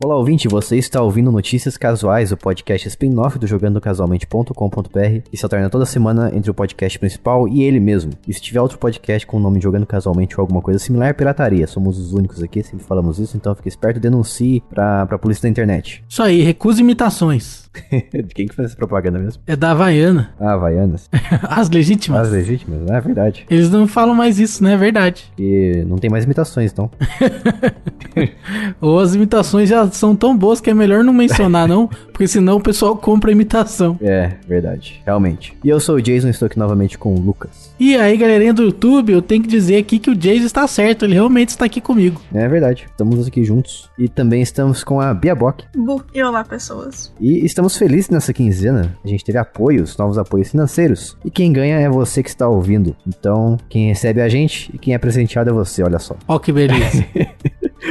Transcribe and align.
Olá, 0.00 0.16
ouvinte, 0.16 0.46
você 0.46 0.76
está 0.76 1.02
ouvindo 1.02 1.32
Notícias 1.32 1.76
Casuais, 1.76 2.30
o 2.30 2.36
podcast 2.36 2.86
spin-off 2.86 3.36
do 3.36 3.48
jogandocasualmente.com.br 3.48 5.22
e 5.32 5.36
se 5.36 5.44
alterna 5.44 5.68
toda 5.68 5.84
semana 5.84 6.30
entre 6.32 6.48
o 6.48 6.54
podcast 6.54 6.96
principal 7.00 7.48
e 7.48 7.64
ele 7.64 7.80
mesmo. 7.80 8.12
E 8.24 8.32
se 8.32 8.40
tiver 8.40 8.60
outro 8.60 8.78
podcast 8.78 9.26
com 9.26 9.38
o 9.38 9.40
nome 9.40 9.60
Jogando 9.60 9.84
Casualmente 9.84 10.36
ou 10.36 10.42
alguma 10.42 10.62
coisa 10.62 10.78
similar, 10.78 11.16
pirataria. 11.16 11.66
Somos 11.66 11.98
os 11.98 12.12
únicos 12.12 12.40
aqui, 12.40 12.62
sempre 12.62 12.86
falamos 12.86 13.18
isso, 13.18 13.36
então 13.36 13.56
fique 13.56 13.68
esperto 13.68 13.96
e 13.96 14.00
denuncie 14.00 14.62
pra, 14.70 15.04
pra 15.04 15.18
polícia 15.18 15.42
da 15.42 15.48
internet. 15.48 16.04
Isso 16.08 16.22
aí, 16.22 16.42
recusa 16.42 16.80
imitações. 16.80 17.68
De 17.90 18.34
quem 18.34 18.46
que 18.46 18.54
faz 18.54 18.68
essa 18.68 18.76
propaganda 18.76 19.18
mesmo? 19.18 19.42
É 19.48 19.56
da 19.56 19.72
Havaiana. 19.72 20.32
Ah, 20.38 20.52
Havaianas. 20.52 21.08
As 21.42 21.68
legítimas. 21.70 22.28
As 22.28 22.32
legítimas? 22.32 22.88
É 22.88 23.00
verdade. 23.00 23.46
Eles 23.50 23.68
não 23.68 23.88
falam 23.88 24.14
mais 24.14 24.38
isso, 24.38 24.62
né? 24.62 24.74
É 24.74 24.76
verdade. 24.76 25.24
E 25.36 25.84
não 25.86 25.98
tem 25.98 26.08
mais 26.08 26.24
imitações, 26.24 26.70
então. 26.70 26.88
Ou 28.80 28.98
as 28.98 29.14
imitações 29.14 29.68
já 29.68 29.87
são 29.96 30.14
tão 30.14 30.36
boas 30.36 30.60
que 30.60 30.70
é 30.70 30.74
melhor 30.74 31.02
não 31.02 31.12
mencionar, 31.12 31.68
não, 31.68 31.86
porque 31.86 32.28
senão 32.28 32.56
o 32.56 32.60
pessoal 32.60 32.96
compra 32.96 33.32
imitação. 33.32 33.96
É, 34.00 34.32
verdade. 34.46 35.02
Realmente. 35.04 35.56
E 35.62 35.68
eu 35.68 35.80
sou 35.80 35.96
o 35.96 36.02
Jason, 36.02 36.28
estou 36.28 36.46
aqui 36.46 36.58
novamente 36.58 36.98
com 36.98 37.14
o 37.14 37.20
Lucas. 37.20 37.67
E 37.80 37.96
aí, 37.96 38.16
galerinha 38.16 38.52
do 38.52 38.64
YouTube, 38.64 39.12
eu 39.12 39.22
tenho 39.22 39.40
que 39.40 39.48
dizer 39.48 39.76
aqui 39.76 40.00
que 40.00 40.10
o 40.10 40.14
Jason 40.16 40.46
está 40.46 40.66
certo, 40.66 41.04
ele 41.04 41.14
realmente 41.14 41.50
está 41.50 41.64
aqui 41.64 41.80
comigo. 41.80 42.20
É 42.34 42.48
verdade. 42.48 42.86
Estamos 42.90 43.26
aqui 43.26 43.44
juntos. 43.44 43.88
E 43.96 44.08
também 44.08 44.42
estamos 44.42 44.82
com 44.82 45.00
a 45.00 45.14
Bia 45.14 45.34
Bock. 45.34 45.64
Bu. 45.76 46.02
E 46.12 46.20
olá, 46.20 46.42
pessoas. 46.42 47.12
E 47.20 47.44
estamos 47.44 47.76
felizes 47.76 48.10
nessa 48.10 48.32
quinzena. 48.32 48.96
A 49.04 49.08
gente 49.08 49.24
teve 49.24 49.38
apoios, 49.38 49.96
novos 49.96 50.18
apoios 50.18 50.50
financeiros. 50.50 51.16
E 51.24 51.30
quem 51.30 51.52
ganha 51.52 51.78
é 51.78 51.88
você 51.88 52.20
que 52.20 52.28
está 52.28 52.48
ouvindo. 52.48 52.96
Então, 53.06 53.56
quem 53.68 53.88
recebe 53.88 54.18
é 54.20 54.24
a 54.24 54.28
gente 54.28 54.70
e 54.74 54.78
quem 54.78 54.92
é 54.92 54.98
presenteado 54.98 55.50
é 55.50 55.52
você, 55.52 55.80
olha 55.82 56.00
só. 56.00 56.16
Ó 56.26 56.36
que 56.40 56.50
beleza. 56.50 57.04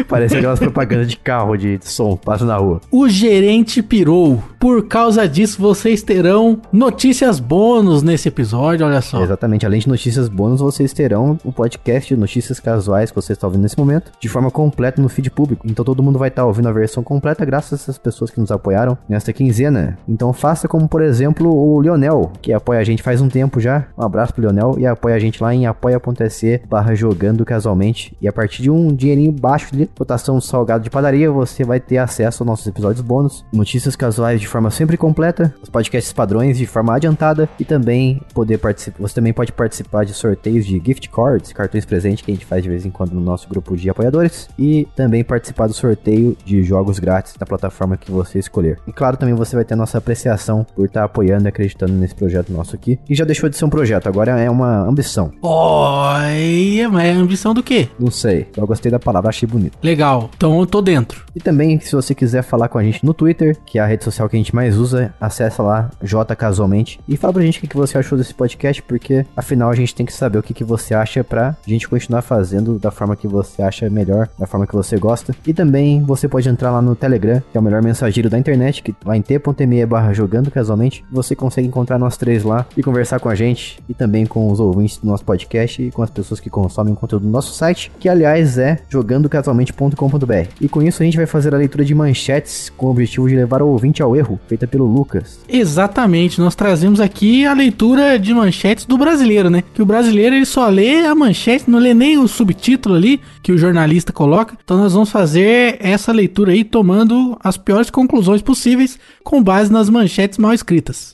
Parece 0.08 0.38
aquelas 0.38 0.60
propagandas 0.60 1.08
de 1.08 1.18
carro, 1.18 1.56
de 1.56 1.80
som, 1.82 2.16
passa 2.18 2.46
na 2.46 2.58
rua. 2.58 2.82
o 2.92 3.08
gerente 3.08 3.82
pirou. 3.82 4.44
Por 4.60 4.88
causa 4.88 5.28
disso, 5.28 5.62
vocês 5.62 6.02
terão 6.02 6.62
notícias 6.74 7.40
bônus 7.40 8.04
nesse 8.04 8.28
episódio, 8.28 8.86
olha 8.86 9.02
só. 9.02 9.24
Exatamente, 9.24 9.66
além 9.66 9.77
de 9.84 9.90
notícias 9.90 10.28
bônus, 10.28 10.62
vocês 10.62 10.94
terão 10.94 11.38
o 11.44 11.52
podcast 11.52 12.14
de 12.14 12.20
notícias 12.20 12.60
casuais 12.60 13.12
que 13.12 13.16
você 13.16 13.34
está 13.34 13.48
ouvindo 13.48 13.62
nesse 13.62 13.78
momento, 13.78 14.12
de 14.20 14.28
forma 14.28 14.50
completa 14.50 15.02
no 15.02 15.10
feed 15.10 15.30
público. 15.30 15.66
Então 15.66 15.86
todo 15.86 16.04
mundo 16.04 16.20
vai 16.20 16.30
estar 16.30 16.46
ouvindo 16.46 16.68
a 16.68 16.72
versão 16.72 17.04
completa 17.04 17.46
graças 17.46 17.74
a 17.74 17.76
essas 17.76 17.98
pessoas 17.98 18.32
que 18.32 18.40
nos 18.40 18.52
apoiaram 18.52 18.98
nesta 19.08 19.32
quinzena. 19.32 19.98
Então 20.08 20.34
faça 20.34 20.68
como, 20.68 20.88
por 20.88 21.02
exemplo, 21.02 21.54
o 21.54 21.82
Lionel, 21.82 22.32
que 22.42 22.52
apoia 22.52 22.80
a 22.80 22.84
gente 22.84 23.04
faz 23.04 23.22
um 23.22 23.30
tempo 23.30 23.60
já. 23.60 23.88
Um 23.98 24.04
abraço 24.04 24.34
pro 24.34 24.42
Lionel 24.42 24.76
e 24.78 24.86
apoia 24.86 25.16
a 25.16 25.20
gente 25.20 25.42
lá 25.42 25.54
em 25.54 25.66
apoia.se 25.66 26.62
barra 26.68 26.96
jogando 26.96 27.46
casualmente. 27.46 28.16
E 28.22 28.28
a 28.28 28.34
partir 28.34 28.64
de 28.64 28.72
um 28.72 28.94
dinheirinho 28.94 29.32
baixo 29.32 29.76
de 29.76 29.86
cotação 29.86 30.42
salgado 30.42 30.84
de 30.84 30.90
padaria, 30.90 31.32
você 31.32 31.64
vai 31.64 31.80
ter 31.80 31.98
acesso 31.98 32.44
aos 32.44 32.48
nossos 32.48 32.68
episódios 32.68 33.02
bônus, 33.02 33.46
notícias 33.54 33.96
casuais 33.96 34.42
de 34.42 34.48
forma 34.48 34.72
sempre 34.72 34.98
completa, 34.98 35.54
os 35.62 35.70
podcasts 35.70 36.14
padrões 36.14 36.58
de 36.58 36.66
forma 36.66 36.96
adiantada 36.96 37.48
e 37.60 37.66
também 37.66 38.22
poder 38.34 38.58
participar. 38.58 39.02
Você 39.02 39.16
também 39.16 39.34
pode 39.34 39.52
participar 39.52 39.67
de 39.68 40.14
sorteios 40.14 40.66
de 40.66 40.82
gift 40.84 41.10
cards, 41.10 41.54
cartões 41.54 41.86
presentes 41.86 42.24
que 42.24 42.32
a 42.32 42.34
gente 42.34 42.46
faz 42.46 42.64
de 42.64 42.70
vez 42.70 42.86
em 42.86 42.90
quando 42.90 43.14
no 43.14 43.22
nosso 43.22 43.48
grupo 43.50 43.76
de 43.76 43.90
apoiadores 43.90 44.50
e 44.58 44.88
também 44.96 45.24
participar 45.24 45.68
do 45.68 45.74
sorteio 45.74 46.38
de 46.46 46.64
jogos 46.64 47.00
grátis 47.00 47.36
na 47.40 47.46
plataforma 47.46 47.98
que 47.98 48.12
você 48.12 48.40
escolher. 48.40 48.80
E 48.88 48.94
claro, 48.94 49.18
também 49.18 49.36
você 49.36 49.56
vai 49.56 49.66
ter 49.66 49.74
a 49.74 49.78
nossa 49.78 49.98
apreciação 49.98 50.66
por 50.76 50.86
estar 50.86 51.04
apoiando 51.04 51.46
e 51.46 51.50
acreditando 51.50 51.94
nesse 51.94 52.16
projeto 52.16 52.52
nosso 52.52 52.76
aqui. 52.76 53.00
E 53.10 53.16
já 53.16 53.26
deixou 53.26 53.50
de 53.50 53.58
ser 53.58 53.66
um 53.66 53.70
projeto, 53.70 54.08
agora 54.08 54.40
é 54.40 54.50
uma 54.50 54.82
ambição. 54.82 55.32
Olha, 55.42 56.90
mas 56.90 57.06
é 57.06 57.12
ambição 57.12 57.54
do 57.54 57.64
quê? 57.64 57.90
Não 58.00 58.12
sei, 58.12 58.48
eu 58.56 58.66
gostei 58.66 58.92
da 58.92 59.00
palavra, 59.00 59.30
achei 59.30 59.48
bonito. 59.48 59.78
Legal, 59.84 60.30
então 60.36 60.60
eu 60.60 60.66
tô 60.66 60.82
dentro. 60.82 61.26
E 61.36 61.40
também, 61.40 61.80
se 61.80 61.96
você 61.96 62.16
quiser 62.16 62.42
falar 62.42 62.68
com 62.68 62.78
a 62.78 62.84
gente 62.84 63.06
no 63.06 63.14
Twitter, 63.14 63.58
que 63.66 63.80
é 63.80 63.82
a 63.82 63.86
rede 63.86 64.04
social 64.04 64.28
que 64.30 64.36
a 64.36 64.40
gente 64.40 64.56
mais 64.56 64.78
usa, 64.78 65.14
acessa 65.20 65.62
lá, 65.62 65.90
J 66.02 66.36
Casualmente, 66.36 67.00
e 67.08 67.18
fala 67.18 67.34
pra 67.34 67.44
gente 67.44 67.58
o 67.60 67.62
que 67.62 67.68
que 67.68 67.78
você 67.78 67.98
achou 67.98 68.18
desse 68.18 68.34
podcast, 68.34 68.82
porque 68.84 69.26
afinal 69.36 69.57
a 69.66 69.76
gente 69.76 69.96
tem 69.96 70.06
que 70.06 70.14
saber 70.14 70.38
o 70.38 70.44
que, 70.44 70.54
que 70.54 70.64
você 70.64 70.94
acha 70.94 71.24
pra 71.24 71.56
gente 71.66 71.88
continuar 71.88 72.22
fazendo 72.22 72.78
da 72.80 72.92
forma 72.92 73.16
que 73.16 73.28
você 73.28 73.62
acha 73.62 73.90
melhor, 73.90 74.30
da 74.38 74.46
forma 74.46 74.68
que 74.68 74.76
você 74.76 74.98
gosta. 74.98 75.36
E 75.46 75.54
também 75.54 76.04
você 76.04 76.28
pode 76.28 76.48
entrar 76.50 76.72
lá 76.72 76.82
no 76.82 76.96
Telegram, 76.96 77.42
que 77.52 77.58
é 77.58 77.60
o 77.60 77.64
melhor 77.64 77.82
mensageiro 77.82 78.30
da 78.30 78.38
internet, 78.38 78.84
que 78.84 78.96
lá 79.06 79.16
em 79.16 79.22
t.me 79.22 79.86
barra 79.86 80.14
jogando 80.14 80.52
casualmente, 80.52 81.04
você 81.12 81.36
consegue 81.36 81.68
encontrar 81.68 81.98
nós 81.98 82.18
três 82.18 82.44
lá 82.44 82.66
e 82.76 82.84
conversar 82.84 83.20
com 83.20 83.30
a 83.30 83.36
gente, 83.36 83.80
e 83.88 83.94
também 83.94 84.26
com 84.26 84.52
os 84.52 84.60
ouvintes 84.60 84.98
do 84.98 85.08
nosso 85.08 85.24
podcast 85.24 85.82
e 85.82 85.92
com 85.92 86.02
as 86.02 86.10
pessoas 86.10 86.40
que 86.40 86.50
consomem 86.50 86.94
o 86.94 86.96
conteúdo 86.96 87.24
do 87.24 87.32
nosso 87.32 87.54
site, 87.54 87.92
que 88.00 88.10
aliás 88.10 88.58
é 88.58 88.80
jogandocasualmente.com.br. 88.90 90.50
E 90.62 90.68
com 90.68 90.82
isso 90.82 91.02
a 91.02 91.06
gente 91.06 91.18
vai 91.18 91.26
fazer 91.26 91.54
a 91.54 91.58
leitura 91.58 91.86
de 91.86 91.96
manchetes 91.96 92.70
com 92.70 92.88
o 92.88 92.90
objetivo 92.92 93.28
de 93.28 93.36
levar 93.36 93.62
o 93.62 93.68
ouvinte 93.68 94.02
ao 94.02 94.16
erro, 94.16 94.40
feita 94.48 94.68
pelo 94.68 94.86
Lucas. 94.86 95.40
Exatamente, 95.48 96.40
nós 96.40 96.56
trazemos 96.56 97.00
aqui 97.00 97.46
a 97.46 97.54
leitura 97.54 98.20
de 98.20 98.34
manchetes 98.34 98.86
do 98.86 98.98
brasileiro, 98.98 99.47
né? 99.50 99.64
Que 99.74 99.82
o 99.82 99.86
brasileiro 99.86 100.36
ele 100.36 100.46
só 100.46 100.68
lê 100.68 101.06
a 101.06 101.16
manchete, 101.16 101.70
não 101.70 101.80
lê 101.80 101.94
nem 101.94 102.18
o 102.18 102.28
subtítulo 102.28 102.96
ali 102.96 103.20
que 103.42 103.52
o 103.52 103.58
jornalista 103.58 104.12
coloca. 104.12 104.58
Então 104.64 104.78
nós 104.78 104.94
vamos 104.94 105.10
fazer 105.10 105.78
essa 105.80 106.12
leitura 106.12 106.52
aí 106.52 106.64
tomando 106.64 107.38
as 107.44 107.58
piores 107.58 107.90
conclusões 107.90 108.42
possíveis 108.42 109.00
com 109.24 109.42
base 109.42 109.72
nas 109.72 109.90
manchetes 109.90 110.38
mal 110.38 110.54
escritas. 110.54 111.12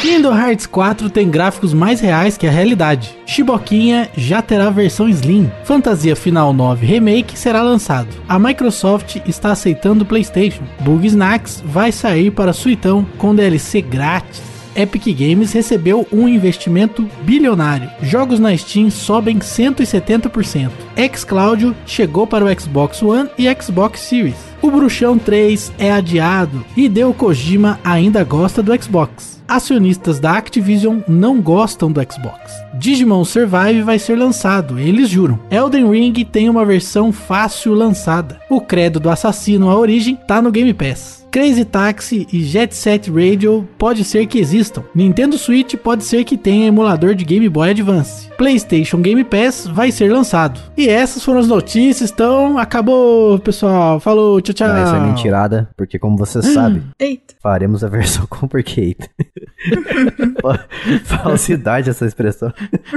Kingdom 0.00 0.32
Hearts 0.32 0.64
4 0.64 1.10
tem 1.10 1.28
gráficos 1.28 1.74
mais 1.74 2.00
reais 2.00 2.38
que 2.38 2.46
a 2.46 2.50
realidade. 2.52 3.16
Shiboquinha 3.26 4.08
já 4.16 4.40
terá 4.40 4.70
versão 4.70 5.08
Slim. 5.08 5.50
Fantasia 5.64 6.14
Final 6.14 6.52
9 6.52 6.86
Remake 6.86 7.36
será 7.36 7.62
lançado. 7.62 8.08
A 8.28 8.38
Microsoft 8.38 9.16
está 9.26 9.50
aceitando 9.50 10.04
o 10.04 10.06
PlayStation. 10.06 10.62
Bug 10.80 11.04
Snacks 11.04 11.64
vai 11.66 11.90
sair 11.90 12.30
para 12.30 12.52
Suitão 12.52 13.04
com 13.18 13.34
DLC 13.34 13.80
grátis. 13.80 14.57
Epic 14.78 15.06
Games 15.18 15.52
recebeu 15.52 16.06
um 16.12 16.28
investimento 16.28 17.04
bilionário. 17.22 17.90
Jogos 18.00 18.38
na 18.38 18.56
Steam 18.56 18.90
sobem 18.90 19.40
170%. 19.40 20.70
xCloud 21.12 21.74
chegou 21.84 22.28
para 22.28 22.44
o 22.44 22.60
Xbox 22.60 23.02
One 23.02 23.28
e 23.36 23.52
Xbox 23.60 23.98
Series. 23.98 24.36
O 24.62 24.70
Bruxão 24.70 25.18
3 25.18 25.72
é 25.80 25.90
adiado. 25.90 26.64
Hideo 26.76 27.12
Kojima 27.12 27.80
ainda 27.82 28.22
gosta 28.22 28.62
do 28.62 28.72
Xbox. 28.80 29.42
Acionistas 29.48 30.20
da 30.20 30.32
Activision 30.32 31.00
não 31.08 31.40
gostam 31.40 31.90
do 31.90 32.00
Xbox. 32.00 32.52
Digimon 32.74 33.24
Survive 33.24 33.82
vai 33.82 33.98
ser 33.98 34.14
lançado, 34.16 34.78
eles 34.78 35.08
juram. 35.08 35.40
Elden 35.50 35.90
Ring 35.90 36.12
tem 36.24 36.48
uma 36.48 36.64
versão 36.64 37.10
fácil 37.12 37.74
lançada. 37.74 38.40
O 38.48 38.60
credo 38.60 39.00
do 39.00 39.10
assassino, 39.10 39.70
a 39.70 39.76
origem, 39.76 40.16
tá 40.28 40.40
no 40.40 40.52
Game 40.52 40.72
Pass. 40.74 41.26
Crazy 41.30 41.64
Taxi 41.64 42.26
e 42.32 42.42
Jet 42.42 42.74
Set 42.74 43.10
Radio 43.10 43.68
pode 43.76 44.04
ser 44.04 44.26
que 44.26 44.38
existam. 44.38 44.82
Nintendo 44.94 45.36
Switch 45.36 45.74
pode 45.76 46.04
ser 46.04 46.24
que 46.24 46.36
tenha 46.36 46.66
emulador 46.68 47.14
de 47.14 47.24
Game 47.24 47.48
Boy 47.48 47.70
Advance. 47.70 48.28
PlayStation 48.36 49.00
Game 49.00 49.22
Pass 49.24 49.66
vai 49.66 49.92
ser 49.92 50.10
lançado. 50.12 50.60
E 50.76 50.88
essas 50.88 51.24
foram 51.24 51.40
as 51.40 51.48
notícias, 51.48 52.10
então 52.10 52.56
acabou, 52.58 53.38
pessoal. 53.38 54.00
Falou, 54.00 54.40
tchau, 54.40 54.54
tchau. 54.54 54.68
Ah, 54.70 54.84
isso 54.84 54.94
é 54.94 55.00
mentirada, 55.00 55.68
porque 55.76 55.98
como 55.98 56.16
você 56.16 56.40
sabe, 56.42 56.82
Eita. 56.98 57.34
faremos 57.42 57.84
a 57.84 57.88
versão 57.88 58.26
Complicated. 58.30 59.08
Falsidade 61.04 61.90
essa 61.90 62.06
expressão. 62.06 62.52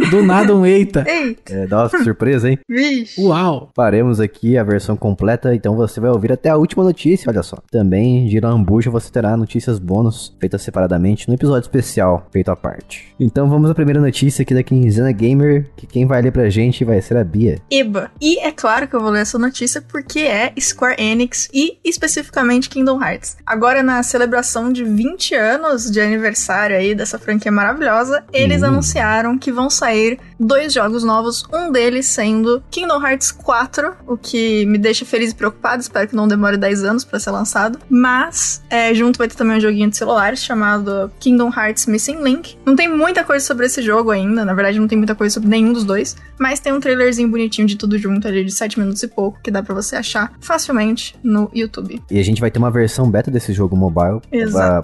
Do 0.10 0.24
nada 0.24 0.56
um 0.56 0.66
eita. 0.66 1.06
Eita. 1.08 1.54
É, 1.54 1.68
dá 1.68 1.84
uma 1.84 2.04
surpresa, 2.04 2.50
hein? 2.50 2.60
Vixe. 2.68 3.22
Uau. 3.22 3.70
Faremos 3.76 4.20
aqui 4.20 4.58
a 4.58 4.64
versão 4.64 4.96
completa, 4.96 5.54
então 5.54 5.76
você 5.76 6.00
vai 6.00 6.10
ouvir 6.10 6.32
até 6.32 6.50
a 6.50 6.58
última 6.58 6.84
notícia, 6.84 7.30
olha 7.30 7.44
só. 7.44 7.58
Também, 7.72 8.28
de 8.28 8.40
lambuja, 8.40 8.90
você 8.90 9.12
terá 9.12 9.36
notícias 9.36 9.80
bônus 9.80 10.36
feitas 10.40 10.62
separadamente 10.62 11.28
no 11.28 11.34
episódio 11.34 11.62
especial, 11.62 12.28
feito 12.32 12.52
à 12.52 12.56
parte. 12.56 13.14
Então 13.20 13.50
vamos 13.50 13.70
à 13.70 13.76
primeira 13.76 14.00
notícia 14.00 14.44
aqui 14.44 14.54
da 14.54 14.64
Quinzena 14.64 15.12
Gamer, 15.12 15.70
que 15.76 15.88
quem 15.88 16.06
vai 16.06 16.22
ler 16.22 16.32
pra 16.32 16.50
gente 16.50 16.84
vai 16.84 17.02
ser 17.02 17.18
a 17.18 17.24
Bia. 17.24 17.60
Eba. 17.70 18.12
E 18.20 18.40
é 18.40 18.52
claro 18.52 18.88
que 18.88 18.96
eu 18.96 19.02
vou 19.02 19.10
ler 19.10 19.22
essa 19.22 19.38
notícia 19.38 19.82
porque 19.82 20.20
é 20.20 20.54
Square 20.60 21.02
Enix 21.02 21.50
e 21.54 21.78
especificamente 21.84 22.70
Kingdom 22.70 23.02
Hearts. 23.02 23.38
Agora, 23.46 23.84
na 23.84 24.02
celebração 24.04 24.72
de 24.72 24.84
20 24.84 25.36
anos 25.36 25.90
de 25.90 26.00
aniversário 26.00 26.61
aí 26.70 26.94
dessa 26.94 27.18
franquia 27.18 27.52
maravilhosa, 27.52 28.24
eles 28.32 28.62
anunciaram 28.62 29.38
que 29.38 29.52
vão 29.52 29.70
sair 29.70 30.20
dois 30.40 30.74
jogos 30.74 31.04
novos, 31.04 31.44
um 31.54 31.72
deles 31.72 32.08
sendo 32.08 32.62
Kingdom 32.70 33.02
Hearts 33.02 33.32
4, 33.32 33.94
o 34.08 34.18
que 34.18 34.66
me 34.66 34.78
deixa 34.78 35.06
feliz 35.06 35.32
e 35.32 35.36
preocupado, 35.36 35.82
espero 35.82 36.08
que 36.08 36.16
não 36.16 36.28
demore 36.28 36.58
10 36.58 36.84
anos 36.84 37.06
pra 37.06 37.20
ser 37.20 37.32
lançado. 37.32 37.80
Mas, 37.90 38.62
é, 38.70 38.94
junto 38.94 39.18
vai 39.18 39.28
ter 39.28 39.36
também 39.36 39.58
um 39.58 39.62
joguinho 39.62 39.90
de 39.90 39.98
celulares 39.98 40.44
chamado 40.44 41.12
Kingdom 41.20 41.52
Hearts 41.56 41.86
Missing 41.86 42.22
Link. 42.22 42.58
Não 42.66 42.76
tem 42.76 42.88
muita 42.88 43.24
coisa 43.24 43.46
sobre 43.46 43.66
esse 43.66 43.82
jogo 43.82 44.12
ainda, 44.12 44.44
na 44.44 44.54
verdade 44.54 44.80
não 44.80 44.88
tem 44.88 44.98
muita 44.98 45.16
coisa 45.16 45.34
sobre 45.34 45.50
nenhum 45.50 45.74
dos 45.74 45.84
dois, 45.84 46.16
mas 46.40 46.60
tem 46.60 46.74
um 46.74 46.80
trailerzinho 46.80 47.30
bonitinho 47.30 47.68
de 47.68 47.78
tudo 47.78 47.98
junto 47.98 48.28
ali 48.28 48.44
de 48.44 48.52
7 48.52 48.80
minutos 48.80 49.02
e 49.04 49.08
pouco, 49.08 49.40
que 49.44 49.50
dá 49.50 49.64
pra 49.64 49.74
você 49.74 49.96
achar 49.96 50.34
facilmente 50.42 51.16
no 51.24 51.50
YouTube. 51.54 52.02
E 52.10 52.20
a 52.20 52.24
gente 52.24 52.42
vai 52.42 52.52
ter 52.52 52.60
uma 52.60 52.72
versão 52.72 53.10
beta 53.10 53.32
desse 53.32 53.54
jogo 53.54 53.76
mobile 53.76 54.22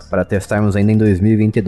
pra 0.09 0.23
testarmos 0.23 0.75
ainda 0.75 0.91
em 0.91 0.97
2022. 0.97 1.66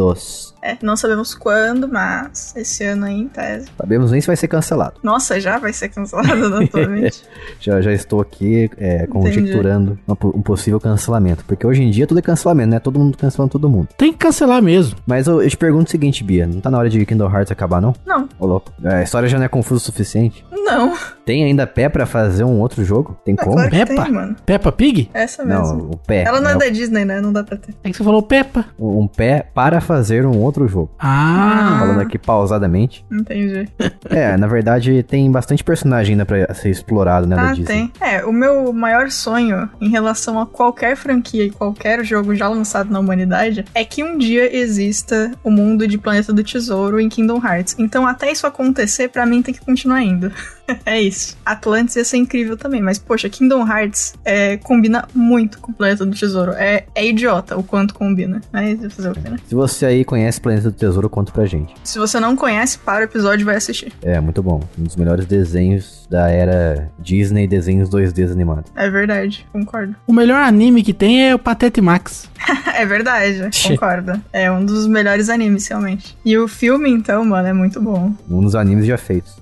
É, 0.62 0.78
não 0.84 0.98
sabemos 0.98 1.34
quando, 1.34 1.88
mas 1.88 2.54
esse 2.56 2.84
ano 2.84 3.06
aí, 3.06 3.13
em 3.22 3.28
tese. 3.30 3.68
Sabemos 3.78 4.12
nem 4.12 4.19
se 4.19 4.28
vai 4.28 4.36
ser 4.36 4.48
cancelado. 4.50 4.96
Nossa, 5.01 5.40
já 5.40 5.57
vai 5.57 5.72
ser 5.72 5.88
cancelado 5.90 6.56
atualmente. 6.63 7.24
Já, 7.62 7.81
já 7.81 7.92
estou 7.92 8.22
aqui 8.22 8.69
é, 8.78 9.06
conjecturando 9.07 9.98
um 10.07 10.42
possível 10.42 10.80
cancelamento. 10.80 11.44
Porque 11.46 11.66
hoje 11.68 11.84
em 11.84 11.90
dia 11.92 12.07
tudo 12.07 12.19
é 12.19 12.22
cancelamento, 12.22 12.69
né? 12.69 12.80
Todo 12.80 12.98
mundo 13.00 13.18
cancelando 13.18 13.51
todo 13.51 13.69
mundo. 13.69 13.88
Tem 13.98 14.12
que 14.13 14.18
cancelar 14.18 14.62
mesmo. 14.62 14.98
Mas 15.06 15.28
eu, 15.28 15.42
eu 15.42 15.50
te 15.50 15.57
pergunto 15.57 15.88
o 15.88 15.92
seguinte, 15.92 16.24
Bia. 16.24 16.48
Não 16.48 16.60
tá 16.62 16.69
na 16.72 16.78
hora 16.78 16.90
de 16.90 17.06
Kingdom 17.06 17.30
Hearts 17.30 17.52
acabar, 17.52 17.81
não? 17.81 17.94
não, 18.06 18.28
Ô, 18.40 18.45
louco. 18.45 18.72
É, 18.84 18.95
A 18.95 19.04
história 19.04 19.28
já 19.28 19.38
não 19.38 19.45
é 19.45 19.50
confusa 19.50 19.81
o 19.81 19.86
suficiente. 19.86 20.45
não. 20.66 20.94
Tem 21.25 21.44
ainda 21.44 21.68
pé 21.68 21.88
pra 21.90 22.07
fazer 22.07 22.44
um 22.44 22.60
outro 22.60 22.84
jogo? 22.84 23.16
Tem 23.24 23.36
É 23.36 23.38
como? 23.44 23.54
claro 23.56 23.69
Peppa? 23.69 24.04
tem, 24.04 24.12
mano. 24.12 24.36
Peppa 24.45 24.72
Pig? 24.72 25.10
Essa 25.13 25.45
Não, 25.45 25.62
mesmo. 25.62 25.92
o 25.94 25.98
pé. 25.98 26.24
Ela 26.24 26.42
não 26.42 26.50
é 26.50 26.54
né? 26.54 26.60
da 26.60 26.69
Disney, 26.69 27.06
né? 27.06 27.22
Não 27.22 27.31
dá 27.31 27.44
pra 27.44 27.56
ter. 27.56 27.75
É 27.84 27.92
que 27.92 27.95
você 27.98 28.04
falou 28.04 28.24
Peppa. 28.24 28.66
Um 28.80 29.06
pé 29.07 29.45
para 29.54 29.79
fazer 29.81 30.26
um 30.26 30.38
outro 30.38 30.68
jogo. 30.68 30.90
Ah, 31.00 31.78
Falando 31.80 32.02
aqui 32.02 32.18
pausadamente. 32.18 33.06
Entendi. 33.12 33.68
É, 34.10 34.36
na 34.38 34.48
verdade, 34.48 35.04
tem 35.04 35.31
bastante 35.31 35.64
personagem 35.64 36.14
ainda 36.14 36.26
pra 36.26 36.54
ser 36.54 36.70
explorado, 36.70 37.26
né, 37.28 37.36
da 37.36 37.50
Ah, 37.50 37.54
Disney. 37.54 37.66
tem. 37.66 37.92
É, 38.02 38.24
o 38.26 38.31
meu 38.31 38.72
maior 38.74 39.10
sonho 39.12 39.70
em 39.81 39.90
relação 39.90 40.40
a 40.40 40.46
qualquer 40.46 40.96
franquia 40.96 41.44
e 41.46 41.50
qualquer 41.50 42.04
jogo 42.04 42.36
já 42.36 42.48
lançado 42.48 42.92
na 42.92 43.00
humanidade 43.00 43.66
é 43.74 43.84
que 43.86 44.04
um 44.04 44.18
dia 44.18 44.56
exista 44.56 45.31
o 45.44 45.52
mundo 45.52 45.88
de 45.88 45.98
Planeta 45.98 46.31
do 46.34 46.44
Tesouro 46.44 47.00
em 47.00 47.10
Kingdom 47.10 47.42
Hearts. 47.46 47.76
Então, 47.78 48.06
até 48.08 48.31
isso 48.31 48.46
acontecer, 48.48 49.10
pra 49.10 49.26
mim 49.26 49.42
tem 49.42 49.54
que 49.54 49.62
continuar 49.62 50.02
indo. 50.02 50.31
é 50.86 51.01
isso. 51.01 51.38
Atlantis 51.45 51.95
ia 51.95 52.06
ser 52.06 52.18
incrível 52.18 52.57
também, 52.57 52.81
mas 52.81 52.98
poxa, 52.98 53.30
Kingdom 53.30 53.68
Hearts 53.68 54.13
é, 54.24 54.57
combina 54.57 55.07
muito 55.13 55.60
com 55.60 55.71
Planeta 55.71 56.06
do 56.06 56.16
Tesouro. 56.16 56.51
É, 56.54 56.86
é 56.95 57.07
idiota 57.07 57.57
o 57.57 57.63
quanto 57.63 57.94
combina. 57.94 58.42
Mas 58.51 58.80
vou 58.80 58.89
fazer 58.89 59.10
o 59.10 59.13
quê, 59.13 59.30
né? 59.30 59.38
Se 59.48 59.56
você 59.56 59.86
aí 59.86 60.06
conhece 60.06 60.39
Planeta 60.42 60.69
do 60.69 60.75
Tesouro, 60.75 61.10
conta 61.10 61.31
pra 61.31 61.45
gente. 61.45 61.74
Se 61.83 62.00
você 62.00 62.19
não 62.19 62.36
conhece, 62.36 62.77
para 62.77 63.01
o 63.01 63.04
episódio 63.04 63.44
e 63.44 63.45
vai 63.45 63.56
assistir. 63.56 63.94
É, 64.01 64.19
muito 64.19 64.42
bom. 64.42 64.62
Um 64.77 64.83
dos 64.83 64.95
melhores 64.95 65.25
desenhos 65.25 66.07
da 66.10 66.30
era 66.30 66.92
Disney, 67.00 67.48
desenhos 67.48 67.89
2D 67.89 68.31
animados. 68.31 68.71
É 68.75 68.89
verdade, 68.89 69.45
concordo. 69.51 69.95
o 70.07 70.13
melhor 70.13 70.42
anime 70.42 70.83
que 70.83 70.94
tem 70.94 71.30
é 71.30 71.36
o 71.36 71.39
Patete 71.39 71.81
Max. 71.81 72.30
É 72.80 72.86
verdade, 72.86 73.50
concordo. 73.68 74.21
É 74.31 74.50
um 74.50 74.63
dos 74.63 74.88
melhores 74.88 75.27
animes, 75.27 75.68
realmente. 75.68 76.18
E 76.24 76.38
o 76.38 76.48
filme, 76.48 76.89
então, 76.89 77.25
mano, 77.25 77.48
é 77.48 77.51
muito 77.51 77.81
bom. 77.81 78.13
Um 78.30 78.42
dos 78.42 78.56
animes 78.56 78.86
já 78.86 78.98
feitos. 78.98 79.38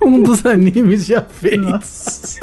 Um 0.04 0.22
dos 0.22 0.44
animes 0.44 1.06
já 1.06 1.22
feitos. 1.22 1.66
Nossa. 1.66 2.40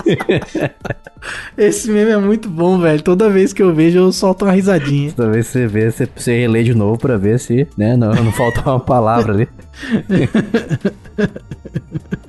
Esse 1.58 1.92
meme 1.92 2.12
é 2.12 2.18
muito 2.18 2.50
bom, 2.50 2.80
velho. 2.80 3.02
Toda 3.02 3.30
vez 3.30 3.54
que 3.54 3.62
eu 3.62 3.74
vejo, 3.74 4.00
eu 4.00 4.12
solto 4.12 4.46
uma 4.46 4.52
risadinha. 4.52 5.12
Toda 5.12 5.30
vez 5.30 5.48
que 5.48 5.54
você 5.54 5.68
vê, 5.68 5.92
você, 5.92 6.10
você 6.16 6.40
relê 6.40 6.64
de 6.64 6.74
novo 6.74 6.98
pra 6.98 7.18
ver 7.18 7.40
se, 7.40 7.68
né, 7.78 7.96
não, 7.96 8.14
não 8.14 8.32
falta 8.32 8.62
uma 8.62 8.80
palavra 8.80 9.34
ali. 9.34 9.48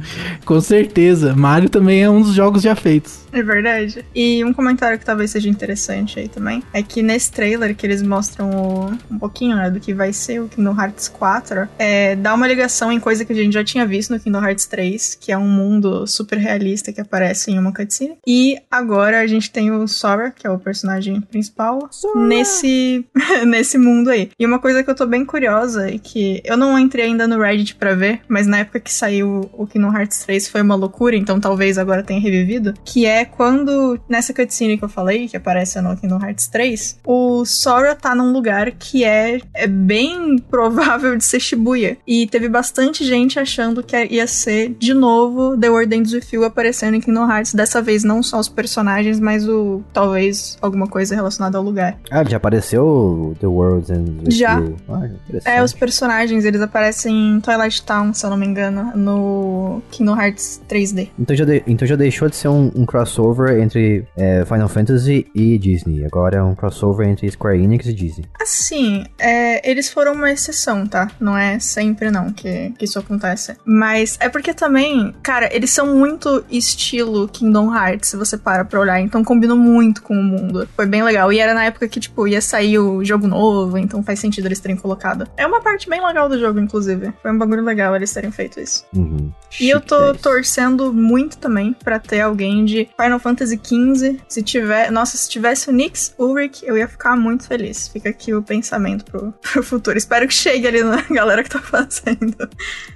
Com 0.45 0.61
certeza. 0.61 1.35
Mario 1.35 1.69
também 1.69 2.03
é 2.03 2.11
um 2.11 2.21
dos 2.21 2.35
jogos 2.35 2.63
já 2.63 2.75
feitos. 2.75 3.23
É 3.33 3.43
verdade. 3.43 4.05
E 4.15 4.45
um 4.45 4.53
comentário 4.53 4.99
que 4.99 5.05
talvez 5.07 5.31
seja 5.31 5.49
interessante 5.49 6.19
aí 6.19 6.29
também 6.29 6.63
é 6.73 6.83
que 6.83 7.03
nesse 7.03 7.33
trailer 7.33 7.75
que 7.75 7.87
eles 7.87 8.03
mostram 8.03 8.51
o- 8.51 8.91
um 9.11 9.19
pouquinho 9.19 9.57
né, 9.57 9.71
do 9.71 9.81
que 9.81 9.95
vai 9.95 10.13
ser 10.13 10.41
o 10.43 10.49
Kingdom 10.49 10.79
Hearts 10.79 11.09
4, 11.09 11.67
é, 11.79 12.15
dá 12.17 12.35
uma 12.35 12.47
ligação 12.47 12.93
em 12.93 13.01
coisa 13.01 13.25
que 13.25 13.33
a 13.33 13.37
gente 13.37 13.55
já 13.55 13.65
tinha 13.65 13.87
visto 13.87 14.11
no 14.13 14.21
Kingdom 14.21 14.45
Hearts 14.45 14.67
3, 14.67 15.15
que 15.19 15.33
é 15.33 15.39
um 15.39 15.49
mundo 15.49 16.07
super 16.07 16.37
realista 16.39 16.93
que 16.93 17.01
aparece 17.01 17.51
em 17.51 17.59
uma 17.59 17.73
cutscene. 17.73 18.17
E 18.27 18.57
agora 18.71 19.21
a 19.21 19.27
gente 19.27 19.51
tem 19.51 19.71
o 19.71 19.89
Sora, 19.89 20.31
que 20.31 20.47
é 20.47 20.51
o 20.51 20.59
personagem 20.59 21.21
principal, 21.23 21.89
nesse, 22.15 23.05
nesse 23.47 23.79
mundo 23.79 24.11
aí. 24.11 24.31
E 24.39 24.45
uma 24.47 24.59
coisa 24.59 24.83
que 24.83 24.91
eu 24.91 24.95
tô 24.95 25.07
bem 25.07 25.25
curiosa 25.25 25.91
e 25.91 25.99
que 25.99 26.43
eu 26.45 26.57
não 26.57 26.79
entrei 26.79 27.07
ainda 27.07 27.27
no 27.27 27.41
Reddit 27.41 27.75
pra 27.77 27.95
ver, 27.95 28.21
mas 28.29 28.47
na 28.47 28.59
época 28.59 28.81
que 28.81 28.93
saiu 28.93 29.49
o 29.53 29.67
Kingdom 29.67 29.91
Hearts 29.95 30.25
3 30.25 30.49
foi 30.49 30.63
uma 30.63 30.75
loucura, 30.75 31.17
então 31.17 31.41
talvez 31.41 31.79
agora 31.79 32.03
tenha 32.03 32.21
revivido, 32.21 32.75
que 32.85 33.07
é 33.07 33.25
quando, 33.25 33.99
nessa 34.09 34.33
cutscene 34.33 34.79
que 34.79 34.85
eu 34.85 34.89
falei, 34.89 35.29
que 35.29 35.37
aparece 35.37 35.81
no 35.81 35.97
Kingdom 35.97 36.21
Hearts 36.21 36.47
3, 36.49 37.01
o 37.07 37.45
Sora 37.45 37.95
tá 37.95 38.15
num 38.15 38.33
lugar 38.33 38.71
que 38.73 39.05
é, 39.05 39.41
é 39.55 39.67
bem 39.67 40.39
provável 40.51 41.17
de 41.17 41.25
ser 41.25 41.41
Shibuya. 41.41 41.97
E 42.07 42.27
teve 42.27 42.49
bastante 42.49 43.05
gente 43.05 43.39
achando 43.39 43.83
que 43.83 43.97
ia 44.07 44.27
ser, 44.27 44.75
de 44.79 44.95
novo, 44.95 45.57
The 45.57 45.71
World 45.71 45.95
Ends 45.95 46.13
With 46.13 46.27
You 46.33 46.45
aparecendo 46.45 46.95
em 46.95 47.01
Kingdom 47.01 47.31
Hearts, 47.31 47.55
dessa 47.55 47.81
vez 47.83 48.05
não 48.05 48.23
só 48.23 48.39
os 48.39 48.49
personagens, 48.49 49.19
mas 49.21 49.49
o, 49.49 49.83
talvez, 49.93 50.59
alguma 50.61 50.87
coisa 50.87 51.15
relacionada 51.15 51.59
ao 51.59 51.65
lugar. 51.65 51.99
Ah, 52.11 52.25
já 52.25 52.37
apareceu 52.37 53.37
The 53.41 53.47
World 53.47 53.93
and 53.93 54.05
With 54.25 54.31
Já. 54.31 54.63
Ah. 54.89 55.09
É, 55.45 55.63
os 55.63 55.73
personagens, 55.73 56.45
eles 56.45 56.61
aparecem 56.61 57.37
em 57.37 57.41
Twilight 57.41 57.83
Town, 57.83 58.15
se 58.15 58.25
eu 58.25 58.31
não 58.31 58.37
me 58.37 58.47
engano, 58.47 58.93
no 58.95 59.82
Kingdom 59.91 60.21
Hearts 60.21 60.61
3D. 60.69 61.09
Então 61.19 61.35
já, 61.37 61.45
de- 61.45 61.63
então 61.67 61.87
já 61.87 61.97
deixou 61.97 62.29
de 62.29 62.37
ser 62.37 62.49
um, 62.49 62.71
um 62.75 62.87
crossover 62.87 63.61
entre 63.61 64.05
é, 64.17 64.45
Final 64.45 64.69
Fantasy 64.69 65.27
e 65.35 65.59
Disney. 65.59 66.05
Agora 66.05 66.39
é 66.39 66.43
um 66.43 66.55
crossover 66.55 67.07
entre 67.09 67.31
Square 67.31 67.63
Enix 67.63 67.87
e 67.87 67.93
Disney. 67.93 68.25
Assim, 68.41 69.05
é, 69.19 69.69
eles 69.71 69.91
foram 69.91 70.13
uma 70.13 70.31
exceção, 70.31 70.87
tá? 70.87 71.11
Não 71.21 71.37
é 71.37 71.59
sempre 71.59 72.11
não 72.11 72.33
que, 72.33 72.71
que 72.79 72.85
isso 72.85 72.99
acontece. 72.99 73.57
Mas 73.65 74.17
é 74.21 74.29
porque 74.29 74.55
também, 74.55 75.15
cara, 75.23 75.55
eles 75.55 75.71
são 75.71 75.95
muito 75.97 76.45
estilo 76.51 77.29
Kingdom 77.29 77.75
Hearts, 77.75 78.11
se 78.11 78.17
você 78.17 78.37
para 78.37 78.65
pra 78.65 78.81
olhar. 78.81 79.01
Então 79.01 79.23
combinam 79.25 79.57
muito 79.57 80.03
com 80.03 80.15
o 80.15 80.23
mundo. 80.23 80.69
Foi 80.75 80.87
bem 80.87 81.03
legal. 81.03 81.33
E 81.33 81.39
era 81.39 81.55
na 81.55 81.65
época 81.65 81.89
que, 81.89 82.01
tipo, 82.01 82.27
ia 82.27 82.41
sair 82.41 82.79
o 82.79 83.05
jogo 83.05 83.27
novo, 83.27 83.79
então 83.79 84.03
faz 84.03 84.19
sentido 84.21 84.47
eles 84.47 84.61
terem 84.61 84.77
colocado. 84.77 85.27
É 85.37 85.47
uma 85.47 85.61
parte 85.61 85.89
bem 85.89 86.05
legal 86.05 86.29
do 86.29 86.39
jogo, 86.39 86.59
inclusive. 86.59 87.13
Foi 87.23 87.31
um 87.33 87.39
bagulho 87.39 87.63
legal 87.65 87.95
eles 87.95 88.13
terem 88.13 88.31
feito 88.31 88.61
isso. 88.61 88.85
Uhum. 88.95 89.31
E 89.61 89.72
eu 89.73 89.81
tô 89.81 90.15
torcendo 90.15 90.93
muito 90.93 91.39
também 91.39 91.73
pra 91.73 91.99
ter 91.99 92.21
alguém 92.21 92.65
de 92.65 92.89
Final 93.01 93.19
Fantasy 93.19 93.61
XV. 93.63 94.21
Se 94.29 94.43
tiver. 94.43 94.91
Nossa, 94.91 95.17
se 95.17 95.29
tivesse 95.29 95.69
o 95.69 95.73
Nix 95.73 96.15
Ulrich, 96.19 96.65
eu 96.65 96.77
ia 96.77 96.89
ficar 96.89 97.17
muito 97.17 97.47
feliz. 97.47 97.89
Fica 97.89 98.11
aqui 98.11 98.35
o 98.35 98.43
pensamento 98.43 99.05
pro, 99.05 99.33
pro 99.41 99.63
futuro. 99.63 99.97
Espero 99.97 100.27
que 100.27 100.35
chegue 100.35 100.67
ali 100.67 100.83
na 100.83 101.03
galera 101.03 101.43
que 101.43 101.51
tá 101.51 101.61
fazendo. 101.61 102.49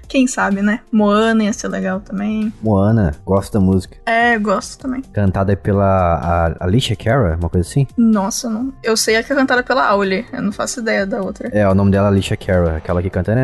Quem 0.08 0.26
sabe, 0.26 0.62
né? 0.62 0.80
Moana 0.92 1.44
ia 1.44 1.52
ser 1.52 1.68
legal 1.68 2.00
também. 2.00 2.52
Moana, 2.62 3.14
gosto 3.24 3.54
da 3.54 3.60
música. 3.60 3.96
É, 4.06 4.38
gosto 4.38 4.78
também. 4.78 5.02
Cantada 5.12 5.56
pela 5.56 5.86
a 6.58 6.64
Alicia 6.64 6.96
Cara, 6.96 7.36
uma 7.38 7.48
coisa 7.48 7.68
assim? 7.68 7.86
Nossa, 7.96 8.48
não. 8.48 8.72
Eu 8.82 8.96
sei 8.96 9.16
a 9.16 9.22
que 9.22 9.32
é 9.32 9.36
cantada 9.36 9.62
pela 9.62 9.86
Auli. 9.86 10.24
Eu 10.32 10.42
não 10.42 10.52
faço 10.52 10.80
ideia 10.80 11.06
da 11.06 11.20
outra. 11.20 11.48
É, 11.52 11.68
o 11.68 11.74
nome 11.74 11.90
dela 11.90 12.08
é 12.08 12.10
Alicia 12.10 12.36
Cara, 12.36 12.76
aquela 12.76 13.02
que 13.02 13.10
canta. 13.10 13.34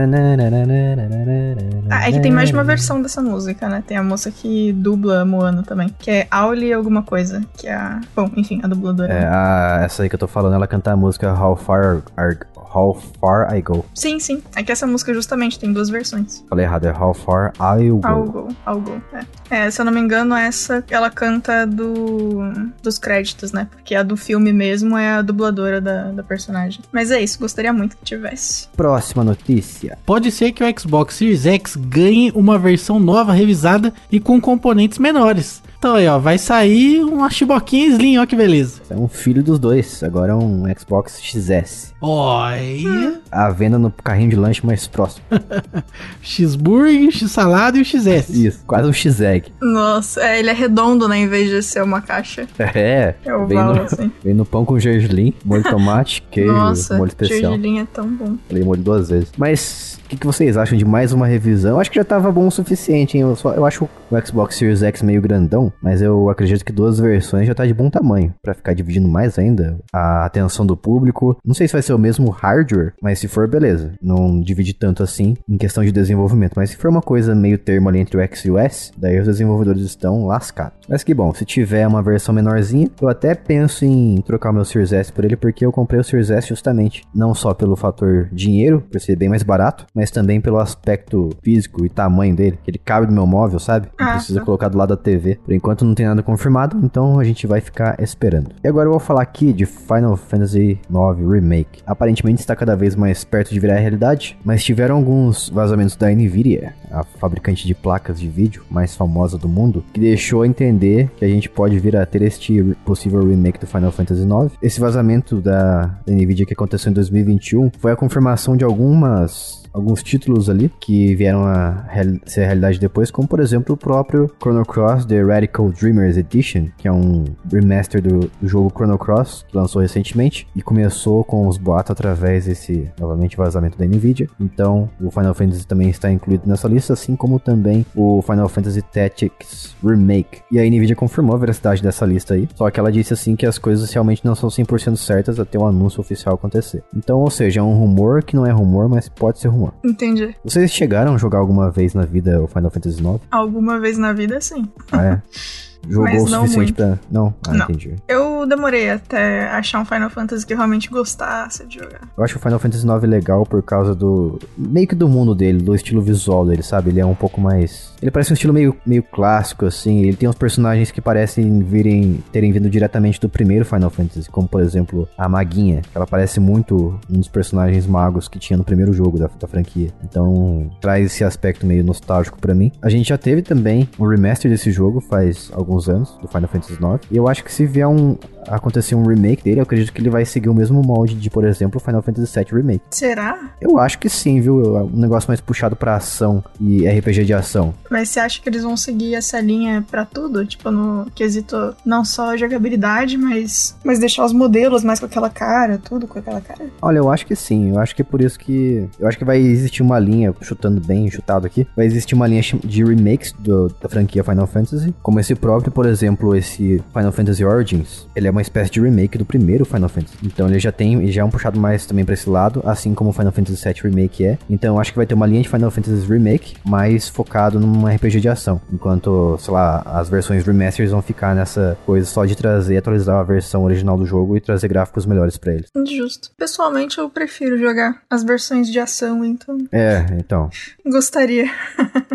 Ah, 1.90 2.08
é 2.08 2.12
que 2.12 2.20
tem 2.20 2.32
mais 2.32 2.48
de 2.48 2.54
uma 2.54 2.64
versão 2.64 3.02
dessa 3.02 3.20
música, 3.20 3.68
né? 3.68 3.82
Tem 3.86 3.96
a 3.96 4.02
moça 4.02 4.30
que 4.30 4.72
dubla 4.72 5.24
Moana 5.24 5.62
também. 5.62 5.94
Que 5.98 6.10
é 6.10 6.26
Auli 6.30 6.72
alguma 6.72 7.02
coisa. 7.02 7.42
Que 7.56 7.68
é 7.68 7.74
a. 7.74 8.00
Bom, 8.14 8.30
enfim, 8.36 8.60
a 8.62 8.66
dubladora. 8.68 9.12
É, 9.12 9.26
a, 9.26 9.80
essa 9.84 10.02
aí 10.02 10.08
que 10.08 10.14
eu 10.14 10.18
tô 10.18 10.26
falando, 10.28 10.54
ela 10.54 10.66
canta 10.66 10.92
a 10.92 10.96
música 10.96 11.32
How 11.32 11.56
Far, 11.56 12.02
Are- 12.16 12.38
How 12.74 13.00
Far 13.20 13.54
I 13.54 13.60
Go. 13.60 13.84
Sim, 13.94 14.18
sim. 14.18 14.42
É 14.54 14.62
que 14.62 14.72
essa 14.72 14.86
música 14.86 15.12
justamente 15.12 15.58
tem 15.58 15.72
duas 15.72 15.88
versões. 15.88 16.44
Falei 16.48 16.64
errado, 16.64 16.86
é 16.86 16.92
How 16.92 17.14
Far 17.14 17.52
I'll 17.60 17.98
Go. 17.98 18.08
I'll 18.08 18.24
go, 18.24 18.48
I'll 18.66 18.80
go. 18.80 19.02
É. 19.50 19.66
É, 19.66 19.70
se 19.70 19.80
eu 19.80 19.84
não 19.84 19.92
me 19.92 20.00
engano, 20.00 20.34
essa 20.34 20.84
ela 20.90 21.10
canta 21.10 21.66
do 21.66 22.42
dos 22.82 22.98
créditos, 22.98 23.52
né? 23.52 23.68
Porque 23.70 23.94
a 23.94 24.02
do 24.02 24.16
filme 24.16 24.52
mesmo 24.52 24.96
é 24.96 25.12
a 25.12 25.22
dubladora 25.22 25.80
da, 25.80 26.10
da 26.10 26.22
personagem. 26.22 26.80
Mas 26.90 27.10
é 27.10 27.20
isso, 27.20 27.38
gostaria 27.38 27.72
muito 27.72 27.96
que 27.96 28.04
tivesse. 28.04 28.68
Próxima 28.76 29.22
notícia. 29.22 29.98
Pode 30.06 30.30
ser 30.30 30.52
que 30.52 30.64
o 30.64 30.80
Xbox 30.80 31.16
Series 31.16 31.46
X 31.46 31.76
ganhe 31.76 32.32
uma 32.34 32.58
versão 32.58 32.98
nova, 32.98 33.32
revisada 33.32 33.92
e 34.10 34.18
com 34.18 34.40
componentes 34.40 34.98
menores. 34.98 35.62
Então 35.82 35.96
aí, 35.96 36.06
ó, 36.06 36.16
vai 36.16 36.38
sair 36.38 37.02
uma 37.02 37.28
chiboquinha 37.28 37.88
Slim, 37.88 38.16
ó 38.18 38.24
que 38.24 38.36
beleza. 38.36 38.80
É 38.88 38.94
um 38.94 39.08
filho 39.08 39.42
dos 39.42 39.58
dois, 39.58 40.00
agora 40.04 40.30
é 40.30 40.34
um 40.36 40.62
Xbox 40.78 41.20
XS. 41.20 41.92
Olha, 42.00 43.20
A 43.28 43.50
venda 43.50 43.80
no 43.80 43.90
carrinho 43.90 44.30
de 44.30 44.36
lanche 44.36 44.64
mais 44.64 44.86
próximo. 44.86 45.24
X-Burger, 46.22 47.10
X-Salada 47.10 47.78
e 47.78 47.80
o 47.80 47.84
XS. 47.84 48.30
Isso, 48.30 48.62
quase 48.64 48.88
um 48.88 48.92
X-Egg. 48.92 49.52
Nossa, 49.60 50.20
é, 50.22 50.38
ele 50.38 50.50
é 50.50 50.52
redondo, 50.52 51.08
né? 51.08 51.18
Em 51.18 51.26
vez 51.26 51.50
de 51.50 51.60
ser 51.64 51.82
uma 51.82 52.00
caixa. 52.00 52.46
É, 52.60 53.16
É 53.24 53.44
vem 53.44 53.58
oval, 53.58 53.74
no, 53.74 53.82
assim. 53.82 54.12
vem 54.22 54.34
no 54.34 54.44
pão 54.44 54.64
com 54.64 54.78
gergelim, 54.78 55.34
molho 55.44 55.64
de 55.64 55.70
tomate, 55.70 56.22
queijo, 56.30 56.50
Nossa, 56.52 56.96
molho 56.96 57.08
especial. 57.08 57.52
gergelim 57.54 57.80
é 57.80 57.86
tão 57.92 58.06
bom. 58.08 58.36
Falei 58.48 58.62
molho 58.62 58.82
duas 58.82 59.10
vezes. 59.10 59.32
Mas 59.36 59.98
o 60.04 60.08
que, 60.08 60.16
que 60.16 60.26
vocês 60.26 60.56
acham 60.56 60.78
de 60.78 60.84
mais 60.84 61.12
uma 61.12 61.26
revisão? 61.26 61.72
Eu 61.72 61.80
acho 61.80 61.90
que 61.90 61.96
já 61.96 62.04
tava 62.04 62.30
bom 62.30 62.46
o 62.46 62.50
suficiente, 62.52 63.16
hein? 63.16 63.22
Eu, 63.22 63.34
só, 63.34 63.52
eu 63.54 63.64
acho 63.64 63.84
o 63.84 64.26
Xbox 64.26 64.56
Series 64.56 64.82
X 64.82 65.02
meio 65.02 65.20
grandão, 65.22 65.71
mas 65.80 66.02
eu 66.02 66.28
acredito 66.30 66.64
que 66.64 66.72
duas 66.72 66.98
versões 66.98 67.46
já 67.46 67.54
tá 67.54 67.64
de 67.66 67.74
bom 67.74 67.88
tamanho. 67.90 68.34
Pra 68.42 68.54
ficar 68.54 68.74
dividindo 68.74 69.08
mais 69.08 69.38
ainda 69.38 69.78
a 69.92 70.24
atenção 70.24 70.64
do 70.66 70.76
público. 70.76 71.36
Não 71.44 71.54
sei 71.54 71.66
se 71.68 71.72
vai 71.72 71.82
ser 71.82 71.92
o 71.94 71.98
mesmo 71.98 72.28
hardware, 72.30 72.92
mas 73.02 73.18
se 73.18 73.28
for, 73.28 73.48
beleza. 73.48 73.92
Não 74.02 74.40
divide 74.40 74.74
tanto 74.74 75.02
assim 75.02 75.36
em 75.48 75.56
questão 75.56 75.84
de 75.84 75.92
desenvolvimento. 75.92 76.54
Mas 76.56 76.70
se 76.70 76.76
for 76.76 76.88
uma 76.90 77.02
coisa 77.02 77.34
meio 77.34 77.58
termo 77.58 77.88
ali 77.88 77.98
entre 78.00 78.16
o 78.16 78.20
X 78.20 78.44
e 78.44 78.50
o 78.50 78.58
S, 78.58 78.92
daí 78.96 79.18
os 79.18 79.26
desenvolvedores 79.26 79.82
estão 79.82 80.26
lascados. 80.26 80.78
Mas 80.88 81.02
que 81.04 81.14
bom, 81.14 81.32
se 81.34 81.44
tiver 81.44 81.86
uma 81.86 82.02
versão 82.02 82.34
menorzinha, 82.34 82.90
eu 83.00 83.08
até 83.08 83.34
penso 83.34 83.84
em 83.84 84.16
trocar 84.22 84.50
o 84.50 84.54
meu 84.54 84.64
Series 84.64 84.92
S 84.92 85.12
por 85.12 85.24
ele, 85.24 85.36
porque 85.36 85.64
eu 85.64 85.72
comprei 85.72 86.00
o 86.00 86.04
Series 86.04 86.30
S 86.30 86.48
justamente 86.48 87.02
não 87.14 87.34
só 87.34 87.54
pelo 87.54 87.76
fator 87.76 88.28
dinheiro, 88.32 88.82
por 88.90 89.00
ser 89.00 89.16
bem 89.16 89.28
mais 89.28 89.42
barato, 89.42 89.86
mas 89.94 90.10
também 90.10 90.40
pelo 90.40 90.58
aspecto 90.58 91.30
físico 91.42 91.84
e 91.84 91.88
tamanho 91.88 92.34
dele, 92.34 92.58
que 92.62 92.70
ele 92.70 92.78
cabe 92.78 93.06
no 93.06 93.12
meu 93.12 93.26
móvel, 93.26 93.58
sabe? 93.58 93.88
Não 93.98 94.06
Ah, 94.08 94.12
precisa 94.12 94.40
tá. 94.40 94.44
colocar 94.44 94.68
do 94.68 94.78
lado 94.78 94.90
da 94.90 94.96
TV. 94.96 95.38
Por 95.44 95.52
enquanto 95.62 95.84
não 95.84 95.94
tem 95.94 96.06
nada 96.06 96.24
confirmado, 96.24 96.76
então 96.82 97.20
a 97.20 97.24
gente 97.24 97.46
vai 97.46 97.60
ficar 97.60 97.94
esperando. 98.02 98.50
E 98.64 98.66
agora 98.66 98.88
eu 98.88 98.90
vou 98.90 98.98
falar 98.98 99.22
aqui 99.22 99.52
de 99.52 99.64
Final 99.64 100.16
Fantasy 100.16 100.80
IX 100.90 101.30
Remake. 101.30 101.80
Aparentemente 101.86 102.40
está 102.40 102.56
cada 102.56 102.74
vez 102.74 102.96
mais 102.96 103.22
perto 103.22 103.52
de 103.54 103.60
virar 103.60 103.76
realidade, 103.76 104.36
mas 104.44 104.64
tiveram 104.64 104.96
alguns 104.96 105.48
vazamentos 105.48 105.94
da 105.94 106.10
Nvidia, 106.10 106.74
a 106.92 107.02
fabricante 107.02 107.66
de 107.66 107.74
placas 107.74 108.20
de 108.20 108.28
vídeo 108.28 108.64
mais 108.70 108.94
famosa 108.94 109.38
do 109.38 109.48
mundo, 109.48 109.84
que 109.92 110.00
deixou 110.00 110.42
a 110.42 110.46
entender 110.46 111.10
que 111.16 111.24
a 111.24 111.28
gente 111.28 111.48
pode 111.48 111.78
vir 111.78 111.96
a 111.96 112.04
ter 112.06 112.22
este 112.22 112.62
possível 112.84 113.26
remake 113.26 113.58
do 113.58 113.66
Final 113.66 113.92
Fantasy 113.92 114.22
IX. 114.22 114.52
Esse 114.62 114.80
vazamento 114.80 115.40
da, 115.40 115.98
Nvidia 116.06 116.46
que 116.46 116.52
aconteceu 116.52 116.90
em 116.90 116.94
2021 116.94 117.70
foi 117.78 117.92
a 117.92 117.96
confirmação 117.96 118.56
de 118.56 118.64
algumas 118.64 119.62
alguns 119.72 120.02
títulos 120.02 120.50
ali 120.50 120.70
que 120.80 121.14
vieram 121.14 121.46
a 121.46 121.84
ser 122.26 122.44
realidade 122.44 122.78
depois, 122.78 123.10
como 123.10 123.26
por 123.26 123.40
exemplo 123.40 123.74
o 123.74 123.76
próprio 123.76 124.30
Chrono 124.40 124.64
Cross 124.64 125.06
The 125.06 125.22
Radical 125.22 125.70
Dreamers 125.70 126.16
Edition, 126.16 126.68
que 126.76 126.86
é 126.86 126.92
um 126.92 127.24
remaster 127.50 128.02
do, 128.02 128.30
do 128.40 128.48
jogo 128.48 128.70
Chrono 128.70 128.98
Cross, 128.98 129.46
que 129.48 129.56
lançou 129.56 129.80
recentemente 129.80 130.46
e 130.54 130.62
começou 130.62 131.24
com 131.24 131.48
os 131.48 131.56
boatos 131.56 131.92
através 131.92 132.46
desse, 132.46 132.90
novamente, 132.98 133.36
vazamento 133.36 133.78
da 133.78 133.86
Nvidia. 133.86 134.28
Então, 134.38 134.90
o 135.00 135.10
Final 135.10 135.34
Fantasy 135.34 135.66
também 135.66 135.88
está 135.88 136.12
incluído 136.12 136.46
nessa 136.46 136.68
lista, 136.68 136.81
assim 136.90 137.14
como 137.14 137.38
também 137.38 137.84
o 137.94 138.22
Final 138.22 138.48
Fantasy 138.48 138.80
Tactics 138.80 139.76
Remake. 139.84 140.40
E 140.50 140.58
a 140.58 140.64
Nvidia 140.64 140.96
confirmou 140.96 141.36
a 141.36 141.38
veracidade 141.38 141.82
dessa 141.82 142.06
lista 142.06 142.34
aí, 142.34 142.48
só 142.54 142.70
que 142.70 142.80
ela 142.80 142.90
disse 142.90 143.12
assim 143.12 143.36
que 143.36 143.44
as 143.44 143.58
coisas 143.58 143.92
realmente 143.92 144.24
não 144.24 144.34
são 144.34 144.48
100% 144.48 144.96
certas 144.96 145.38
até 145.38 145.58
o 145.58 145.66
anúncio 145.66 146.00
oficial 146.00 146.34
acontecer. 146.34 146.82
Então, 146.96 147.20
ou 147.20 147.30
seja, 147.30 147.60
é 147.60 147.62
um 147.62 147.74
rumor 147.74 148.22
que 148.22 148.34
não 148.34 148.46
é 148.46 148.50
rumor, 148.50 148.88
mas 148.88 149.08
pode 149.08 149.38
ser 149.38 149.48
rumor. 149.48 149.74
Entendi. 149.84 150.34
Vocês 150.42 150.72
chegaram 150.72 151.14
a 151.14 151.18
jogar 151.18 151.38
alguma 151.38 151.70
vez 151.70 151.92
na 151.94 152.04
vida 152.04 152.42
o 152.42 152.46
Final 152.46 152.70
Fantasy 152.70 152.98
IX? 153.00 153.20
Alguma 153.30 153.78
vez 153.78 153.98
na 153.98 154.12
vida, 154.12 154.40
sim. 154.40 154.68
Ah, 154.90 155.04
é? 155.04 155.22
Jogou 155.88 156.06
o 156.22 156.28
suficiente 156.28 156.56
muito. 156.56 156.74
pra. 156.74 156.98
Não? 157.10 157.34
Ah, 157.46 157.52
Não. 157.52 157.64
entendi. 157.64 157.94
Eu 158.08 158.46
demorei 158.46 158.90
até 158.90 159.48
achar 159.50 159.80
um 159.80 159.84
Final 159.84 160.10
Fantasy 160.10 160.46
que 160.46 160.52
eu 160.52 160.56
realmente 160.56 160.88
gostasse 160.88 161.66
de 161.66 161.78
jogar. 161.80 162.00
Eu 162.16 162.22
acho 162.24 162.38
o 162.38 162.40
Final 162.40 162.58
Fantasy 162.58 162.86
IX 162.86 163.02
legal 163.08 163.44
por 163.44 163.62
causa 163.62 163.94
do. 163.94 164.38
meio 164.56 164.86
que 164.86 164.94
do 164.94 165.08
mundo 165.08 165.34
dele, 165.34 165.62
do 165.62 165.74
estilo 165.74 166.00
visual 166.00 166.46
dele, 166.46 166.62
sabe? 166.62 166.90
Ele 166.90 167.00
é 167.00 167.06
um 167.06 167.14
pouco 167.14 167.40
mais. 167.40 167.91
Ele 168.02 168.10
parece 168.10 168.32
um 168.32 168.34
estilo 168.34 168.52
meio, 168.52 168.76
meio 168.84 169.02
clássico, 169.02 169.64
assim. 169.64 170.02
Ele 170.02 170.16
tem 170.16 170.28
uns 170.28 170.34
personagens 170.34 170.90
que 170.90 171.00
parecem 171.00 171.60
virem. 171.60 172.22
terem 172.32 172.50
vindo 172.50 172.68
diretamente 172.68 173.20
do 173.20 173.28
primeiro 173.28 173.64
Final 173.64 173.90
Fantasy, 173.90 174.28
como 174.28 174.48
por 174.48 174.60
exemplo 174.60 175.08
a 175.16 175.28
Maguinha, 175.28 175.82
que 175.82 175.96
ela 175.96 176.06
parece 176.06 176.40
muito 176.40 176.98
um 177.08 177.18
dos 177.18 177.28
personagens 177.28 177.86
magos 177.86 178.28
que 178.28 178.38
tinha 178.38 178.56
no 178.56 178.64
primeiro 178.64 178.92
jogo 178.92 179.18
da, 179.18 179.30
da 179.38 179.46
franquia. 179.46 179.90
Então 180.02 180.68
traz 180.80 181.06
esse 181.06 181.22
aspecto 181.22 181.64
meio 181.64 181.84
nostálgico 181.84 182.38
pra 182.40 182.54
mim. 182.54 182.72
A 182.82 182.90
gente 182.90 183.08
já 183.08 183.16
teve 183.16 183.40
também 183.40 183.88
um 183.98 184.06
remaster 184.06 184.50
desse 184.50 184.72
jogo 184.72 185.00
faz 185.00 185.50
alguns 185.52 185.88
anos, 185.88 186.18
do 186.20 186.26
Final 186.26 186.48
Fantasy 186.48 186.72
IX. 186.72 187.00
E 187.10 187.16
eu 187.16 187.28
acho 187.28 187.44
que 187.44 187.52
se 187.52 187.64
vier 187.64 187.86
um. 187.86 188.16
acontecer 188.48 188.96
um 188.96 189.06
remake 189.06 189.44
dele, 189.44 189.60
eu 189.60 189.62
acredito 189.62 189.92
que 189.92 190.00
ele 190.00 190.10
vai 190.10 190.24
seguir 190.24 190.48
o 190.48 190.54
mesmo 190.54 190.82
molde 190.82 191.14
de, 191.14 191.30
por 191.30 191.44
exemplo, 191.44 191.80
Final 191.80 192.02
Fantasy 192.02 192.36
VII 192.36 192.46
Remake. 192.52 192.82
Será? 192.90 193.52
Eu 193.60 193.78
acho 193.78 193.98
que 194.00 194.08
sim, 194.08 194.40
viu? 194.40 194.56
Um 194.86 194.98
negócio 194.98 195.28
mais 195.28 195.40
puxado 195.40 195.76
pra 195.76 195.96
ação 195.96 196.42
e 196.60 196.88
RPG 196.88 197.24
de 197.24 197.34
ação. 197.34 197.72
Mas 197.92 198.08
você 198.08 198.20
acha 198.20 198.40
que 198.40 198.48
eles 198.48 198.62
vão 198.62 198.76
seguir 198.76 199.14
essa 199.14 199.38
linha 199.40 199.84
pra 199.90 200.04
tudo? 200.04 200.44
Tipo, 200.46 200.70
no 200.70 201.06
quesito 201.14 201.74
não 201.84 202.04
só 202.04 202.36
jogabilidade, 202.36 203.16
mas, 203.18 203.76
mas 203.84 203.98
deixar 203.98 204.24
os 204.24 204.32
modelos 204.32 204.82
mais 204.82 204.98
com 204.98 205.06
aquela 205.06 205.28
cara, 205.28 205.78
tudo 205.78 206.06
com 206.06 206.18
aquela 206.18 206.40
cara? 206.40 206.66
Olha, 206.80 206.98
eu 206.98 207.10
acho 207.10 207.26
que 207.26 207.36
sim. 207.36 207.70
Eu 207.70 207.78
acho 207.78 207.94
que 207.94 208.02
é 208.02 208.04
por 208.04 208.20
isso 208.20 208.38
que. 208.38 208.88
Eu 208.98 209.06
acho 209.06 209.18
que 209.18 209.24
vai 209.24 209.38
existir 209.38 209.82
uma 209.82 209.98
linha, 209.98 210.34
chutando 210.40 210.80
bem, 210.80 211.10
chutado 211.10 211.46
aqui, 211.46 211.66
vai 211.76 211.84
existir 211.86 212.14
uma 212.14 212.26
linha 212.26 212.42
de 212.64 212.82
remakes 212.84 213.32
do- 213.38 213.68
da 213.80 213.88
franquia 213.88 214.24
Final 214.24 214.46
Fantasy. 214.46 214.94
Como 215.02 215.20
esse 215.20 215.34
próprio, 215.34 215.70
por 215.70 215.86
exemplo, 215.86 216.34
esse 216.34 216.82
Final 216.94 217.12
Fantasy 217.12 217.44
Origins. 217.44 218.06
Ele 218.16 218.26
é 218.26 218.30
uma 218.30 218.42
espécie 218.42 218.70
de 218.70 218.80
remake 218.80 219.18
do 219.18 219.24
primeiro 219.24 219.64
Final 219.64 219.88
Fantasy. 219.88 220.16
Então 220.24 220.48
ele 220.48 220.58
já 220.58 220.72
tem. 220.72 220.94
Ele 220.94 221.12
já 221.12 221.22
é 221.22 221.24
um 221.24 221.30
puxado 221.30 221.60
mais 221.60 221.84
também 221.86 222.04
pra 222.04 222.14
esse 222.14 222.28
lado, 222.30 222.62
assim 222.64 222.94
como 222.94 223.10
o 223.10 223.12
Final 223.12 223.32
Fantasy 223.32 223.62
VII 223.62 223.74
Remake 223.90 224.24
é. 224.24 224.38
Então 224.48 224.74
eu 224.76 224.80
acho 224.80 224.92
que 224.92 224.96
vai 224.96 225.06
ter 225.06 225.14
uma 225.14 225.26
linha 225.26 225.42
de 225.42 225.48
Final 225.48 225.70
Fantasy 225.70 226.06
Remake, 226.06 226.54
mais 226.64 227.08
focado 227.08 227.60
num 227.60 227.81
RPG 227.86 228.20
de 228.20 228.28
ação. 228.28 228.60
Enquanto, 228.72 229.36
sei 229.38 229.52
lá, 229.54 229.82
as 229.86 230.08
versões 230.08 230.44
remasters 230.44 230.90
vão 230.90 231.02
ficar 231.02 231.34
nessa 231.34 231.76
coisa 231.86 232.06
só 232.06 232.24
de 232.24 232.36
trazer, 232.36 232.76
atualizar 232.76 233.18
a 233.18 233.22
versão 233.22 233.64
original 233.64 233.96
do 233.96 234.06
jogo 234.06 234.36
e 234.36 234.40
trazer 234.40 234.68
gráficos 234.68 235.06
melhores 235.06 235.36
pra 235.36 235.52
eles. 235.54 235.66
Justo. 235.88 236.30
Pessoalmente, 236.36 236.98
eu 236.98 237.08
prefiro 237.10 237.58
jogar 237.58 238.02
as 238.10 238.22
versões 238.22 238.68
de 238.68 238.78
ação, 238.78 239.24
então 239.24 239.56
É, 239.72 240.06
então. 240.18 240.48
gostaria. 240.86 241.50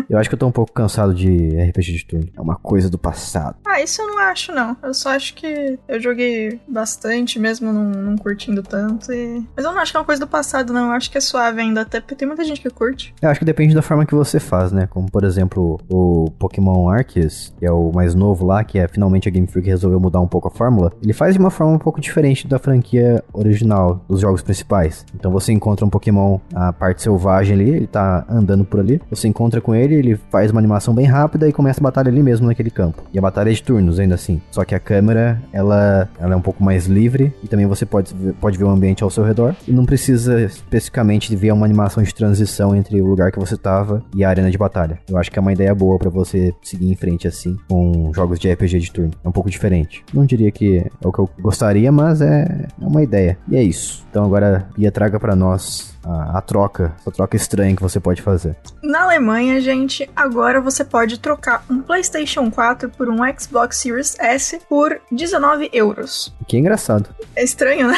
Eu 0.08 0.18
acho 0.18 0.28
que 0.28 0.34
eu 0.34 0.38
tô 0.38 0.46
um 0.46 0.52
pouco 0.52 0.72
cansado 0.72 1.12
de 1.14 1.28
RPG 1.68 1.92
de 1.92 2.04
turno. 2.06 2.28
É 2.36 2.40
uma 2.40 2.56
coisa 2.56 2.88
do 2.88 2.96
passado. 2.98 3.56
Ah, 3.66 3.80
isso 3.82 4.00
eu 4.00 4.06
não 4.06 4.18
acho, 4.18 4.52
não. 4.52 4.76
Eu 4.82 4.94
só 4.94 5.10
acho 5.10 5.34
que 5.34 5.78
eu 5.86 6.00
joguei 6.00 6.58
bastante, 6.66 7.38
mesmo 7.38 7.72
não, 7.72 7.84
não 7.84 8.16
curtindo 8.16 8.62
tanto. 8.62 9.12
e- 9.12 9.42
Mas 9.56 9.64
eu 9.64 9.72
não 9.72 9.80
acho 9.80 9.92
que 9.92 9.96
é 9.96 10.00
uma 10.00 10.06
coisa 10.06 10.20
do 10.20 10.26
passado, 10.26 10.72
não. 10.72 10.86
Eu 10.86 10.92
acho 10.92 11.10
que 11.10 11.18
é 11.18 11.20
suave 11.20 11.60
ainda, 11.60 11.82
até 11.82 12.00
porque 12.00 12.14
tem 12.14 12.26
muita 12.26 12.44
gente 12.44 12.60
que 12.60 12.70
curte. 12.70 13.14
Eu 13.20 13.28
acho 13.28 13.38
que 13.40 13.44
depende 13.44 13.74
da 13.74 13.82
forma 13.82 14.06
que 14.06 14.14
você 14.14 14.40
faz, 14.40 14.72
né? 14.72 14.86
Como, 14.88 15.10
por 15.10 15.24
exemplo, 15.24 15.57
o 15.58 16.30
Pokémon 16.38 16.88
Arceus, 16.88 17.52
que 17.58 17.66
é 17.66 17.72
o 17.72 17.90
mais 17.92 18.14
novo 18.14 18.46
lá, 18.46 18.64
que 18.64 18.78
é 18.78 18.88
finalmente 18.88 19.28
a 19.28 19.30
Game 19.30 19.46
Freak 19.46 19.68
resolveu 19.68 20.00
mudar 20.00 20.20
um 20.20 20.26
pouco 20.26 20.48
a 20.48 20.50
fórmula. 20.50 20.92
Ele 21.02 21.12
faz 21.12 21.34
de 21.34 21.40
uma 21.40 21.50
forma 21.50 21.74
um 21.74 21.78
pouco 21.78 22.00
diferente 22.00 22.46
da 22.46 22.58
franquia 22.58 23.22
original, 23.32 24.04
dos 24.08 24.20
jogos 24.20 24.42
principais. 24.42 25.04
Então 25.14 25.30
você 25.30 25.52
encontra 25.52 25.84
um 25.84 25.90
Pokémon, 25.90 26.38
a 26.54 26.72
parte 26.72 27.02
selvagem 27.02 27.54
ali, 27.54 27.70
ele 27.70 27.86
tá 27.86 28.24
andando 28.28 28.64
por 28.64 28.80
ali. 28.80 29.00
Você 29.10 29.28
encontra 29.28 29.60
com 29.60 29.74
ele, 29.74 29.94
ele 29.94 30.16
faz 30.30 30.50
uma 30.50 30.60
animação 30.60 30.94
bem 30.94 31.06
rápida 31.06 31.48
e 31.48 31.52
começa 31.52 31.80
a 31.80 31.82
batalha 31.82 32.08
ali 32.08 32.22
mesmo 32.22 32.46
naquele 32.46 32.70
campo. 32.70 33.02
E 33.12 33.18
a 33.18 33.22
batalha 33.22 33.50
é 33.50 33.52
de 33.52 33.62
turnos, 33.62 33.98
ainda 33.98 34.14
assim. 34.14 34.40
Só 34.50 34.64
que 34.64 34.74
a 34.74 34.80
câmera, 34.80 35.40
ela, 35.52 36.08
ela 36.18 36.34
é 36.34 36.36
um 36.36 36.40
pouco 36.40 36.62
mais 36.62 36.86
livre 36.86 37.32
e 37.42 37.48
também 37.48 37.66
você 37.66 37.86
pode, 37.86 38.14
pode 38.40 38.58
ver 38.58 38.64
o 38.64 38.70
ambiente 38.70 39.02
ao 39.02 39.10
seu 39.10 39.24
redor. 39.24 39.54
E 39.66 39.72
não 39.72 39.84
precisa 39.84 40.40
especificamente 40.42 41.34
ver 41.34 41.52
uma 41.52 41.64
animação 41.64 42.02
de 42.02 42.14
transição 42.14 42.74
entre 42.74 43.00
o 43.00 43.06
lugar 43.06 43.32
que 43.32 43.38
você 43.38 43.56
tava 43.56 44.02
e 44.14 44.24
a 44.24 44.28
arena 44.28 44.50
de 44.50 44.58
batalha. 44.58 44.98
Eu 45.08 45.16
acho 45.16 45.30
que 45.30 45.37
é 45.38 45.40
uma 45.40 45.52
ideia 45.52 45.74
boa 45.74 45.98
pra 45.98 46.10
você 46.10 46.54
seguir 46.62 46.90
em 46.90 46.96
frente 46.96 47.26
assim 47.26 47.56
com 47.68 48.12
jogos 48.14 48.38
de 48.38 48.52
RPG 48.52 48.78
de 48.80 48.92
turno. 48.92 49.12
É 49.24 49.28
um 49.28 49.32
pouco 49.32 49.50
diferente. 49.50 50.04
Não 50.12 50.26
diria 50.26 50.50
que 50.50 50.78
é 50.78 51.06
o 51.06 51.12
que 51.12 51.18
eu 51.18 51.30
gostaria, 51.40 51.90
mas 51.90 52.20
é, 52.20 52.66
é 52.80 52.86
uma 52.86 53.02
ideia. 53.02 53.38
E 53.48 53.56
é 53.56 53.62
isso. 53.62 54.06
Então 54.10 54.24
agora, 54.24 54.68
Bia, 54.76 54.90
traga 54.90 55.18
pra 55.20 55.36
nós 55.36 55.96
a, 56.04 56.38
a 56.38 56.40
troca, 56.40 56.94
essa 56.98 57.10
troca 57.10 57.36
estranha 57.36 57.76
que 57.76 57.82
você 57.82 58.00
pode 58.00 58.22
fazer. 58.22 58.56
Na 58.82 59.04
Alemanha, 59.04 59.60
gente, 59.60 60.08
agora 60.16 60.60
você 60.60 60.84
pode 60.84 61.18
trocar 61.20 61.64
um 61.70 61.80
PlayStation 61.80 62.50
4 62.50 62.90
por 62.90 63.08
um 63.08 63.18
Xbox 63.38 63.76
Series 63.78 64.18
S 64.18 64.58
por 64.68 65.00
19 65.12 65.70
euros. 65.72 66.34
Que 66.46 66.56
é 66.56 66.60
engraçado. 66.60 67.10
É 67.36 67.44
estranho, 67.44 67.88
né? 67.88 67.96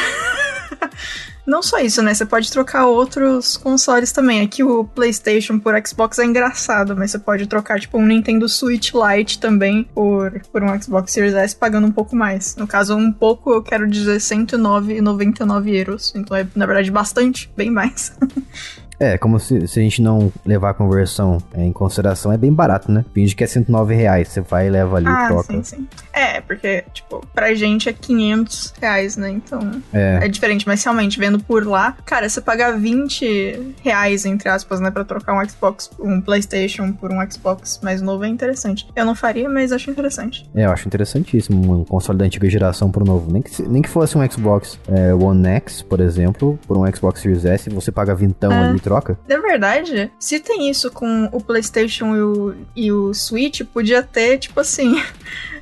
Não 1.45 1.61
só 1.61 1.79
isso, 1.79 2.01
né? 2.01 2.13
Você 2.13 2.25
pode 2.25 2.51
trocar 2.51 2.85
outros 2.85 3.57
consoles 3.57 4.11
também. 4.11 4.41
Aqui 4.41 4.63
o 4.63 4.83
PlayStation 4.83 5.59
por 5.59 5.73
Xbox 5.85 6.19
é 6.19 6.25
engraçado, 6.25 6.95
mas 6.95 7.11
você 7.11 7.19
pode 7.19 7.47
trocar, 7.47 7.79
tipo, 7.79 7.97
um 7.97 8.05
Nintendo 8.05 8.47
Switch 8.47 8.91
Lite 8.93 9.39
também 9.39 9.83
por, 9.83 10.39
por 10.51 10.63
um 10.63 10.81
Xbox 10.81 11.11
Series 11.11 11.33
S 11.33 11.55
pagando 11.55 11.87
um 11.87 11.91
pouco 11.91 12.15
mais. 12.15 12.55
No 12.55 12.67
caso, 12.67 12.95
um 12.95 13.11
pouco, 13.11 13.51
eu 13.51 13.63
quero 13.63 13.87
dizer 13.87 14.17
109,99 14.17 15.73
euros. 15.73 16.13
Então 16.15 16.37
é, 16.37 16.47
na 16.55 16.65
verdade, 16.65 16.91
bastante, 16.91 17.51
bem 17.55 17.69
mais. 17.69 18.13
É, 19.03 19.17
como 19.17 19.39
se, 19.39 19.67
se 19.67 19.79
a 19.79 19.83
gente 19.83 20.01
não 20.01 20.31
levar 20.45 20.69
a 20.69 20.73
conversão 20.75 21.39
é, 21.53 21.63
em 21.63 21.71
consideração, 21.71 22.31
é 22.31 22.37
bem 22.37 22.53
barato, 22.53 22.91
né? 22.91 23.03
Finge 23.13 23.35
que 23.35 23.43
é 23.43 23.47
109 23.47 23.95
reais. 23.95 24.27
Você 24.27 24.41
vai 24.41 24.67
e 24.67 24.69
leva 24.69 24.97
ali 24.97 25.07
e 25.07 25.09
ah, 25.09 25.27
troca. 25.27 25.51
sim, 25.53 25.63
sim. 25.63 25.87
É, 26.13 26.39
porque, 26.41 26.83
tipo, 26.93 27.25
pra 27.33 27.53
gente 27.55 27.89
é 27.89 27.93
500 27.93 28.73
reais, 28.79 29.17
né? 29.17 29.29
Então 29.31 29.59
É. 29.91 30.19
é 30.23 30.27
diferente. 30.27 30.67
Mas 30.67 30.83
realmente, 30.83 31.17
vendo 31.17 31.39
por 31.43 31.65
lá, 31.65 31.97
cara, 32.05 32.29
você 32.29 32.39
pagar 32.41 32.77
20 32.77 33.73
reais, 33.81 34.25
entre 34.25 34.49
aspas, 34.49 34.79
né, 34.79 34.91
pra 34.91 35.03
trocar 35.03 35.33
um 35.33 35.49
Xbox, 35.49 35.89
um 35.99 36.21
PlayStation 36.21 36.91
por 36.93 37.11
um 37.11 37.17
Xbox 37.31 37.79
mais 37.83 38.01
novo 38.01 38.23
é 38.23 38.27
interessante. 38.27 38.87
Eu 38.95 39.05
não 39.05 39.15
faria, 39.15 39.49
mas 39.49 39.71
acho 39.71 39.89
interessante. 39.89 40.47
É, 40.53 40.65
eu 40.65 40.71
acho 40.71 40.87
interessantíssimo 40.87 41.79
um 41.81 41.83
console 41.85 42.19
da 42.19 42.25
antiga 42.25 42.49
geração 42.49 42.91
pro 42.91 43.03
novo. 43.03 43.31
Nem 43.31 43.41
que, 43.41 43.61
nem 43.63 43.81
que 43.81 43.89
fosse 43.89 44.17
um 44.17 44.29
Xbox 44.29 44.77
é, 44.87 45.13
One 45.13 45.47
X, 45.47 45.81
por 45.81 45.99
exemplo, 45.99 46.59
por 46.67 46.77
um 46.77 46.85
Xbox 46.95 47.21
Series 47.21 47.45
S, 47.45 47.69
você 47.69 47.91
paga 47.91 48.13
vintão 48.13 48.51
É. 48.51 48.67
ali 48.69 48.77
e 48.77 48.79
troca. 48.91 49.17
Na 49.27 49.39
verdade, 49.39 50.11
se 50.19 50.39
tem 50.39 50.69
isso 50.69 50.91
com 50.91 51.29
o 51.31 51.41
PlayStation 51.41 52.15
e 52.15 52.21
o, 52.21 52.55
e 52.75 52.91
o 52.91 53.13
Switch, 53.13 53.61
podia 53.73 54.03
ter, 54.03 54.37
tipo 54.37 54.59
assim. 54.59 55.01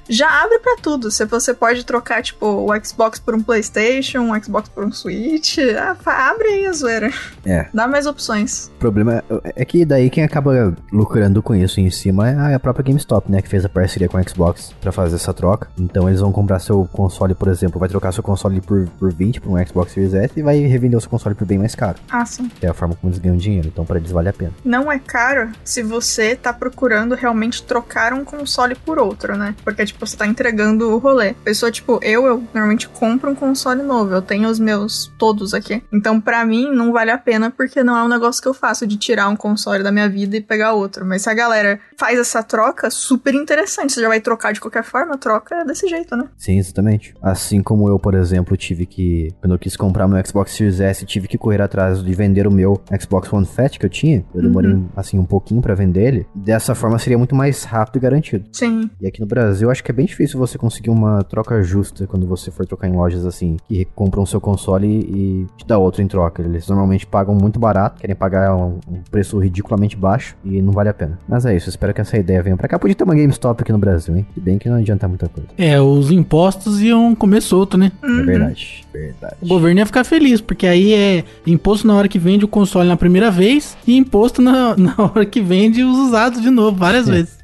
já 0.10 0.44
abre 0.44 0.60
pra 0.60 0.76
tudo. 0.82 1.12
Se 1.12 1.24
você 1.26 1.54
pode 1.54 1.86
trocar, 1.86 2.22
tipo, 2.24 2.46
o 2.46 2.70
Xbox 2.86 3.20
por 3.20 3.36
um 3.36 3.42
PlayStation, 3.42 4.20
um 4.20 4.44
Xbox 4.44 4.68
por 4.70 4.84
um 4.84 4.92
Switch, 4.92 5.58
ah, 5.78 5.96
abre 6.32 6.48
aí 6.48 6.66
a 6.68 6.74
zoeira. 6.74 7.12
É. 7.46 7.68
Dá 7.74 7.88
mais 7.88 8.06
opções. 8.06 8.68
O 8.76 8.80
problema 8.80 9.24
é- 9.46 9.54
é 9.62 9.66
que 9.66 9.86
daí 9.86 10.10
quem 10.10 10.24
acaba 10.24 10.74
lucrando 10.92 11.42
com 11.44 11.54
isso 11.56 11.80
em 11.80 11.90
cima 11.90 12.30
é 12.30 12.56
a 12.56 12.60
própria 12.60 12.84
GameStop, 12.84 13.32
né? 13.32 13.42
Que 13.42 13.48
fez 13.50 13.64
a 13.66 13.70
parceria 13.70 14.08
com 14.10 14.18
a 14.18 14.24
Xbox 14.24 14.74
pra 14.82 14.92
fazer 14.92 15.16
essa 15.16 15.34
troca. 15.34 15.68
Então 15.78 16.08
eles 16.08 16.20
vão 16.22 16.32
comprar 16.32 16.60
seu 16.60 16.86
console, 16.92 17.34
por 17.36 17.48
exemplo, 17.48 17.80
vai 17.80 17.90
trocar 17.90 18.12
seu 18.12 18.24
console 18.24 18.60
por, 18.62 18.88
por 19.00 19.14
20 19.14 19.42
por 19.42 19.52
um 19.58 19.66
Xbox 19.66 19.94
Series 19.94 20.14
S 20.14 20.34
e 20.38 20.42
vai 20.42 20.58
revender 20.60 20.98
o 20.98 21.02
seu 21.02 21.10
console 21.10 21.36
por 21.36 21.46
bem 21.46 21.58
mais 21.58 21.76
caro. 21.76 21.98
Ah, 22.10 22.26
sim. 22.26 22.50
É 22.62 22.68
a 22.68 22.74
forma 22.74 22.96
como 22.96 23.12
eles 23.12 23.20
ganham 23.20 23.38
dinheiro. 23.38 23.68
Então 23.68 23.86
pra 23.86 23.98
eles 23.98 24.12
vale 24.12 24.30
a 24.30 24.34
pena. 24.34 24.52
Não 24.64 24.92
é 24.92 25.00
caro 25.00 25.50
se 25.64 25.84
você 25.84 26.36
tá 26.36 26.52
procurando 26.52 27.16
realmente 27.16 27.64
trocar 27.64 28.14
um 28.14 28.24
console 28.26 28.76
por 28.76 28.98
outro, 29.00 29.38
né? 29.38 29.56
Porque, 29.64 29.86
tipo, 29.86 29.99
você 30.00 30.16
tá 30.16 30.26
entregando 30.26 30.90
o 30.90 30.98
rolê. 30.98 31.34
Pessoa, 31.44 31.72
tipo, 31.72 32.00
eu, 32.02 32.26
eu 32.26 32.44
normalmente 32.54 32.88
compro 32.88 33.30
um 33.30 33.36
console 33.36 33.84
novo. 33.84 34.14
Eu 34.14 34.22
tenho 34.22 34.50
os 34.50 34.60
meus 34.60 35.12
todos 35.18 35.54
aqui. 35.54 35.84
Então, 35.92 36.20
pra 36.20 36.46
mim, 36.46 36.72
não 36.72 36.92
vale 36.92 37.12
a 37.12 37.18
pena 37.18 37.52
porque 37.52 37.84
não 37.84 37.98
é 37.98 38.04
um 38.04 38.08
negócio 38.08 38.42
que 38.42 38.48
eu 38.48 38.54
faço 38.54 38.86
de 38.88 38.98
tirar 38.98 39.28
um 39.30 39.36
console 39.36 39.84
da 39.84 39.92
minha 39.92 40.10
vida 40.10 40.38
e 40.38 40.42
pegar 40.42 40.74
outro. 40.74 41.06
Mas 41.06 41.24
se 41.24 41.30
a 41.30 41.34
galera 41.34 41.80
faz 41.98 42.18
essa 42.18 42.42
troca, 42.42 42.90
super 42.90 43.34
interessante. 43.34 43.94
Você 43.94 44.02
já 44.02 44.08
vai 44.08 44.22
trocar 44.22 44.54
de 44.54 44.60
qualquer 44.60 44.84
forma, 44.84 45.18
troca 45.18 45.64
desse 45.66 45.88
jeito, 45.88 46.16
né? 46.16 46.26
Sim, 46.38 46.58
exatamente. 46.58 47.14
Assim 47.22 47.62
como 47.62 47.88
eu, 47.88 48.00
por 48.00 48.14
exemplo, 48.14 48.56
tive 48.56 48.86
que. 48.86 49.34
Quando 49.42 49.54
eu 49.54 49.60
quis 49.60 49.76
comprar 49.76 50.08
meu 50.08 50.24
Xbox 50.26 50.54
Series 50.54 50.80
S, 50.80 51.06
tive 51.06 51.28
que 51.28 51.38
correr 51.38 51.62
atrás 51.62 52.04
de 52.04 52.14
vender 52.14 52.48
o 52.48 52.52
meu 52.52 52.82
Xbox 53.00 53.32
One 53.32 53.46
Fat 53.46 53.78
que 53.78 53.86
eu 53.86 53.90
tinha. 53.90 54.24
Eu 54.34 54.42
demorei, 54.42 54.78
assim, 54.96 55.20
um 55.20 55.26
pouquinho 55.26 55.62
pra 55.62 55.76
vender 55.76 56.08
ele. 56.08 56.28
Dessa 56.34 56.74
forma 56.74 56.98
seria 57.00 57.18
muito 57.18 57.36
mais 57.36 57.64
rápido 57.64 57.98
e 57.98 58.00
garantido. 58.00 58.46
Sim. 58.52 58.90
E 59.00 59.08
aqui 59.08 59.20
no 59.20 59.28
Brasil, 59.28 59.70
acho 59.70 59.84
que 59.84 59.89
é 59.92 59.94
bem 59.94 60.06
difícil 60.06 60.38
você 60.38 60.58
conseguir 60.58 60.90
uma 60.90 61.24
troca 61.24 61.62
justa 61.64 62.06
quando 62.06 62.28
você 62.28 62.52
for 62.52 62.66
trocar 62.66 62.88
em 62.88 62.94
lojas 62.94 63.26
assim, 63.26 63.58
que 63.68 63.86
compram 63.96 64.24
o 64.24 64.28
seu 64.28 64.40
console 64.40 64.88
e 64.88 65.48
te 65.58 65.66
dá 65.66 65.78
outro 65.78 66.02
em 66.02 66.08
troca. 66.08 66.42
Eles 66.44 66.68
normalmente 66.68 67.08
pagam 67.08 67.34
muito 67.34 67.60
barato, 67.60 68.00
querem 68.00 68.16
pagar 68.16 68.56
um, 68.56 68.80
um 68.88 69.02
preço 69.10 69.40
ridiculamente 69.40 69.98
baixo 69.98 70.36
e 70.46 70.62
não 70.62 70.72
vale 70.72 70.90
a 70.90 70.94
pena. 70.94 71.18
Mas 71.28 71.46
é 71.46 71.56
isso, 71.56 71.70
espero 71.70 71.94
que 71.94 72.02
essa 72.02 72.18
ideia 72.18 72.44
venha 72.44 72.56
pra 72.56 72.68
cá. 72.68 72.78
Podia 72.78 72.96
ter 72.96 73.04
uma 73.04 73.16
GameStop 73.16 73.62
aqui 73.62 73.72
no 73.72 73.80
Brasil, 73.80 74.16
hein? 74.16 74.28
Se 74.34 74.40
bem 74.40 74.58
que 74.60 74.70
não 74.70 74.78
adianta 74.78 75.08
muita 75.08 75.28
coisa. 75.28 75.50
É, 75.58 75.82
os 75.82 76.12
impostos 76.12 76.82
iam 76.82 77.16
comer 77.16 77.42
solto, 77.42 77.78
né? 77.78 77.92
É 78.04 78.22
verdade, 78.24 78.86
verdade. 78.94 79.36
O 79.42 79.48
governo 79.48 79.80
ia 79.80 79.86
ficar 79.86 80.04
feliz, 80.04 80.40
porque 80.40 80.68
aí 80.68 80.94
é 80.94 81.24
imposto 81.48 81.88
na 81.88 81.96
hora 81.96 82.08
que 82.08 82.20
vende 82.20 82.46
o 82.46 82.48
console 82.48 82.88
na 82.88 82.98
primeira 82.98 83.32
vez 83.32 83.76
e 83.88 83.98
imposto 83.98 84.42
na, 84.42 84.76
na 84.78 84.96
hora 84.98 85.26
que 85.26 85.42
vende 85.42 85.84
os 85.84 85.98
usados 85.98 86.42
de 86.42 86.50
novo, 86.50 86.78
várias 86.78 87.08
vezes. 87.08 87.40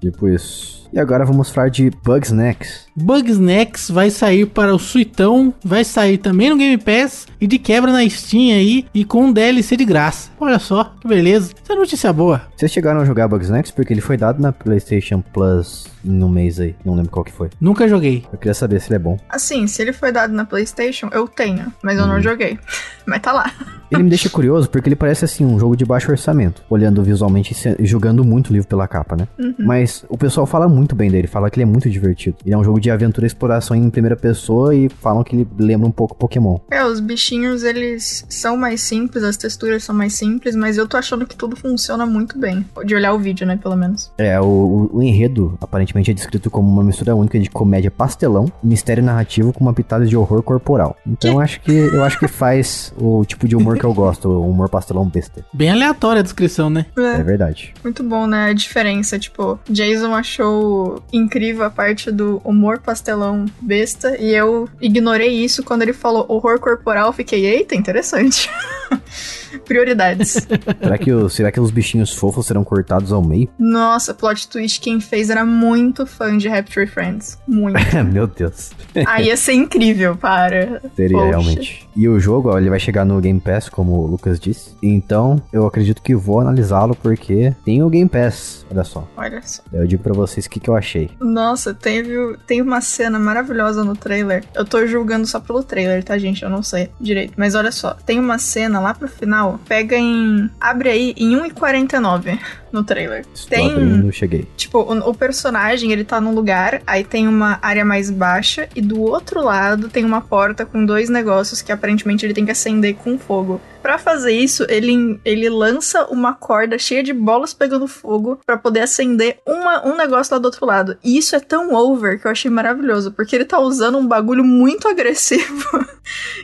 Tipo 0.00 0.28
isso. 0.28 0.81
E 0.92 1.00
agora 1.00 1.24
vamos 1.24 1.48
falar 1.50 1.70
de 1.70 1.88
Bugsnax. 1.88 2.86
Bugsnax 2.94 3.90
vai 3.90 4.10
sair 4.10 4.46
para 4.46 4.74
o 4.74 4.78
Suitão, 4.78 5.54
vai 5.64 5.82
sair 5.82 6.18
também 6.18 6.50
no 6.50 6.56
Game 6.58 6.76
Pass 6.76 7.26
e 7.40 7.46
de 7.46 7.58
quebra 7.58 7.90
na 7.90 8.08
Steam 8.08 8.54
aí 8.54 8.86
e 8.92 9.04
com 9.04 9.26
um 9.26 9.32
DLC 9.32 9.76
de 9.76 9.84
graça. 9.84 10.30
Olha 10.38 10.58
só, 10.58 10.92
que 11.00 11.08
beleza. 11.08 11.52
Essa 11.62 11.72
é 11.72 11.76
notícia 11.76 12.12
boa. 12.12 12.42
Vocês 12.56 12.70
chegaram 12.70 13.00
a 13.00 13.04
jogar 13.04 13.28
Bugsnax 13.28 13.70
porque 13.70 13.92
ele 13.92 14.00
foi 14.00 14.16
dado 14.16 14.40
na 14.40 14.52
PlayStation 14.52 15.22
Plus 15.32 15.86
em 16.04 16.22
um 16.22 16.28
mês 16.28 16.60
aí. 16.60 16.74
Não 16.84 16.94
lembro 16.94 17.10
qual 17.10 17.24
que 17.24 17.32
foi. 17.32 17.48
Nunca 17.60 17.88
joguei. 17.88 18.24
Eu 18.32 18.38
queria 18.38 18.54
saber 18.54 18.80
se 18.80 18.88
ele 18.88 18.96
é 18.96 18.98
bom. 18.98 19.18
Assim, 19.28 19.66
se 19.66 19.80
ele 19.80 19.92
foi 19.92 20.12
dado 20.12 20.32
na 20.34 20.44
PlayStation, 20.44 21.08
eu 21.12 21.26
tenho, 21.26 21.72
mas 21.82 21.98
eu 21.98 22.06
não 22.06 22.20
joguei. 22.20 22.58
Mas 23.04 23.20
tá 23.20 23.32
lá. 23.32 23.52
Ele 23.90 24.04
me 24.04 24.08
deixa 24.08 24.30
curioso 24.30 24.70
porque 24.70 24.88
ele 24.88 24.94
parece 24.94 25.24
assim 25.24 25.44
um 25.44 25.58
jogo 25.58 25.76
de 25.76 25.84
baixo 25.84 26.08
orçamento, 26.08 26.62
olhando 26.70 27.02
visualmente 27.02 27.52
e 27.52 27.82
e 27.82 27.84
jogando 27.84 28.24
muito 28.24 28.50
o 28.50 28.52
livro 28.52 28.68
pela 28.68 28.86
capa, 28.86 29.16
né? 29.16 29.26
Mas 29.58 30.04
o 30.08 30.16
pessoal 30.16 30.46
fala 30.46 30.68
muito 30.68 30.94
bem 30.94 31.10
dele, 31.10 31.26
fala 31.26 31.50
que 31.50 31.58
ele 31.58 31.64
é 31.64 31.66
muito 31.66 31.90
divertido. 31.90 32.36
Ele 32.46 32.54
é 32.54 32.58
um 32.58 32.62
jogo 32.62 32.78
de 32.82 32.90
aventura 32.90 33.24
e 33.24 33.28
exploração 33.28 33.76
em 33.76 33.88
primeira 33.88 34.16
pessoa 34.16 34.74
e 34.74 34.88
falam 34.88 35.22
que 35.24 35.34
ele 35.36 35.48
lembra 35.58 35.86
um 35.86 35.90
pouco 35.92 36.14
Pokémon. 36.16 36.58
É, 36.70 36.84
os 36.84 37.00
bichinhos, 37.00 37.62
eles 37.62 38.24
são 38.28 38.56
mais 38.56 38.80
simples, 38.82 39.22
as 39.24 39.36
texturas 39.36 39.84
são 39.84 39.94
mais 39.94 40.14
simples, 40.14 40.54
mas 40.56 40.76
eu 40.76 40.86
tô 40.86 40.96
achando 40.96 41.26
que 41.26 41.36
tudo 41.36 41.56
funciona 41.56 42.04
muito 42.04 42.38
bem. 42.38 42.66
De 42.84 42.94
olhar 42.94 43.12
o 43.14 43.18
vídeo, 43.18 43.46
né, 43.46 43.56
pelo 43.56 43.76
menos. 43.76 44.12
É, 44.18 44.40
o, 44.40 44.44
o- 44.44 44.90
o 44.98 45.02
enredo 45.02 45.56
aparentemente 45.60 46.10
é 46.10 46.14
descrito 46.14 46.50
como 46.50 46.68
uma 46.70 46.82
mistura 46.84 47.14
única 47.14 47.38
de 47.38 47.48
comédia 47.48 47.90
pastelão, 47.90 48.50
mistério 48.62 49.02
narrativo 49.02 49.52
com 49.52 49.60
uma 49.60 49.72
pitada 49.72 50.04
de 50.04 50.16
horror 50.16 50.42
corporal. 50.42 50.96
Então 51.06 51.34
eu 51.34 51.40
acho 51.40 51.60
que 51.60 51.72
eu 51.72 52.02
acho 52.04 52.18
que 52.18 52.26
faz 52.28 52.92
o 52.98 53.24
tipo 53.24 53.46
de 53.46 53.54
humor 53.56 53.78
que 53.78 53.84
eu 53.84 53.94
gosto, 53.94 54.28
o 54.28 54.48
humor 54.50 54.68
pastelão 54.68 55.06
besta. 55.08 55.44
Bem 55.52 55.70
aleatória 55.70 56.20
a 56.20 56.22
descrição, 56.22 56.68
né? 56.68 56.86
É, 56.98 57.20
É 57.20 57.22
verdade. 57.22 57.72
muito 57.84 58.02
bom, 58.02 58.26
né, 58.26 58.50
a 58.50 58.52
diferença, 58.52 59.18
tipo, 59.18 59.58
Jason 59.68 60.14
achou 60.14 61.02
incrível 61.12 61.64
a 61.64 61.70
parte 61.70 62.10
do 62.10 62.40
humor 62.44 62.71
pastelão 62.80 63.46
besta, 63.60 64.16
e 64.18 64.34
eu 64.34 64.68
ignorei 64.80 65.30
isso 65.30 65.62
quando 65.62 65.82
ele 65.82 65.92
falou 65.92 66.26
horror 66.28 66.58
corporal, 66.58 67.12
fiquei, 67.12 67.46
eita, 67.46 67.74
interessante. 67.74 68.50
Prioridades. 69.64 70.46
Será 70.80 70.98
que, 70.98 71.12
o- 71.12 71.28
será 71.28 71.52
que 71.52 71.60
os 71.60 71.70
bichinhos 71.70 72.12
fofos 72.14 72.46
serão 72.46 72.64
cortados 72.64 73.12
ao 73.12 73.22
meio? 73.22 73.48
Nossa, 73.58 74.14
plot 74.14 74.48
twist, 74.48 74.80
quem 74.80 75.00
fez 75.00 75.30
era 75.30 75.44
muito 75.44 76.06
fã 76.06 76.36
de 76.36 76.48
Rapture 76.48 76.86
Friends. 76.86 77.38
Muito. 77.46 77.78
Meu 78.12 78.26
Deus. 78.26 78.70
Aí 79.06 79.26
ia 79.26 79.36
ser 79.36 79.52
incrível, 79.54 80.16
para. 80.16 80.80
Seria 80.96 81.16
Poxa. 81.18 81.28
realmente. 81.30 81.88
E 81.94 82.08
o 82.08 82.18
jogo, 82.18 82.50
ó, 82.50 82.58
ele 82.58 82.70
vai 82.70 82.80
chegar 82.80 83.04
no 83.04 83.20
Game 83.20 83.40
Pass, 83.40 83.68
como 83.68 83.92
o 83.92 84.06
Lucas 84.06 84.40
disse. 84.40 84.74
Então, 84.82 85.40
eu 85.52 85.66
acredito 85.66 86.02
que 86.02 86.14
vou 86.14 86.40
analisá-lo 86.40 86.94
porque 86.96 87.54
tem 87.64 87.82
o 87.82 87.88
Game 87.90 88.08
Pass. 88.08 88.64
Olha 88.70 88.84
só. 88.84 89.06
Olha 89.16 89.40
só. 89.42 89.62
Eu 89.72 89.86
digo 89.86 90.02
pra 90.02 90.12
vocês 90.14 90.46
o 90.46 90.50
que, 90.50 90.58
que 90.60 90.70
eu 90.70 90.76
achei. 90.76 91.10
Nossa, 91.20 91.74
teve, 91.74 92.12
tem 92.46 92.60
uma 92.62 92.80
cena 92.80 93.18
maravilhosa 93.18 93.84
no 93.84 93.94
trailer. 93.94 94.44
Eu 94.54 94.64
tô 94.64 94.86
julgando 94.86 95.26
só 95.26 95.38
pelo 95.40 95.62
trailer, 95.62 96.02
tá, 96.02 96.16
gente? 96.16 96.42
Eu 96.42 96.50
não 96.50 96.62
sei 96.62 96.90
direito. 97.00 97.34
Mas 97.36 97.54
olha 97.54 97.70
só, 97.72 97.94
tem 97.94 98.18
uma 98.18 98.38
cena 98.38 98.80
lá 98.82 98.94
pro 98.94 99.08
final. 99.08 99.58
Pega 99.66 99.96
em. 99.96 100.50
Abre 100.60 100.90
aí 100.90 101.14
em 101.16 101.36
1,49 101.36 102.38
no 102.72 102.82
trailer. 102.82 103.24
Tem. 103.48 103.70
abrindo, 103.70 104.12
cheguei. 104.12 104.46
Tipo, 104.56 104.78
o, 104.80 105.10
o 105.10 105.14
personagem, 105.14 105.92
ele 105.92 106.04
tá 106.04 106.20
num 106.20 106.34
lugar, 106.34 106.82
aí 106.86 107.04
tem 107.04 107.28
uma 107.28 107.58
área 107.62 107.84
mais 107.84 108.10
baixa, 108.10 108.68
e 108.74 108.80
do 108.80 109.00
outro 109.00 109.42
lado 109.42 109.88
tem 109.88 110.04
uma 110.04 110.20
porta 110.20 110.64
com 110.64 110.84
dois 110.84 111.08
negócios 111.08 111.62
que 111.62 111.72
aparentemente 111.72 112.24
ele 112.24 112.34
tem 112.34 112.44
que 112.44 112.50
acender 112.50 112.94
com 112.96 113.18
fogo. 113.18 113.60
Pra 113.82 113.98
fazer 113.98 114.32
isso, 114.32 114.64
ele, 114.68 115.18
ele 115.24 115.50
lança 115.50 116.06
uma 116.06 116.32
corda 116.32 116.78
cheia 116.78 117.02
de 117.02 117.12
bolas 117.12 117.52
pegando 117.52 117.88
fogo 117.88 118.38
pra 118.46 118.56
poder 118.56 118.80
acender 118.80 119.38
uma, 119.44 119.84
um 119.84 119.96
negócio 119.96 120.32
lá 120.32 120.38
do 120.38 120.44
outro 120.44 120.64
lado. 120.64 120.96
E 121.02 121.18
isso 121.18 121.34
é 121.34 121.40
tão 121.40 121.74
over 121.74 122.20
que 122.20 122.26
eu 122.28 122.30
achei 122.30 122.48
maravilhoso, 122.48 123.10
porque 123.10 123.34
ele 123.34 123.44
tá 123.44 123.58
usando 123.58 123.98
um 123.98 124.06
bagulho 124.06 124.44
muito 124.44 124.86
agressivo 124.88 125.84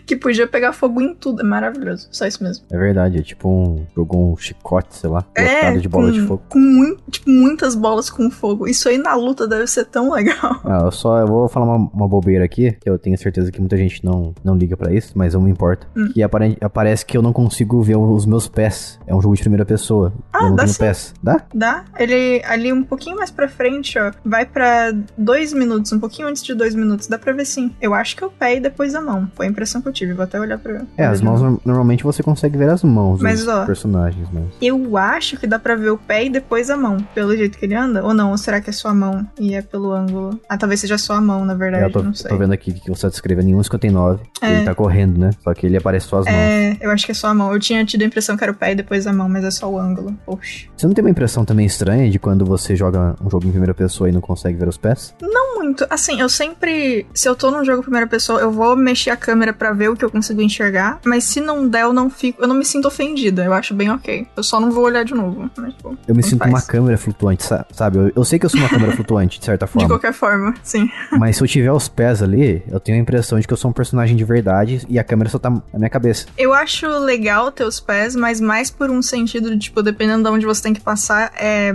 que 0.05 0.17
podia 0.17 0.49
pegar 0.49 0.73
fogo 0.73 1.01
em 1.01 1.14
tudo. 1.14 1.41
É 1.41 1.45
maravilhoso, 1.45 2.09
só 2.11 2.27
isso 2.27 2.43
mesmo. 2.43 2.64
É 2.73 2.77
verdade, 2.77 3.19
é 3.19 3.23
tipo 3.23 3.49
um. 3.49 3.87
Jogou 3.95 4.33
um 4.33 4.37
chicote, 4.37 4.97
sei 4.97 5.09
lá, 5.09 5.25
É, 5.37 5.77
de 5.77 5.88
bola 5.88 6.11
com, 6.11 6.17
de 6.20 6.26
fogo. 6.26 6.42
com 6.48 6.96
tipo, 7.11 7.31
muitas 7.31 7.74
bolas 7.74 8.11
com 8.11 8.31
fogo. 8.31 8.66
Isso 8.66 8.88
aí 8.88 8.98
na 8.98 9.14
luta 9.14 9.46
deve 9.46 9.66
ser 9.66 9.85
tão 9.87 10.11
legal. 10.14 10.61
Ah, 10.64 10.83
eu 10.85 10.90
só 10.92 11.18
eu 11.18 11.26
vou 11.26 11.48
falar 11.48 11.66
uma, 11.66 11.90
uma 11.92 12.09
bobeira 12.09 12.44
aqui, 12.44 12.72
que 12.81 12.88
eu 12.88 12.98
tenho 12.98 13.16
certeza 13.18 13.50
que 13.52 13.61
muita 13.61 13.76
gente 13.76 14.04
não, 14.04 14.35
não 14.44 14.57
liga 14.57 14.76
pra 14.76 14.92
isso, 14.92 15.12
mas 15.14 15.35
não 15.35 15.40
me 15.40 15.50
importa. 15.50 15.87
Hum. 15.96 16.11
Que 16.12 16.22
apare- 16.22 16.57
aparece 16.61 17.04
que 17.04 17.16
eu 17.16 17.22
não 17.22 17.33
consigo 17.33 17.83
ver 17.83 17.96
os 17.96 18.26
meus 18.26 18.48
pés. 18.48 18.98
É 19.07 19.14
um 19.14 19.20
jogo 19.20 19.35
de 19.35 19.40
primeira 19.42 19.64
pessoa. 19.64 20.12
Ah, 20.33 20.44
eu 20.44 20.48
não 20.50 20.57
dá 20.57 20.62
tenho 20.64 20.74
sim. 20.74 20.81
pés. 20.81 21.14
Dá? 21.22 21.40
Dá? 21.54 21.85
Ele 21.98 22.42
ali 22.44 22.72
um 22.72 22.83
pouquinho 22.85 23.16
mais 23.16 23.31
pra 23.31 23.48
frente, 23.48 23.98
ó. 23.98 24.11
Vai 24.24 24.46
pra 24.46 24.92
dois 25.16 25.52
minutos, 25.52 25.92
um 25.92 25.98
pouquinho 26.00 26.28
antes 26.28 26.42
de 26.42 26.54
dois 26.54 26.74
minutos. 26.74 27.07
Dá 27.07 27.18
pra 27.18 27.33
ver 27.33 27.44
sim. 27.44 27.72
Eu 27.81 27.94
acho 27.94 28.16
que 28.16 28.24
é 28.24 28.26
o 28.26 28.31
pé 28.31 28.57
e 28.57 28.61
depois 28.61 28.94
a 28.94 29.00
mão. 29.00 29.31
Foi 29.35 29.46
a 29.46 29.48
impressão 29.48 29.81
que 29.81 29.88
eu 29.88 29.92
tive. 29.92 30.12
Vou 30.14 30.24
até 30.24 30.38
olhar 30.40 30.59
pra. 30.59 30.83
É, 30.96 31.07
as 31.07 31.20
mãos 31.20 31.40
norm- 31.42 31.59
normalmente 31.64 32.04
você 32.04 32.22
consegue 32.22 32.57
ver 32.59 32.70
as 32.70 32.83
mãos 32.83 33.20
Mas, 33.20 33.40
dos 33.40 33.48
ó, 33.48 33.64
personagens, 33.66 34.28
mas. 34.33 34.44
Eu 34.61 34.96
acho 34.96 35.37
que 35.37 35.46
dá 35.46 35.59
pra 35.59 35.74
ver 35.74 35.90
o 35.90 35.98
pé 36.09 36.25
e 36.25 36.31
depois 36.31 36.71
a 36.71 36.77
mão. 36.77 36.97
Pelo 37.14 37.37
jeito 37.37 37.59
que 37.59 37.66
ele 37.66 37.75
anda. 37.75 38.03
Ou 38.03 38.14
não? 38.14 38.31
Ou 38.31 38.38
será 38.38 38.61
que 38.61 38.71
é 38.71 38.73
só 38.73 38.88
a 38.88 38.94
mão 38.94 39.25
e 39.38 39.55
é 39.55 39.61
pelo 39.61 39.92
ângulo? 39.92 40.40
Ah, 40.49 40.57
talvez 40.57 40.81
seja 40.81 40.97
só 40.97 41.12
a 41.12 41.21
mão, 41.21 41.44
na 41.44 41.55
verdade. 41.55 41.85
eu 41.85 41.92
tô, 41.92 42.03
não 42.03 42.14
sei. 42.14 42.31
tô 42.31 42.38
vendo 42.38 42.53
aqui 42.53 42.73
que 42.73 42.88
você 42.88 43.09
descrevendo 43.09 43.51
em 43.51 43.55
1,59. 43.55 44.21
É. 44.40 44.53
Ele 44.55 44.64
tá 44.64 44.75
correndo, 44.75 45.18
né? 45.18 45.31
Só 45.44 45.53
que 45.53 45.66
ele 45.66 45.77
aparece 45.77 46.07
só 46.07 46.21
as 46.21 46.25
mãos. 46.25 46.35
É, 46.35 46.77
eu 46.81 46.90
acho 46.90 47.05
que 47.05 47.12
é 47.12 47.14
só 47.14 47.29
a 47.29 47.35
mão. 47.35 47.53
Eu 47.53 47.61
tinha 47.61 47.85
tido 47.85 48.03
a 48.03 48.07
impressão 48.07 48.37
que 48.37 48.42
era 48.42 48.53
o 48.53 48.57
pé 48.57 48.73
e 48.73 48.75
depois 48.75 49.07
a 49.07 49.12
mão, 49.12 49.29
mas 49.29 49.44
é 49.44 49.51
só 49.51 49.71
o 49.71 49.79
ângulo. 49.79 50.16
Poxa. 50.25 50.66
Você 50.75 50.87
não 50.87 50.94
tem 50.94 51.05
uma 51.05 51.11
impressão 51.11 51.44
também 51.44 51.66
estranha 51.66 52.11
de 52.11 52.18
quando 52.18 52.44
você 52.47 52.75
joga 52.75 53.14
um 53.23 53.29
jogo 53.29 53.47
em 53.47 53.51
primeira 53.51 53.75
pessoa 53.75 54.09
e 54.09 54.12
não 54.12 54.21
consegue 54.21 54.57
ver 54.57 54.68
os 54.68 54.79
pés? 54.79 55.14
Não 55.21 55.38
muito. 55.68 55.87
Assim, 55.90 56.20
eu 56.20 56.28
sempre. 56.28 57.07
Se 57.14 57.28
eu 57.28 57.35
tô 57.35 57.50
num 57.50 57.64
jogo 57.64 57.83
primeira 57.83 58.07
pessoa, 58.07 58.40
eu 58.40 58.50
vou 58.50 58.74
mexer 58.76 59.11
a 59.11 59.16
câmera 59.16 59.52
pra 59.52 59.72
ver 59.72 59.88
o 59.90 59.96
que 59.96 60.04
eu 60.04 60.11
consigo 60.11 60.40
enxergar. 60.42 60.98
Mas 61.04 61.24
se 61.24 61.40
não 61.40 61.66
der, 61.68 61.83
eu 61.83 61.92
não 61.92 62.11
fico. 62.11 62.42
Eu 62.42 62.48
não 62.48 62.57
me 62.57 62.64
sinto 62.64 62.88
ofendida. 62.88 63.44
Eu 63.44 63.52
acho 63.52 63.74
bem 63.74 63.90
ok. 63.90 64.26
Eu 64.37 64.42
só 64.42 64.59
não 64.61 64.70
vou 64.70 64.85
olhar 64.85 65.04
de 65.04 65.14
novo. 65.14 65.50
Mas, 65.57 65.74
tipo, 65.74 65.96
Eu 66.07 66.14
me 66.14 66.22
sinto 66.22 66.38
faz. 66.40 66.50
uma 66.50 66.62
câmera 66.62 66.98
flutuante, 66.98 67.44
sa- 67.44 67.64
sabe? 67.72 67.98
Eu, 67.98 68.12
eu 68.16 68.24
sei 68.24 68.38
que 68.38 68.46
eu 68.46 68.50
sou 68.50 68.61
uma 68.61 68.68
câmera 68.68 68.92
flutuante, 68.92 69.38
de 69.38 69.44
certa 69.44 69.66
De 69.68 69.72
forma. 69.72 69.88
qualquer 69.88 70.12
forma, 70.12 70.54
sim. 70.62 70.88
Mas 71.12 71.37
se 71.37 71.42
eu 71.42 71.48
tiver 71.48 71.72
os 71.72 71.88
pés 71.88 72.22
ali, 72.22 72.62
eu 72.70 72.81
tenho 72.81 72.98
a 72.98 73.00
impressão 73.00 73.38
de 73.38 73.46
que 73.46 73.52
eu 73.52 73.57
sou 73.57 73.70
um 73.70 73.74
personagem 73.74 74.16
de 74.16 74.24
verdade 74.24 74.85
e 74.88 74.98
a 74.98 75.04
câmera 75.04 75.28
só 75.31 75.38
tá 75.38 75.50
na 75.50 75.62
minha 75.74 75.90
cabeça. 75.90 76.26
Eu 76.37 76.52
acho 76.54 76.87
legal 77.00 77.50
ter 77.52 77.64
os 77.64 77.78
pés, 77.81 78.16
mas 78.16 78.40
mais 78.40 78.70
por 78.70 78.90
um 78.90 79.02
sentido 79.02 79.50
de, 79.50 79.59
tipo, 79.59 79.83
dependendo 79.83 80.22
de 80.24 80.35
onde 80.35 80.46
você 80.46 80.62
tem 80.62 80.72
que 80.74 80.81
passar, 80.81 81.33
é 81.37 81.74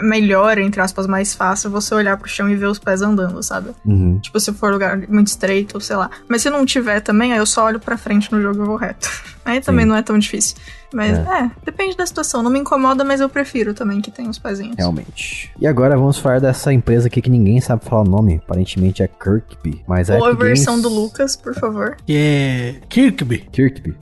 melhor, 0.00 0.58
entre 0.58 0.80
aspas, 0.80 1.06
mais 1.06 1.34
fácil 1.34 1.70
você 1.70 1.94
olhar 1.94 2.16
pro 2.16 2.28
chão 2.28 2.48
e 2.48 2.54
ver 2.54 2.66
os 2.66 2.78
pés 2.78 3.02
andando. 3.02 3.31
Andando, 3.32 3.42
sabe? 3.42 3.70
Uhum. 3.84 4.18
Tipo, 4.20 4.38
se 4.38 4.52
for 4.52 4.72
lugar 4.72 4.96
muito 5.08 5.28
estreito, 5.28 5.80
sei 5.80 5.96
lá. 5.96 6.10
Mas 6.28 6.42
se 6.42 6.50
não 6.50 6.64
tiver 6.64 7.00
também, 7.00 7.32
aí 7.32 7.38
eu 7.38 7.46
só 7.46 7.64
olho 7.64 7.80
pra 7.80 7.96
frente 7.96 8.30
no 8.30 8.40
jogo 8.40 8.62
e 8.62 8.66
vou 8.66 8.76
reto. 8.76 9.08
Aí 9.44 9.60
também 9.60 9.84
Sim. 9.84 9.88
não 9.88 9.96
é 9.96 10.02
tão 10.02 10.16
difícil. 10.16 10.56
Mas 10.94 11.18
É. 11.18 11.22
é. 11.22 11.50
depende 11.64 11.96
da 11.96 12.06
situação. 12.06 12.42
Não 12.42 12.50
me 12.50 12.58
incomoda, 12.58 13.04
mas 13.04 13.20
eu 13.20 13.28
prefiro 13.28 13.74
também 13.74 14.00
que 14.00 14.10
tenha 14.10 14.28
os 14.28 14.38
pezinhos. 14.38 14.76
Realmente. 14.78 15.50
E 15.60 15.66
agora 15.66 15.96
vamos 15.96 16.18
falar 16.18 16.40
dessa 16.40 16.72
empresa 16.72 17.06
aqui 17.06 17.20
que 17.22 17.30
ninguém 17.30 17.60
sabe 17.60 17.84
falar 17.84 18.02
o 18.02 18.08
nome. 18.08 18.40
Aparentemente 18.44 19.02
é 19.02 19.08
Kirkby. 19.08 19.82
Mas 19.86 20.10
a 20.10 20.16
Ou 20.16 20.24
a 20.26 20.30
Epic 20.30 20.40
versão 20.42 20.74
Games- 20.74 20.82
do 20.82 20.88
Lucas, 21.00 21.36
por 21.36 21.54
favor. 21.54 21.96
Que 22.06 22.16
é 22.16 22.74
Kirkby. 22.88 23.38
Kirkby. 23.52 23.94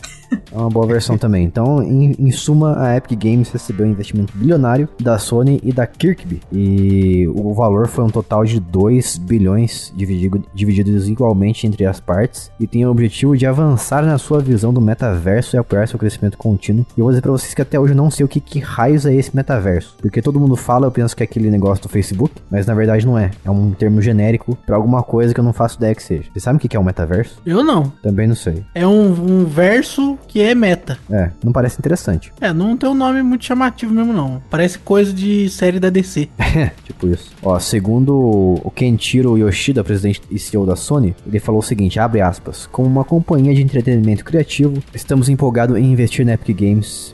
É 0.53 0.57
uma 0.57 0.69
boa 0.71 0.87
versão 0.87 1.19
também. 1.19 1.45
Então, 1.45 1.83
em, 1.83 2.15
em 2.17 2.31
suma, 2.31 2.81
a 2.81 2.97
Epic 2.97 3.19
Games 3.21 3.51
recebeu 3.51 3.85
um 3.85 3.91
investimento 3.91 4.33
bilionário 4.37 4.89
da 5.01 5.19
Sony 5.19 5.59
e 5.65 5.73
da 5.73 5.87
Kirkby. 5.89 6.41
E 6.53 7.27
o 7.35 7.53
valor 7.53 7.89
foi 7.89 8.05
um 8.05 8.09
total 8.09 8.45
de 8.45 8.61
2 8.61 9.19
bilhões 9.19 9.93
dividido- 9.97 10.45
divididos 10.55 11.09
igualmente 11.09 11.67
entre 11.67 11.85
as 11.85 11.99
partes. 11.99 12.51
E 12.61 12.67
tem 12.67 12.87
o 12.87 12.91
objetivo 12.91 13.37
de 13.37 13.45
avançar 13.45 14.05
na 14.05 14.19
sua 14.19 14.39
visão 14.39 14.73
do 14.73 14.81
metaverso 14.81 15.57
e 15.57 15.59
apoiar 15.59 15.89
seu 15.89 15.99
crescimento 15.99 16.39
contínuo. 16.39 16.80
E 16.97 17.01
eu 17.01 17.05
vou 17.05 17.11
dizer 17.11 17.23
pra 17.23 17.33
vocês 17.33 17.55
que 17.55 17.63
até 17.63 17.79
hoje 17.79 17.93
eu 17.93 17.97
não 17.97 18.11
sei 18.11 18.25
o 18.25 18.29
que, 18.29 18.41
que 18.41 18.59
raios 18.59 19.07
é 19.07 19.15
esse 19.15 19.35
metaverso. 19.35 19.97
Porque 20.01 20.23
todo 20.23 20.41
mundo 20.41 20.57
fala, 20.57 20.87
eu 20.87 20.91
penso 20.91 21.17
que 21.17 21.23
é 21.23 21.25
aquele 21.25 21.51
negócio 21.51 21.83
do 21.83 21.89
Facebook, 21.89 22.35
mas 22.51 22.67
na 22.67 22.75
verdade 22.75 23.07
não 23.07 23.19
é. 23.19 23.31
É 23.45 23.51
um 23.51 23.71
termo 23.73 24.01
genérico 24.01 24.57
pra 24.67 24.77
alguma 24.77 25.03
coisa 25.03 25.35
que 25.35 25.41
eu 25.41 25.45
não 25.45 25.53
faço 25.53 25.77
ideia 25.77 25.95
que 25.95 26.03
seja. 26.03 26.25
Vocês 26.33 26.43
sabem 26.43 26.59
o 26.59 26.61
que 26.61 26.69
que 26.69 26.77
é 26.77 26.81
um 26.81 26.85
metaverso? 26.85 27.41
Eu 27.45 27.63
não. 27.63 27.93
Também 28.03 28.27
não 28.27 28.35
sei. 28.35 28.65
É 28.75 28.87
um, 28.87 29.11
um 29.11 29.45
verso 29.45 30.19
que 30.29 30.41
é 30.41 30.55
meta. 30.55 30.99
É, 31.11 31.31
não 31.43 31.53
parece 31.53 31.79
interessante. 31.79 32.33
É, 32.41 32.53
não 32.53 32.77
tem 32.77 32.89
um 32.89 32.95
nome 32.95 33.23
muito 33.23 33.45
chamativo 33.45 33.93
mesmo, 33.93 34.13
não. 34.13 34.43
Parece 34.51 34.79
coisa 34.79 35.13
de 35.13 35.49
série 35.49 35.81
da 35.81 35.91
DC. 35.91 36.29
tipo 36.85 37.09
isso. 37.09 37.31
Ó, 37.43 37.59
segundo 37.59 38.15
o 38.63 38.71
Kenshiro 38.75 39.37
Yoshida, 39.39 39.83
presidente 39.85 40.23
e 40.31 40.39
CEO 40.39 40.67
da 40.67 40.77
Sony, 40.77 41.15
ele 41.27 41.41
falou 41.41 41.61
o 41.61 41.65
seguinte, 41.65 41.99
abre 41.99 42.21
aspas, 42.21 42.67
como 42.67 42.89
uma 42.89 43.05
companhia 43.05 43.55
de 43.55 43.63
entretenimento 43.63 44.25
criativo, 44.25 44.83
estamos 44.95 45.29
empolgados 45.29 45.77
em 45.77 45.93
investir 45.93 46.25
na 46.25 46.33
Epic 46.33 46.61
Games 46.61 46.70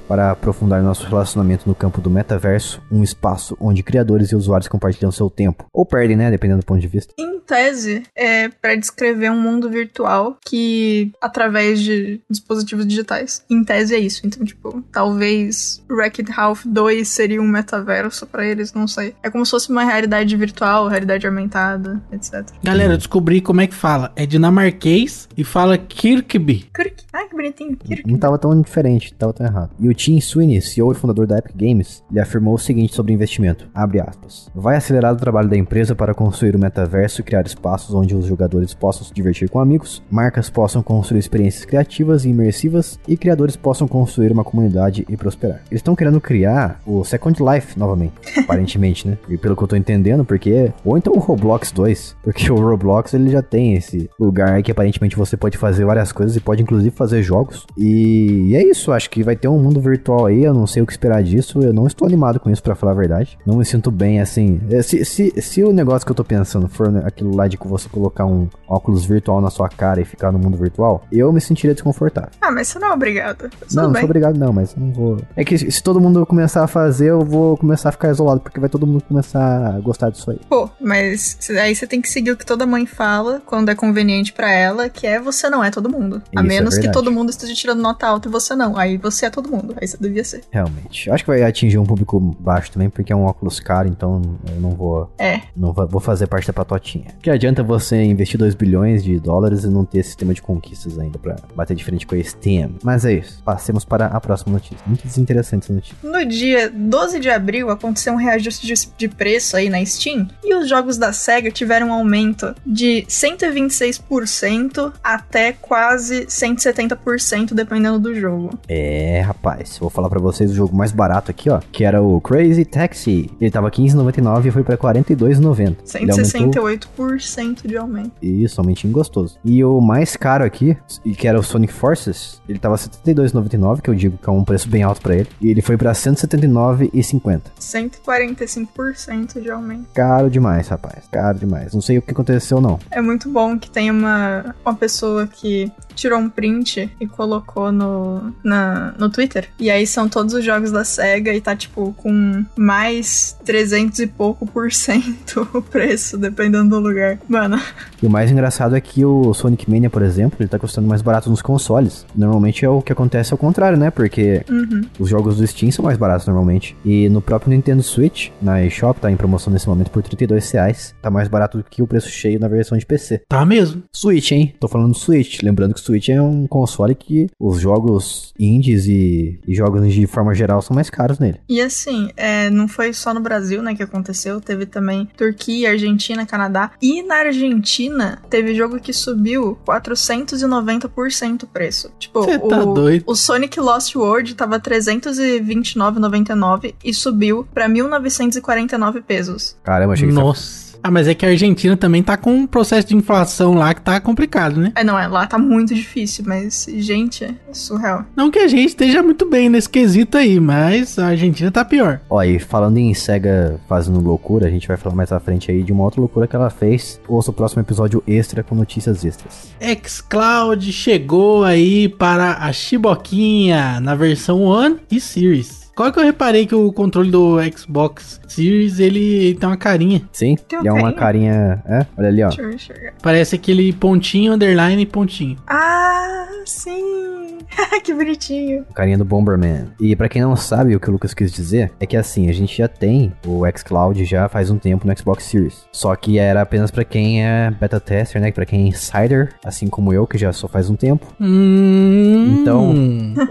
para 0.09 0.31
aprofundar 0.33 0.83
nosso 0.83 1.07
relacionamento 1.07 1.69
no 1.69 1.75
campo 1.75 2.01
do 2.01 2.11
metaverso, 2.11 2.83
um 2.91 3.03
espaço 3.03 3.57
onde 3.61 3.83
criadores 3.83 4.31
e 4.31 4.37
usuários 4.37 4.69
compartilham 4.69 5.11
seu 5.11 5.31
tempo, 5.31 5.67
ou 5.73 5.85
perdem, 5.85 6.17
né, 6.17 6.31
dependendo 6.31 6.61
do 6.61 6.67
ponto 6.67 6.81
de 6.81 6.89
vista. 6.89 7.13
Em 7.19 7.41
tese, 7.41 8.03
é 8.15 8.49
para 8.49 8.75
descrever 8.75 9.31
um 9.31 9.41
mundo 9.41 9.71
virtual 9.71 10.37
que, 10.45 11.13
através 11.21 11.81
de 11.81 12.21
dispositivos 12.29 12.87
digitais. 12.87 13.45
Em 13.49 13.65
tese 13.65 13.95
é 13.95 13.99
isso. 13.99 14.27
Então, 14.27 14.45
tipo, 14.45 14.83
talvez 14.91 15.83
Wreck-It 15.89 16.31
Ralph 16.33 16.65
2 16.67 17.07
seria 17.07 17.41
um 17.41 17.47
metaverso 17.47 18.27
pra 18.27 18.45
eles, 18.45 18.73
não 18.73 18.89
sei. 18.89 19.15
É 19.23 19.31
como 19.31 19.45
se 19.45 19.51
fosse 19.53 19.71
uma 19.71 19.85
realidade 19.85 20.37
virtual, 20.37 20.89
realidade 20.89 21.27
aumentada, 21.27 22.03
etc. 22.13 22.47
Galera, 22.63 22.95
eu 22.95 22.99
descobri 22.99 23.41
como 23.41 23.61
é 23.61 23.67
que 23.67 23.75
fala. 23.75 24.13
É 24.17 24.27
dinamarquês 24.27 25.29
e 25.37 25.45
fala 25.45 25.79
Kirkby. 25.79 26.69
Kirk. 26.75 27.05
Ai, 27.13 27.29
que 27.29 27.37
bonitinho. 27.37 27.77
Kirk. 27.77 28.11
Não 28.11 28.19
tava 28.19 28.39
tão 28.39 28.61
diferente, 28.61 29.15
tava 29.15 29.33
tão 29.33 29.46
errado. 29.47 29.71
E 29.79 29.89
o 29.89 29.95
Tim 29.95 30.21
Sweeney, 30.21 30.61
CEO 30.61 30.93
e 30.93 30.95
fundador 30.95 31.27
da 31.27 31.39
Epic 31.39 31.57
Games, 31.57 32.03
ele 32.11 32.21
afirmou 32.21 32.55
o 32.55 32.59
seguinte 32.59 32.95
sobre 32.95 33.13
o 33.13 33.15
investimento, 33.15 33.69
abre 33.75 34.01
aspas, 34.01 34.51
vai 34.55 34.77
acelerar 34.77 35.13
o 35.13 35.17
trabalho 35.17 35.49
da 35.49 35.57
empresa 35.57 35.95
para 35.95 36.15
construir 36.15 36.55
o 36.55 36.59
metaverso 36.59 37.21
e 37.21 37.25
criar 37.25 37.47
espaços 37.47 37.95
onde 37.95 38.15
os 38.15 38.27
jogadores 38.27 38.75
possam 38.75 39.05
se 39.05 39.15
divertir 39.15 39.49
com 39.49 39.61
amigos, 39.61 40.03
marcas 40.11 40.51
possam 40.51 40.83
construir 40.83 41.21
experiências 41.21 41.65
criativas 41.65 42.25
e 42.25 42.31
imersivas 42.31 42.99
e 43.07 43.17
criadores 43.17 43.57
possam 43.57 43.89
construir 43.89 44.33
uma 44.33 44.45
comunidade 44.45 45.05
e 45.09 45.17
prosperar. 45.17 45.63
Eles 45.71 45.81
estão 45.81 45.97
querendo 45.97 46.21
criar 46.21 46.81
o 46.87 47.05
Second 47.05 47.39
Life 47.43 47.79
novamente, 47.79 48.15
aparentemente, 48.39 49.09
né? 49.09 49.19
E 49.29 49.37
pelo 49.37 49.57
que 49.57 49.63
eu 49.63 49.69
tô 49.69 49.77
entendendo, 49.77 50.25
porque 50.25 50.73
ou 50.85 50.97
então 50.97 51.13
o 51.13 51.19
Roblox 51.19 51.73
2, 51.73 52.17
porque 52.23 52.51
o 52.51 52.57
Roblox 52.57 53.15
ele 53.15 53.31
já 53.31 53.43
tem 53.43 53.75
esse 53.75 54.11
lugar 54.19 54.63
que 54.63 54.71
aparentemente 54.71 55.17
você 55.17 55.37
pode 55.37 55.59
fazer 55.59 55.85
várias 55.85 56.13
coisas 56.13 56.37
e 56.37 56.41
pode 56.41 56.63
inclusive 56.63 56.95
fazer 56.95 57.23
jogos. 57.23 57.67
E 57.77 58.55
é 58.55 58.63
isso, 58.63 58.93
acho 58.93 59.11
que 59.11 59.23
vai 59.23 59.36
ter 59.37 59.49
um 59.49 59.59
mundo 59.59 59.81
virtual 59.81 60.27
aí, 60.27 60.45
eu 60.45 60.55
não 60.55 60.67
sei 60.67 60.83
o 60.83 60.87
que 60.87 60.93
esperar 60.93 61.23
disso, 61.23 61.61
eu 61.63 61.73
não 61.73 61.87
estou 61.87 62.07
animado 62.07 62.41
com 62.41 62.51
isso 62.51 62.63
pra 62.63 62.75
falar 62.75 62.93
a 62.93 62.97
verdade. 62.97 63.39
Não 63.47 63.57
me 63.57 63.65
sinto 63.65 63.91
bem 63.91 64.21
assim. 64.21 64.61
É, 64.71 64.83
Se, 64.83 65.05
se, 65.05 65.33
se 65.41 65.63
o 65.63 65.73
negócio 65.73 66.05
que 66.07 66.13
eu 66.13 66.17
tô 66.17 66.25
pensando 66.25 66.69
for 66.69 66.91
né, 66.91 67.03
aquilo 67.05 67.35
lá 67.35 67.47
de 67.49 67.57
que 67.57 67.67
você 67.67 67.89
colocar 67.89 68.27
um 68.27 68.49
óculos 68.69 69.05
virtual 69.05 69.41
na 69.41 69.51
sua 69.51 69.69
cara 69.69 70.01
e 70.01 70.05
ficar 70.05 70.33
no 70.33 70.39
mundo 70.39 70.57
virtual, 70.57 71.05
eu 71.13 71.33
me 71.33 71.41
sentiria 71.41 71.75
desconfortável. 71.75 72.31
Ah, 72.41 72.51
mas 72.51 72.69
você 72.69 72.79
não 72.79 72.89
é 72.89 72.93
obrigado. 72.93 73.51
Não, 73.73 73.85
não 73.85 73.93
bem. 73.93 74.01
sou 74.01 74.07
obrigado 74.09 74.39
não, 74.39 74.53
mas 74.53 74.75
eu 74.75 74.81
não 74.83 74.93
vou. 74.93 75.19
É 75.37 75.45
que 75.45 75.57
se 75.59 75.83
todo 75.83 76.01
mundo 76.01 76.25
começar 76.27 76.65
a 76.65 76.67
fazer, 76.67 77.11
eu 77.11 77.21
vou 77.25 77.57
começar 77.57 77.89
a 77.89 77.93
ficar 77.93 78.11
isolado, 78.11 78.41
porque 78.41 78.61
vai 78.61 78.69
todo 78.69 78.87
mundo 78.87 79.03
começar 79.05 79.75
a 79.75 79.81
gostar 79.81 80.11
disso 80.11 80.31
aí. 80.31 80.41
Pô, 80.49 80.69
mas 80.81 81.39
aí 81.51 81.75
você 81.75 81.87
tem 81.87 82.01
que 82.01 82.09
seguir 82.09 82.31
o 82.33 82.37
que 82.37 82.45
toda 82.47 82.67
mãe 82.67 82.87
fala 82.87 83.41
quando 83.47 83.71
é 83.71 83.75
conveniente 83.75 84.33
pra 84.33 84.51
ela, 84.51 84.89
que 84.89 85.07
é 85.07 85.21
você 85.21 85.49
não 85.49 85.63
é 85.65 85.71
todo 85.71 85.89
mundo. 85.89 86.17
A 86.35 86.41
Isso, 86.41 86.41
é 86.41 86.43
menos 86.43 86.75
que 86.75 86.83
verdade. 86.83 86.95
todo 87.05 87.13
mundo 87.13 87.31
esteja 87.31 87.55
tirando 87.55 87.81
nota 87.81 88.07
alta 88.07 88.29
e 88.29 88.31
você 88.33 88.55
não. 88.55 88.77
Aí 88.77 88.97
você 88.99 89.16
é 89.25 89.31
todo 89.31 89.51
mundo. 89.51 89.75
Aí 89.81 89.87
você 89.87 89.97
devia 89.99 90.25
ser. 90.25 90.43
Realmente. 90.51 91.09
Eu 91.09 91.15
acho 91.15 91.25
que 91.25 91.31
vai 91.31 91.43
atingir 91.43 91.79
um 91.79 91.85
público 91.85 92.21
baixo 92.21 92.71
também, 92.71 92.91
porque 92.91 93.13
é 93.13 93.17
um 93.17 93.25
óculos 93.25 93.61
caro, 93.61 93.89
então 93.89 94.21
eu 94.49 94.61
não 94.61 94.71
vou. 94.71 95.11
É. 95.19 95.41
Não 95.57 95.73
vou, 95.73 96.01
fazer 96.01 96.27
parte 96.27 96.47
da 96.47 96.53
patotinha. 96.53 97.07
Que 97.21 97.31
adianta 97.31 97.63
você 97.63 98.03
investir 98.03 98.39
2 98.39 98.55
bilhões 98.55 99.03
de 99.03 99.19
dólares 99.19 99.65
e 99.65 99.69
não 99.69 99.85
ter 99.85 100.03
sistema 100.03 100.35
de 100.35 100.43
conquistas 100.43 100.99
ainda 100.99 101.19
pra 101.19 101.37
bater 101.55 101.75
de 101.75 101.85
frente 101.85 102.07
com 102.07 102.15
a 102.15 102.23
Steam. 102.23 102.75
Mas 102.83 103.05
é 103.05 103.15
isso. 103.15 103.43
Passemos 103.43 103.85
para 103.85 104.07
a 104.07 104.21
próxima 104.21 104.53
notícia. 104.53 104.79
Muito 104.87 105.07
desinteressante 105.07 105.65
essa 105.65 105.73
notícia. 105.73 105.97
No 106.03 106.25
dia 106.25 106.71
12 106.71 107.19
de 107.21 107.31
abril 107.31 107.71
aconteceu 107.71 108.13
um 108.13 108.17
reajuste 108.17 108.67
de 108.97 109.09
preço 109.09 109.57
aí 109.57 109.69
na 109.69 109.85
Steam 109.85 110.29
e 110.45 110.55
os 110.55 110.69
jogos 110.69 110.97
da 110.97 111.13
SEGA 111.13 111.51
tiveram 111.51 111.89
um 111.89 111.93
aumento 111.93 112.55
de 112.65 113.05
126% 113.09 114.93
até 115.03 115.53
quase 115.53 116.27
170% 116.27 117.55
dependendo 117.55 117.99
do 117.99 118.15
jogo. 118.15 118.59
É, 118.69 119.06
rapaz. 119.21 119.79
Vou 119.79 119.91
falar 119.91 120.09
pra 120.09 120.21
vocês 120.21 120.51
o 120.51 120.55
jogo 120.55 120.77
mais 120.77 120.93
barato 120.93 121.31
aqui, 121.31 121.51
ó. 121.51 121.61
Que 121.73 121.85
era 121.85 122.03
o 122.03 122.21
Crazy 122.21 122.65
Taxi. 122.65 123.31
Ele 123.41 123.51
tava 123.51 123.71
15,99 123.71 124.47
e 124.47 124.51
foi 124.51 124.63
pra 124.63 124.77
42,90. 124.77 125.77
Ele 125.95 126.11
aumentou 126.11 126.65
168% 126.65 127.67
de 127.67 127.77
aumento. 127.77 128.13
Isso, 128.23 128.61
aumentinho 128.61 128.93
gostoso. 128.93 129.39
E 129.45 129.65
o 129.65 129.81
mais 129.81 130.17
caro 130.17 130.45
aqui, 130.45 130.77
e 131.05 131.15
que 131.15 131.29
era 131.29 131.39
o 131.39 131.43
Sonic 131.43 131.73
Forces, 131.73 132.41
ele 132.49 132.59
tava 132.59 132.77
72,99, 132.77 133.81
que 133.81 133.91
eu 133.91 133.95
digo 133.95 134.19
que 134.19 134.29
é 134.29 134.33
um 134.33 134.45
preço 134.45 134.69
bem 134.69 134.83
alto 134.83 135.01
pra 135.01 135.15
ele. 135.15 135.29
E 135.41 135.51
ele 135.51 135.63
foi 135.63 135.77
pra 135.77 135.93
179,50. 135.93 137.43
145% 137.61 139.41
de 139.41 139.51
aumento. 139.51 139.87
Caro 139.95 140.31
demais, 140.31 140.69
rapaz. 140.69 141.05
Caro 141.11 141.39
demais. 141.39 141.75
Não 141.75 141.81
sei 141.81 141.99
o 141.99 142.03
que 142.03 142.11
aconteceu, 142.11 142.61
não. 142.61 142.79
É 142.91 143.01
muito 143.01 143.29
bom 143.29 143.59
que 143.59 143.71
tem 143.71 143.91
uma, 143.91 144.55
uma 144.65 144.75
pessoa 144.75 145.27
que 145.27 145.71
tirou 145.95 146.19
um 146.19 146.29
print 146.29 146.91
e 147.01 147.07
colocou 147.07 147.73
no, 147.73 148.33
na, 148.45 148.95
no 148.99 149.11
Twitter. 149.11 149.49
E 149.59 149.71
aí 149.71 149.87
são 149.87 150.09
todos 150.09 150.35
os 150.35 150.45
jogos 150.45 150.71
da 150.71 150.85
SEGA 150.85 151.33
e 151.35 151.41
tá, 151.41 151.55
tipo, 151.55 151.93
com 151.97 152.45
mais 152.57 153.37
300 153.45 153.99
e 154.01 154.07
pouco 154.07 154.47
por 154.47 154.73
cento 154.73 155.49
o 155.53 155.63
preço, 155.63 156.17
dependendo 156.19 156.71
do 156.71 156.79
lugar. 156.81 157.19
Mano, 157.29 157.61
E 158.03 158.07
o 158.07 158.11
mais 158.11 158.31
engraçado 158.31 158.77
é 158.77 158.81
que 158.81 159.05
o 159.05 159.33
Sonic 159.33 159.71
Mania, 159.71 159.91
por 159.91 160.03
exemplo, 160.03 160.37
ele 160.41 160.49
tá 160.49 160.59
custando 160.59 160.89
mais 160.89 161.03
barato 161.03 161.31
nos 161.31 161.43
consoles. 161.43 162.07
Normalmente 162.15 162.65
é 162.65 162.69
o 162.69 162.83
que 162.83 162.93
acontece 162.93 163.33
ao 163.33 163.39
contrário, 163.39 163.79
né? 163.79 163.91
Porque 163.91 164.45
uhum. 164.49 164.83
os 164.99 165.09
jogos 165.09 165.37
do 165.37 165.47
Steam 165.47 165.71
são 165.71 165.85
mais 165.85 165.97
baratos 165.97 166.27
normalmente. 166.27 166.77
E 166.85 167.09
no 167.09 167.21
próprio 167.21 167.51
Nintendo 167.51 167.83
Switch, 167.83 168.31
na 168.41 168.65
eShop, 168.65 169.01
tá 169.01 169.11
em 169.11 169.17
promoção 169.17 169.53
nesse 169.53 169.69
momento 169.69 169.91
por 169.91 170.03
32 170.03 170.51
reais. 170.51 170.95
Tá 171.01 171.11
mais 171.11 171.29
barato 171.29 171.59
do 171.59 171.65
que 171.65 171.83
o 171.83 171.87
preço 171.87 172.09
cheio 172.09 172.39
na 172.39 172.49
versão 172.49 172.77
de 172.77 172.87
PC. 172.87 173.23
Tá 173.29 173.45
mesmo. 173.45 173.83
Switch, 173.93 174.33
hein? 174.33 174.55
Tô 174.61 174.69
falando 174.69 174.93
do 174.93 174.99
Switch. 174.99 175.43
Lembrando 175.43 175.75
que 175.75 175.81
o 175.81 175.83
Switch 175.83 176.09
é 176.09 176.21
um 176.21 176.47
console 176.47 176.95
que 176.95 177.29
os 177.39 177.61
jogos 177.61 178.33
indies 178.39 178.86
e, 178.87 179.39
e 179.47 179.55
jogos 179.55 179.93
de 179.93 180.07
forma 180.07 180.35
geral 180.35 180.63
são 180.63 180.75
mais 180.75 180.89
caros 180.91 181.19
nele. 181.19 181.41
E 181.49 181.61
assim, 181.61 182.11
é, 182.17 182.49
não 182.51 182.69
foi 182.69 182.93
só 182.93 183.13
no 183.15 183.21
Brasil, 183.21 183.63
né, 183.63 183.75
que 183.75 183.83
aconteceu. 183.83 184.41
Teve 184.41 184.67
também 184.67 185.09
Turquia, 185.17 185.71
Argentina, 185.71 186.27
Canadá. 186.27 186.71
E 186.81 187.03
na 187.03 187.17
Argentina, 187.17 188.23
teve 188.29 188.55
jogo 188.55 188.79
que 188.81 188.93
subiu 188.93 189.59
490% 189.67 191.43
o 191.43 191.47
preço. 191.47 191.91
Tipo, 191.99 192.23
Cê 192.25 192.37
o, 192.37 192.49
tá 192.49 192.65
doido. 192.65 193.05
o 193.07 193.15
Sonic 193.15 193.59
Lost 193.61 193.95
World 193.95 194.35
tava 194.35 194.59
329,99 194.61 196.75
e 196.85 196.93
subiu 196.95 197.47
pra 197.53 197.69
1.949 197.69 199.03
pesos. 199.03 199.57
Caramba, 199.63 199.93
achei 199.95 200.09
que 200.09 200.15
Nossa. 200.15 200.66
Ah, 200.87 200.91
mas 200.91 201.09
é 201.09 201.15
que 201.15 201.27
a 201.27 201.31
Argentina 201.31 201.77
também 201.77 202.01
tá 202.01 202.17
com 202.17 202.33
um 202.33 202.47
processo 202.47 202.87
de 202.87 202.95
inflação 202.95 203.55
lá 203.55 203.75
que 203.75 203.81
tá 203.81 204.01
complicado, 204.01 204.61
né? 204.61 204.71
É, 204.77 204.85
não, 204.85 204.97
é, 204.97 205.09
lá 205.09 205.27
tá 205.27 205.37
muito 205.37 205.75
difícil, 205.75 206.25
mas, 206.25 206.65
gente, 206.79 207.25
é 207.25 207.35
surreal. 207.51 208.05
Não 208.15 208.31
que 208.31 208.39
a 208.39 208.47
gente 208.47 208.69
esteja 208.69 209.03
muito 209.03 209.29
bem 209.29 209.49
nesse 209.49 209.69
quesito 209.69 210.17
aí, 210.17 210.39
mas 210.39 210.97
a 210.97 211.09
Argentina 211.09 211.51
tá 211.51 211.65
pior. 211.65 212.01
Ó, 212.09 212.23
e 212.23 212.39
falando 212.39 212.79
em 212.79 212.95
SEGA 212.95 213.59
fazendo 213.69 213.99
loucura, 213.99 214.47
a 214.47 214.51
gente 214.51 214.69
vai 214.69 214.77
falar 214.77 214.95
mais 214.95 215.11
à 215.11 215.19
frente 215.19 215.51
aí 215.51 215.65
de 215.65 215.73
uma 215.73 215.83
outra 215.83 216.01
loucura 216.01 216.29
que 216.29 216.37
ela 216.37 216.51
fez. 216.51 217.01
Ouça 217.09 217.33
o 217.33 217.35
próximo 217.35 217.63
episódio 217.63 218.01
extra 218.07 218.45
com 218.45 218.55
notícias 218.55 219.05
extras. 219.05 219.57
xCloud 219.61 220.73
chegou 220.73 221.43
aí 221.43 221.89
para 221.89 222.35
a 222.35 222.53
Chiboquinha 222.53 223.81
na 223.81 223.97
versão 223.97 224.41
One 224.45 224.77
e 224.89 225.01
Series. 225.01 225.67
Qual 225.77 225.93
que 225.93 225.99
eu 225.99 226.05
reparei 226.05 226.47
que 226.47 226.55
o 226.55 226.73
controle 226.73 227.11
do 227.11 227.37
Xbox 227.55 228.19
Series, 228.27 228.79
ele 228.79 229.35
tem 229.35 229.49
uma 229.49 229.57
carinha. 229.57 230.03
Sim, 230.13 230.37
Tem 230.49 230.61
e 230.63 230.69
é 230.69 230.73
uma 230.73 230.93
carinha? 230.93 231.63
É, 231.67 231.87
olha 231.97 232.09
ali, 232.09 232.23
ó. 232.23 232.29
Deixa 232.29 232.43
eu 232.43 232.51
enxergar. 232.53 232.93
Parece 233.03 233.35
aquele 233.37 233.73
pontinho, 233.73 234.33
underline 234.33 234.83
e 234.83 234.87
pontinho. 234.87 235.37
Ah, 235.47 236.27
sim! 236.45 237.39
que 237.83 237.95
bonitinho. 237.95 238.65
Carinha 238.75 238.99
do 238.99 239.05
Bomberman. 239.05 239.69
E 239.81 239.95
pra 239.97 240.09
quem 240.09 240.21
não 240.21 240.37
sabe 240.37 240.75
o 240.75 240.81
que 240.81 240.89
o 240.91 240.93
Lucas 240.93 241.15
quis 241.15 241.33
dizer, 241.33 241.73
é 241.81 241.87
que 241.87 241.97
assim, 241.97 242.29
a 242.29 242.33
gente 242.33 242.59
já 242.59 242.69
tem 242.69 243.13
o 243.27 243.43
xCloud 243.57 244.05
já 244.05 244.29
faz 244.29 244.51
um 244.51 244.59
tempo 244.59 244.87
no 244.87 244.99
Xbox 244.99 245.25
Series. 245.25 245.65
Só 245.73 245.95
que 245.97 246.19
era 246.19 246.43
apenas 246.43 246.71
pra 246.71 246.85
quem 246.85 247.25
é 247.25 247.51
beta 247.51 247.81
tester, 247.81 248.21
né? 248.21 248.31
Pra 248.33 248.45
quem 248.45 248.65
é 248.65 248.69
insider, 248.69 249.31
assim 249.45 249.69
como 249.69 249.93
eu, 249.93 250.07
que 250.07 250.19
já 250.19 250.33
só 250.33 250.49
faz 250.49 250.69
um 250.69 250.77
tempo. 250.77 251.07
Hum. 251.21 252.39
Então- 252.41 252.75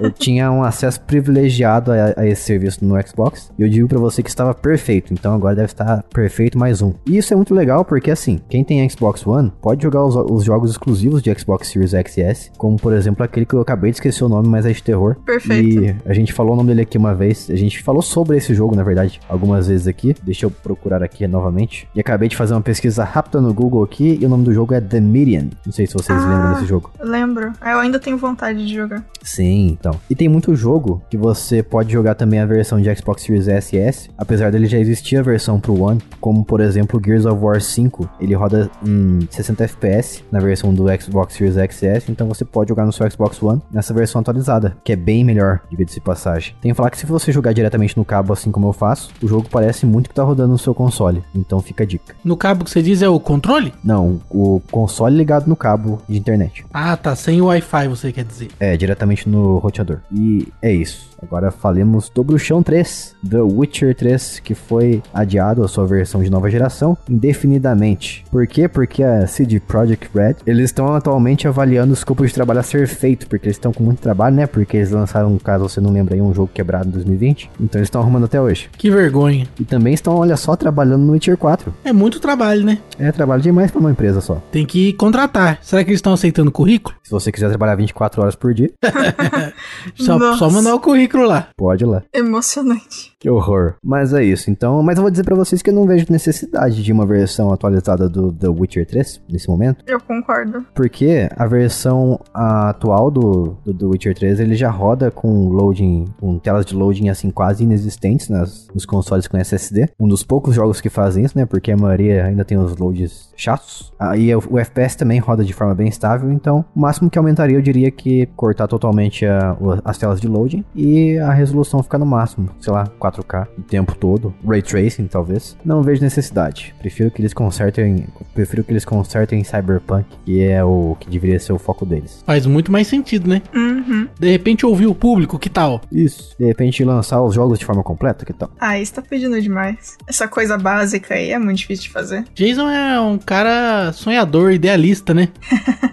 Eu 0.01 0.12
tinha 0.12 0.51
um 0.51 0.63
acesso 0.63 0.99
privilegiado 1.01 1.91
a, 1.91 2.13
a 2.17 2.27
esse 2.27 2.41
serviço 2.43 2.84
no 2.84 2.95
Xbox. 3.08 3.51
E 3.58 3.62
eu 3.62 3.69
digo 3.69 3.88
pra 3.88 3.99
você 3.99 4.23
que 4.23 4.29
estava 4.29 4.53
perfeito. 4.53 4.85
Então 5.13 5.34
agora 5.34 5.56
deve 5.56 5.67
estar 5.67 6.04
perfeito 6.13 6.58
mais 6.58 6.82
um. 6.82 6.93
E 7.06 7.17
isso 7.17 7.34
é 7.34 7.36
muito 7.36 7.54
legal 7.54 7.84
porque 7.86 8.12
assim, 8.12 8.39
quem 8.50 8.63
tem 8.63 8.88
Xbox 8.89 9.26
One 9.26 9.52
pode 9.62 9.82
jogar 9.84 10.04
os, 10.06 10.15
os 10.15 10.43
jogos 10.43 10.71
exclusivos 10.71 11.21
de 11.21 11.34
Xbox 11.38 11.67
Series 11.69 11.93
X 11.93 12.17
e 12.17 12.21
S. 12.21 12.52
Como 12.58 12.78
por 12.78 12.93
exemplo 12.93 13.24
aquele 13.24 13.45
que 13.45 13.54
eu 13.54 13.62
acabei 13.62 13.91
de 13.91 13.98
esquecer 13.98 14.24
o 14.24 14.30
nome, 14.30 14.48
mas 14.48 14.65
é 14.65 14.71
de 14.71 14.82
terror. 14.84 15.15
Perfeito. 15.26 15.84
E 15.86 15.95
a 16.10 16.13
gente 16.13 16.34
falou 16.34 16.54
o 16.54 16.56
nome 16.56 16.69
dele 16.69 16.82
aqui 16.82 16.98
uma 16.98 17.13
vez. 17.15 17.50
A 17.50 17.56
gente 17.56 17.82
falou 17.82 18.02
sobre 18.02 18.38
esse 18.38 18.54
jogo, 18.54 18.76
na 18.76 18.84
verdade, 18.84 19.19
algumas 19.30 19.67
vezes 19.67 19.88
aqui. 19.88 20.15
Deixa 20.24 20.45
eu 20.45 20.52
procurar 20.52 21.02
aqui 21.04 21.28
novamente. 21.28 21.88
E 21.95 22.00
acabei 22.00 22.28
de 22.30 22.36
fazer 22.36 22.54
uma 22.54 22.62
pesquisa 22.62 23.04
rápida 23.04 23.41
no 23.41 23.54
Google 23.54 23.84
aqui. 23.84 24.17
E 24.21 24.26
o 24.26 24.30
nome 24.30 24.43
do 24.43 24.54
jogo 24.54 24.74
é 24.74 24.82
The 24.82 25.00
Median. 25.00 25.48
Não 25.65 25.71
sei 25.74 25.88
se 25.88 25.93
vocês 25.93 26.17
Ah. 26.21 26.28
lembram 26.28 26.54
desse 26.54 26.65
jogo. 26.65 26.91
Lembro. 27.00 27.52
Ah, 27.62 27.71
Eu 27.71 27.80
ainda 27.80 28.00
tenho 28.00 28.17
vontade 28.17 28.65
de 28.65 28.74
jogar. 28.74 29.04
Sim, 29.24 29.67
então. 29.80 29.95
E 30.10 30.15
tem 30.15 30.28
muito 30.30 30.56
jogo 30.56 31.02
que 31.10 31.17
você 31.17 31.62
pode 31.63 31.91
jogar 31.91 32.15
também 32.15 32.39
a 32.39 32.45
versão 32.45 32.80
de 32.80 32.93
Xbox 32.95 33.24
Series 33.24 33.48
S 33.48 33.76
e 33.76 33.80
S, 33.80 34.10
apesar 34.17 34.52
dele 34.52 34.65
já 34.65 34.75
existir 34.80 35.18
a 35.18 35.22
versão 35.22 35.60
pro 35.60 35.82
One, 35.82 36.02
como 36.20 36.44
por 36.44 36.62
exemplo 36.62 37.02
Gears 37.04 37.26
of 37.26 37.44
War 37.44 37.62
5, 37.62 38.10
ele 38.20 38.34
roda 38.34 38.70
em 38.86 39.28
60 39.30 39.64
FPS 39.64 40.24
na 40.32 40.40
versão 40.40 40.74
do 40.74 40.86
Xbox 41.02 41.36
Series 41.36 41.58
X 41.58 41.82
e 41.82 41.88
S, 41.88 42.12
então 42.12 42.28
você 42.28 42.44
pode 42.46 42.70
jogar 42.70 42.86
no 42.86 42.92
seu 42.92 43.10
Xbox 43.10 43.42
One 43.42 43.62
nessa 43.72 43.94
versão 43.94 44.22
atualizada, 44.22 44.78
que 44.84 44.92
é 44.92 44.96
bem 44.96 45.24
melhor, 45.24 45.62
diga-se 45.70 45.96
de 45.96 46.02
passagem. 46.02 46.56
Tem 46.62 46.72
que 46.72 46.76
falar 46.76 46.90
que 46.90 46.98
se 46.98 47.06
você 47.06 47.32
jogar 47.32 47.54
diretamente 47.54 47.98
no 47.98 48.06
cabo 48.06 48.34
assim 48.34 48.52
como 48.52 48.68
eu 48.68 48.74
faço, 48.74 49.12
o 49.22 49.28
jogo 49.28 49.48
parece 49.50 49.86
muito 49.86 50.10
que 50.10 50.16
tá 50.16 50.24
rodando 50.24 50.52
no 50.52 50.58
seu 50.58 50.74
console, 50.74 51.24
então 51.34 51.62
fica 51.62 51.84
a 51.84 51.88
dica. 51.88 52.16
No 52.24 52.38
cabo 52.38 52.64
que 52.64 52.72
você 52.72 52.82
diz 52.82 53.02
é 53.02 53.10
o 53.10 53.20
controle? 53.20 53.74
Não, 53.84 54.22
o 54.30 54.62
console 54.72 55.16
ligado 55.16 55.48
no 55.48 55.56
cabo 55.56 56.02
de 56.08 56.18
internet. 56.18 56.66
Ah, 56.74 56.96
tá. 56.98 57.16
Sem 57.16 57.42
o 57.42 57.46
Wi-Fi, 57.46 57.88
você 57.88 58.12
quer 58.12 58.24
dizer. 58.24 58.50
É, 58.60 58.76
diretamente 58.76 59.28
no 59.30 59.58
roteador. 59.58 60.00
E 60.12 60.48
é 60.62 60.72
isso. 60.72 61.10
Agora 61.22 61.50
falemos 61.50 62.10
do 62.10 62.24
Bruxão 62.24 62.62
3, 62.62 63.16
The 63.28 63.42
Witcher 63.42 63.96
3, 63.96 64.40
que 64.40 64.54
foi 64.67 65.01
adiado 65.13 65.63
a 65.63 65.67
sua 65.67 65.86
versão 65.86 66.21
de 66.23 66.30
nova 66.30 66.49
geração 66.49 66.97
indefinidamente. 67.10 68.23
Por 68.32 68.45
quê? 68.47 68.67
Porque 68.67 69.04
a 69.04 69.28
CD 69.28 69.60
Projekt 69.60 70.10
Red, 70.13 70.36
eles 70.45 70.65
estão 70.65 70.93
atualmente 70.93 71.47
avaliando 71.47 71.91
o 71.91 71.93
escopo 71.93 72.25
de 72.25 72.34
trabalho 72.34 72.60
a 72.60 72.63
ser 72.63 72.88
feito, 72.88 73.28
porque 73.28 73.47
eles 73.47 73.56
estão 73.58 73.71
com 73.71 73.84
muito 73.84 73.99
trabalho, 74.01 74.36
né? 74.36 74.47
Porque 74.47 74.78
eles 74.78 74.91
lançaram, 74.91 75.38
caso 75.38 75.67
você 75.67 75.80
não 75.80 75.91
lembre 75.91 76.15
aí, 76.15 76.21
um 76.21 76.34
jogo 76.34 76.49
quebrado 76.54 76.88
em 76.88 76.91
2020. 76.91 77.49
Então 77.60 77.80
eles 77.80 77.88
estão 77.88 78.01
arrumando 78.01 78.25
até 78.25 78.39
hoje. 78.41 78.69
Que 78.78 78.89
vergonha. 78.89 79.47
E 79.60 79.63
também 79.63 79.93
estão, 79.93 80.15
olha 80.15 80.38
só, 80.38 80.56
trabalhando 80.56 81.04
no 81.04 81.13
Witcher 81.13 81.38
4. 81.38 81.73
É 81.84 81.93
muito 81.93 82.19
trabalho, 82.19 82.63
né? 82.63 82.80
É 82.99 83.12
trabalho 83.12 83.41
demais 83.41 83.71
pra 83.71 83.80
uma 83.80 83.91
empresa 83.91 84.21
só. 84.21 84.41
Tem 84.51 84.65
que 84.65 84.93
contratar. 84.93 85.60
Será 85.62 85.84
que 85.84 85.89
eles 85.89 85.99
estão 85.99 86.13
aceitando 86.13 86.51
currículo? 86.51 86.95
Se 87.04 87.12
você 87.12 87.32
quiser 87.32 87.49
trabalhar 87.49 87.75
24 87.75 88.21
horas 88.21 88.36
por 88.36 88.54
dia, 88.54 88.71
Só, 89.95 90.36
só 90.36 90.49
mandar 90.49 90.75
o 90.75 90.80
currículo 90.80 91.25
lá. 91.25 91.49
pode 91.56 91.84
ir 91.84 91.88
lá. 91.88 92.04
Emocionante. 92.13 93.13
Que 93.19 93.30
horror. 93.30 93.75
Mas 93.84 94.13
é 94.13 94.23
isso. 94.23 94.49
Então, 94.56 94.82
mas 94.82 94.98
eu 94.98 95.02
vou 95.04 95.12
dizer 95.12 95.24
pra 95.24 95.36
vocês 95.36 95.62
que 95.62 95.70
eu 95.70 95.74
não 95.74 95.86
vejo 95.86 96.06
necessidade 96.10 96.82
de 96.82 96.91
uma 96.94 97.06
versão 97.06 97.52
atualizada 97.52 98.08
do 98.08 98.32
The 98.32 98.48
Witcher 98.48 98.86
3 98.88 99.22
nesse 99.30 99.50
momento, 99.50 99.84
Eu 99.86 100.00
concordo. 100.00 100.65
porque 100.74 101.30
a 101.36 101.46
versão 101.46 102.20
atual 102.34 103.12
do, 103.12 103.58
do 103.65 103.74
The 103.74 103.86
Witcher 103.86 104.15
3 104.15 104.39
ele 104.39 104.56
já 104.56 104.70
roda 104.70 105.12
com 105.12 105.50
loading, 105.50 106.06
com 106.20 106.38
telas 106.39 106.65
de 106.65 106.76
loading 106.76 107.10
assim 107.10 107.30
quase 107.30 107.63
inexistentes 107.63 108.30
nas, 108.30 108.68
nos 108.74 108.86
consoles 108.86 109.28
com 109.28 109.38
SSD. 109.38 109.89
Um 110.00 110.08
dos 110.08 110.24
poucos 110.24 110.56
jogos 110.56 110.80
que 110.80 110.89
fazem 110.89 111.24
isso, 111.26 111.38
né? 111.38 111.46
Porque 111.46 111.72
a 111.72 111.78
maioria 111.78 112.26
ainda 112.26 112.46
tem 112.46 112.58
os 112.58 112.76
loads 112.78 113.30
chatos. 113.36 113.91
Aí 114.00 114.34
o, 114.36 114.41
o 114.52 114.60
FPS 114.60 114.96
também 114.98 115.20
roda 115.20 115.44
de 115.44 115.54
forma 115.54 115.76
bem 115.76 115.88
estável, 115.88 116.32
então 116.32 116.63
o 116.76 116.80
máximo 116.80 117.10
que 117.10 117.18
aumentaria 117.18 117.58
eu 117.58 117.62
diria 117.62 117.91
que 117.91 118.26
cortar 118.36 118.68
totalmente 118.68 119.26
a- 119.26 119.58
as 119.84 119.98
telas 119.98 120.22
de 120.22 120.28
loading 120.28 120.63
e 120.76 121.18
a 121.18 121.32
resolução 121.34 121.82
ficar 121.84 121.98
no 121.98 122.06
máximo, 122.06 122.50
sei 122.60 122.72
lá, 122.72 122.86
4K 123.00 123.48
o 123.58 123.62
tempo 123.62 123.96
todo, 123.96 124.34
ray 124.47 124.62
tracing 124.62 125.08
talvez. 125.08 125.55
Não 125.63 125.81
vejo 125.84 126.01
necessidade. 126.01 126.73
Prefiro 126.79 127.12
que 127.12 127.21
eles 127.21 127.34
consertem, 127.34 128.08
prefiro 128.34 128.63
que 128.63 128.71
eles 128.71 128.86
consertem 128.86 129.43
Cyberpunk, 129.43 130.05
que 130.25 130.43
é 130.43 130.63
o 130.63 130.95
que 130.99 131.10
deveria 131.10 131.39
ser 131.39 131.53
o 131.53 131.60
foco 131.60 131.86
deles. 131.86 132.23
Faz 132.25 132.45
muito 132.45 132.71
mais 132.71 132.88
sentido, 132.88 133.29
né? 133.29 133.41
Uhum. 133.53 134.08
De 134.19 134.31
repente 134.31 134.65
ouvir 134.65 134.88
o 134.88 134.95
público, 134.95 135.38
que 135.39 135.49
tal? 135.49 135.81
Isso. 135.91 136.36
De 136.39 136.45
repente 136.45 136.84
lançar 136.84 137.21
os 137.21 137.34
jogos 137.36 137.60
de 137.60 137.65
forma 137.65 137.84
completa, 137.84 138.25
que 138.25 138.34
tal? 138.34 138.49
Ah, 138.60 138.79
isso 138.79 138.93
tá 138.93 139.01
pedindo 139.01 139.39
demais. 139.41 139.97
Essa 140.08 140.27
coisa 140.27 140.58
básica 140.58 141.13
aí 141.15 141.31
é 141.31 141.39
muito 141.39 141.58
difícil 141.60 141.84
de 141.86 141.89
fazer. 141.91 142.25
Jason 142.34 142.69
é 142.69 142.99
um 142.99 143.17
cara 143.17 143.91
sonhador, 143.93 144.51
idealista, 144.51 145.13
né? 145.13 145.29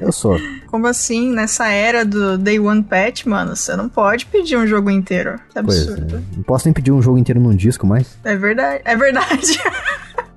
Eu 0.00 0.12
sou. 0.12 0.38
Como 0.66 0.86
assim, 0.86 1.30
nessa 1.30 1.68
era 1.68 2.04
do 2.04 2.38
Day 2.38 2.58
One 2.58 2.82
Patch, 2.82 3.26
mano, 3.26 3.54
você 3.54 3.76
não 3.76 3.88
pode 3.88 4.24
pedir 4.26 4.56
um 4.56 4.66
jogo 4.66 4.90
inteiro. 4.90 5.38
Que 5.52 5.62
Pois 5.62 5.88
absurdo. 5.88 6.16
é. 6.16 6.36
Não 6.36 6.42
posso 6.42 6.66
nem 6.66 6.72
pedir 6.72 6.90
um 6.92 7.02
jogo 7.02 7.18
inteiro 7.18 7.40
num 7.40 7.54
disco 7.54 7.86
mais. 7.86 8.16
É, 8.24 8.34
verdade. 8.42 8.82
É 8.84 8.96
verdade. 8.96 9.58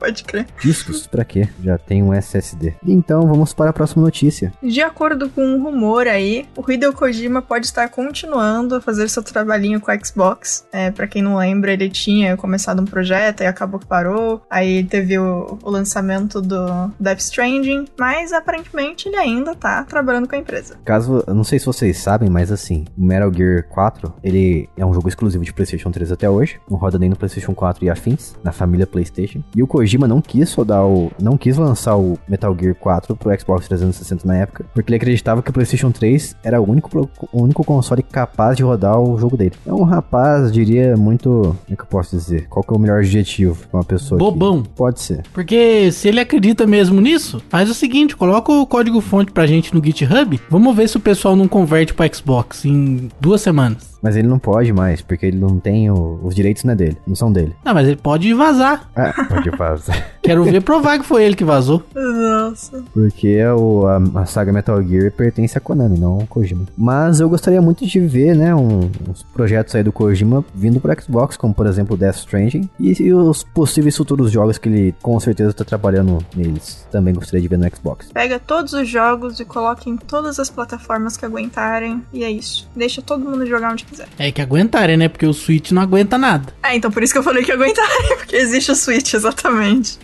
Pode 0.06 0.24
crer. 0.24 0.46
Discos? 0.62 1.08
pra 1.08 1.26
quê? 1.26 1.48
Já 1.64 1.78
tem 1.78 2.04
um 2.04 2.14
SSD. 2.14 2.76
Então 2.86 3.28
vamos 3.28 3.54
para 3.54 3.70
a 3.72 3.74
próxima 3.74 4.04
notícia. 4.04 4.54
De 4.62 4.82
acordo 4.82 5.30
com 5.30 5.42
um 5.42 5.64
rumor 5.64 6.08
aí, 6.08 6.46
o 6.56 6.72
Hideo 6.72 6.94
Kojima 6.94 7.42
pode 7.42 7.66
estar 7.66 7.90
continuando 7.90 8.76
a 8.76 8.82
fazer 8.82 9.10
seu 9.10 9.24
trabalhinho 9.24 9.80
com 9.80 9.92
o 9.92 10.06
Xbox. 10.06 10.68
É, 10.72 10.92
para 10.92 11.08
quem 11.08 11.22
não 11.22 11.38
lembra, 11.38 11.74
ele 11.74 11.90
tinha 11.90 12.38
começado 12.38 12.82
um 12.82 12.86
projeto 12.86 13.42
e 13.42 13.46
acabou 13.46 13.80
que 13.80 13.86
parou. 13.86 14.42
Aí 14.50 14.84
teve 14.84 15.18
o, 15.18 15.58
o 15.64 15.70
lançamento 15.70 16.42
do 16.42 16.92
Death 17.00 17.20
Stranding, 17.20 17.86
mas 17.98 18.34
aparentemente 18.34 19.08
ele 19.08 19.18
ainda 19.18 19.56
tá 19.56 19.84
trabalhando 19.84 20.28
com 20.28 20.36
a 20.36 20.40
empresa. 20.40 20.78
Caso, 20.84 21.24
eu 21.26 21.34
não 21.34 21.44
sei 21.44 21.60
se 21.60 21.66
vocês 21.66 21.98
sabem, 21.98 22.30
mas 22.30 22.52
assim, 22.52 22.86
o 22.98 23.04
Metal 23.04 23.32
Gear 23.34 23.68
4, 23.70 24.14
ele 24.24 24.70
é 24.78 24.86
um 24.86 24.94
jogo 24.94 25.08
exclusivo 25.08 25.44
de 25.44 25.54
PlayStation 25.54 25.92
3 25.92 26.12
até 26.12 26.30
hoje, 26.30 26.60
não 26.70 26.78
roda 26.78 27.00
nem 27.00 27.10
no 27.10 27.16
PlayStation 27.16 27.54
4 27.54 27.86
e 27.86 27.90
afins, 27.90 28.36
na 28.44 28.52
família 28.52 28.86
PlayStation. 28.86 29.42
E 29.56 29.64
o 29.64 29.68
Kojima 29.68 29.95
não 29.98 30.22
quis 30.22 30.54
rodar 30.54 30.86
o, 30.86 31.12
não 31.22 31.38
quis 31.38 31.58
lançar 31.58 31.96
o 31.96 32.18
Metal 32.28 32.56
Gear 32.60 32.76
4 32.76 33.16
pro 33.16 33.40
Xbox 33.40 33.68
360 33.68 34.28
na 34.28 34.36
época, 34.38 34.66
porque 34.74 34.90
ele 34.90 34.98
acreditava 34.98 35.42
que 35.42 35.50
o 35.50 35.54
PlayStation 35.54 35.92
3 35.92 36.36
era 36.44 36.62
o 36.62 36.70
único, 36.70 37.10
o 37.32 37.42
único 37.44 37.64
console 37.64 38.04
capaz 38.04 38.58
de 38.58 38.64
rodar 38.64 39.00
o 39.00 39.18
jogo 39.18 39.38
dele. 39.38 39.54
É 39.66 39.74
um 39.74 39.84
rapaz, 39.84 40.52
diria, 40.52 40.96
muito, 40.98 41.30
como 41.30 41.58
é 41.72 41.76
que 41.76 41.82
eu 41.82 41.88
posso 41.88 42.16
dizer? 42.16 42.48
Qual 42.50 42.64
que 42.64 42.74
é 42.74 42.78
o 42.78 42.80
melhor 42.80 43.00
adjetivo 43.00 43.56
pra 43.70 43.80
uma 43.80 43.84
pessoa? 43.86 44.18
que- 44.20 44.26
Bobão. 44.26 44.64
Pode 44.76 45.00
ser. 45.02 45.24
Porque 45.34 45.92
se 45.92 46.08
ele 46.08 46.20
acredita 46.20 46.66
mesmo 46.68 47.00
nisso, 47.00 47.42
faz 47.50 47.70
o 47.70 47.74
seguinte, 47.74 48.16
coloca 48.16 48.52
o 48.52 48.66
código 48.66 49.00
fonte 49.02 49.32
pra 49.32 49.46
gente 49.46 49.74
no 49.74 49.84
GitHub. 49.84 50.40
Vamos 50.50 50.76
ver 50.76 50.90
se 50.90 50.98
o 50.98 51.00
pessoal 51.00 51.36
não 51.36 51.48
converte 51.48 51.94
pro 51.94 52.06
Xbox 52.16 52.66
em 52.66 53.10
duas 53.20 53.42
semanas. 53.42 53.95
Mas 54.06 54.16
ele 54.16 54.28
não 54.28 54.38
pode 54.38 54.72
mais, 54.72 55.02
porque 55.02 55.26
ele 55.26 55.38
não 55.40 55.58
tem 55.60 55.90
o- 55.90 56.20
os 56.24 56.36
direitos 56.36 56.64
não 56.64 56.74
é 56.74 56.76
dele, 56.76 56.98
não 57.08 57.16
são 57.16 57.32
dele. 57.32 57.56
Não, 57.66 57.74
mas 57.74 57.88
ele 57.88 57.96
pode 57.98 58.32
vazar. 58.36 58.88
Ah, 58.96 59.12
pode 59.28 59.50
fazer. 59.58 60.06
Quero 60.22 60.44
ver 60.44 60.62
provar 60.62 61.00
que 61.00 61.06
foi 61.06 61.24
ele 61.24 61.36
que 61.36 61.44
vazou. 61.44 61.82
Nossa. 61.96 62.84
Porque 62.94 63.44
o, 63.48 63.88
a, 63.88 64.22
a 64.22 64.26
saga 64.28 64.54
Metal 64.54 64.82
Gear 64.84 65.12
pertence 65.12 65.58
a 65.58 65.62
Konami, 65.62 65.98
não 65.98 66.14
ao 66.22 66.28
Kojima. 66.28 66.66
Mas 66.78 67.20
eu 67.20 67.28
gostaria 67.28 67.62
muito 67.62 67.86
de 67.86 68.00
ver, 68.00 68.36
né, 68.36 68.54
um- 68.54 68.90
uns 69.10 69.24
projetos 69.34 69.74
aí 69.76 69.82
do 69.84 69.92
Kojima 69.92 70.46
vindo 70.54 70.80
pro 70.80 71.02
Xbox, 71.02 71.36
como 71.36 71.54
por 71.54 71.66
exemplo 71.66 71.98
Death 71.98 72.18
Stranding, 72.18 72.70
e, 72.80 73.02
e 73.02 73.14
os 73.14 73.44
possíveis 73.44 73.98
futuros 73.98 74.32
jogos 74.32 74.58
que 74.60 74.70
ele 74.70 74.96
com 75.02 75.20
certeza 75.20 75.52
tá 75.54 75.64
trabalhando 75.66 76.20
neles. 76.36 76.86
Também 76.92 77.14
gostaria 77.14 77.42
de 77.42 77.48
ver 77.48 77.58
no 77.58 77.68
Xbox. 77.76 78.10
Pega 78.14 78.40
todos 78.40 78.74
os 78.74 78.88
jogos 78.88 79.40
e 79.40 79.46
coloca 79.46 79.90
em 79.90 79.98
todas 79.98 80.40
as 80.40 80.50
plataformas 80.50 81.18
que 81.18 81.26
aguentarem. 81.26 82.04
E 82.14 82.24
é 82.24 82.30
isso. 82.32 82.70
Deixa 82.76 83.02
todo 83.02 83.24
mundo 83.24 83.46
jogar 83.46 83.72
onde 83.72 83.86
quiser. 83.96 84.08
É 84.20 84.32
que 84.32 84.42
aguentarem, 84.42 84.98
né? 84.98 85.08
Porque 85.08 85.26
o 85.26 85.34
Switch 85.34 85.72
não 85.72 85.82
aguenta 85.82 86.18
nada. 86.18 86.54
É, 86.62 86.76
então 86.76 86.92
por 86.92 87.02
isso 87.02 87.14
que 87.14 87.20
eu 87.20 87.24
falei 87.24 87.44
que 87.44 87.52
aguentarem, 87.52 88.18
porque 88.18 88.36
existe 88.36 88.72
o 88.72 88.76
Switch, 88.76 89.14
exatamente. 89.14 89.98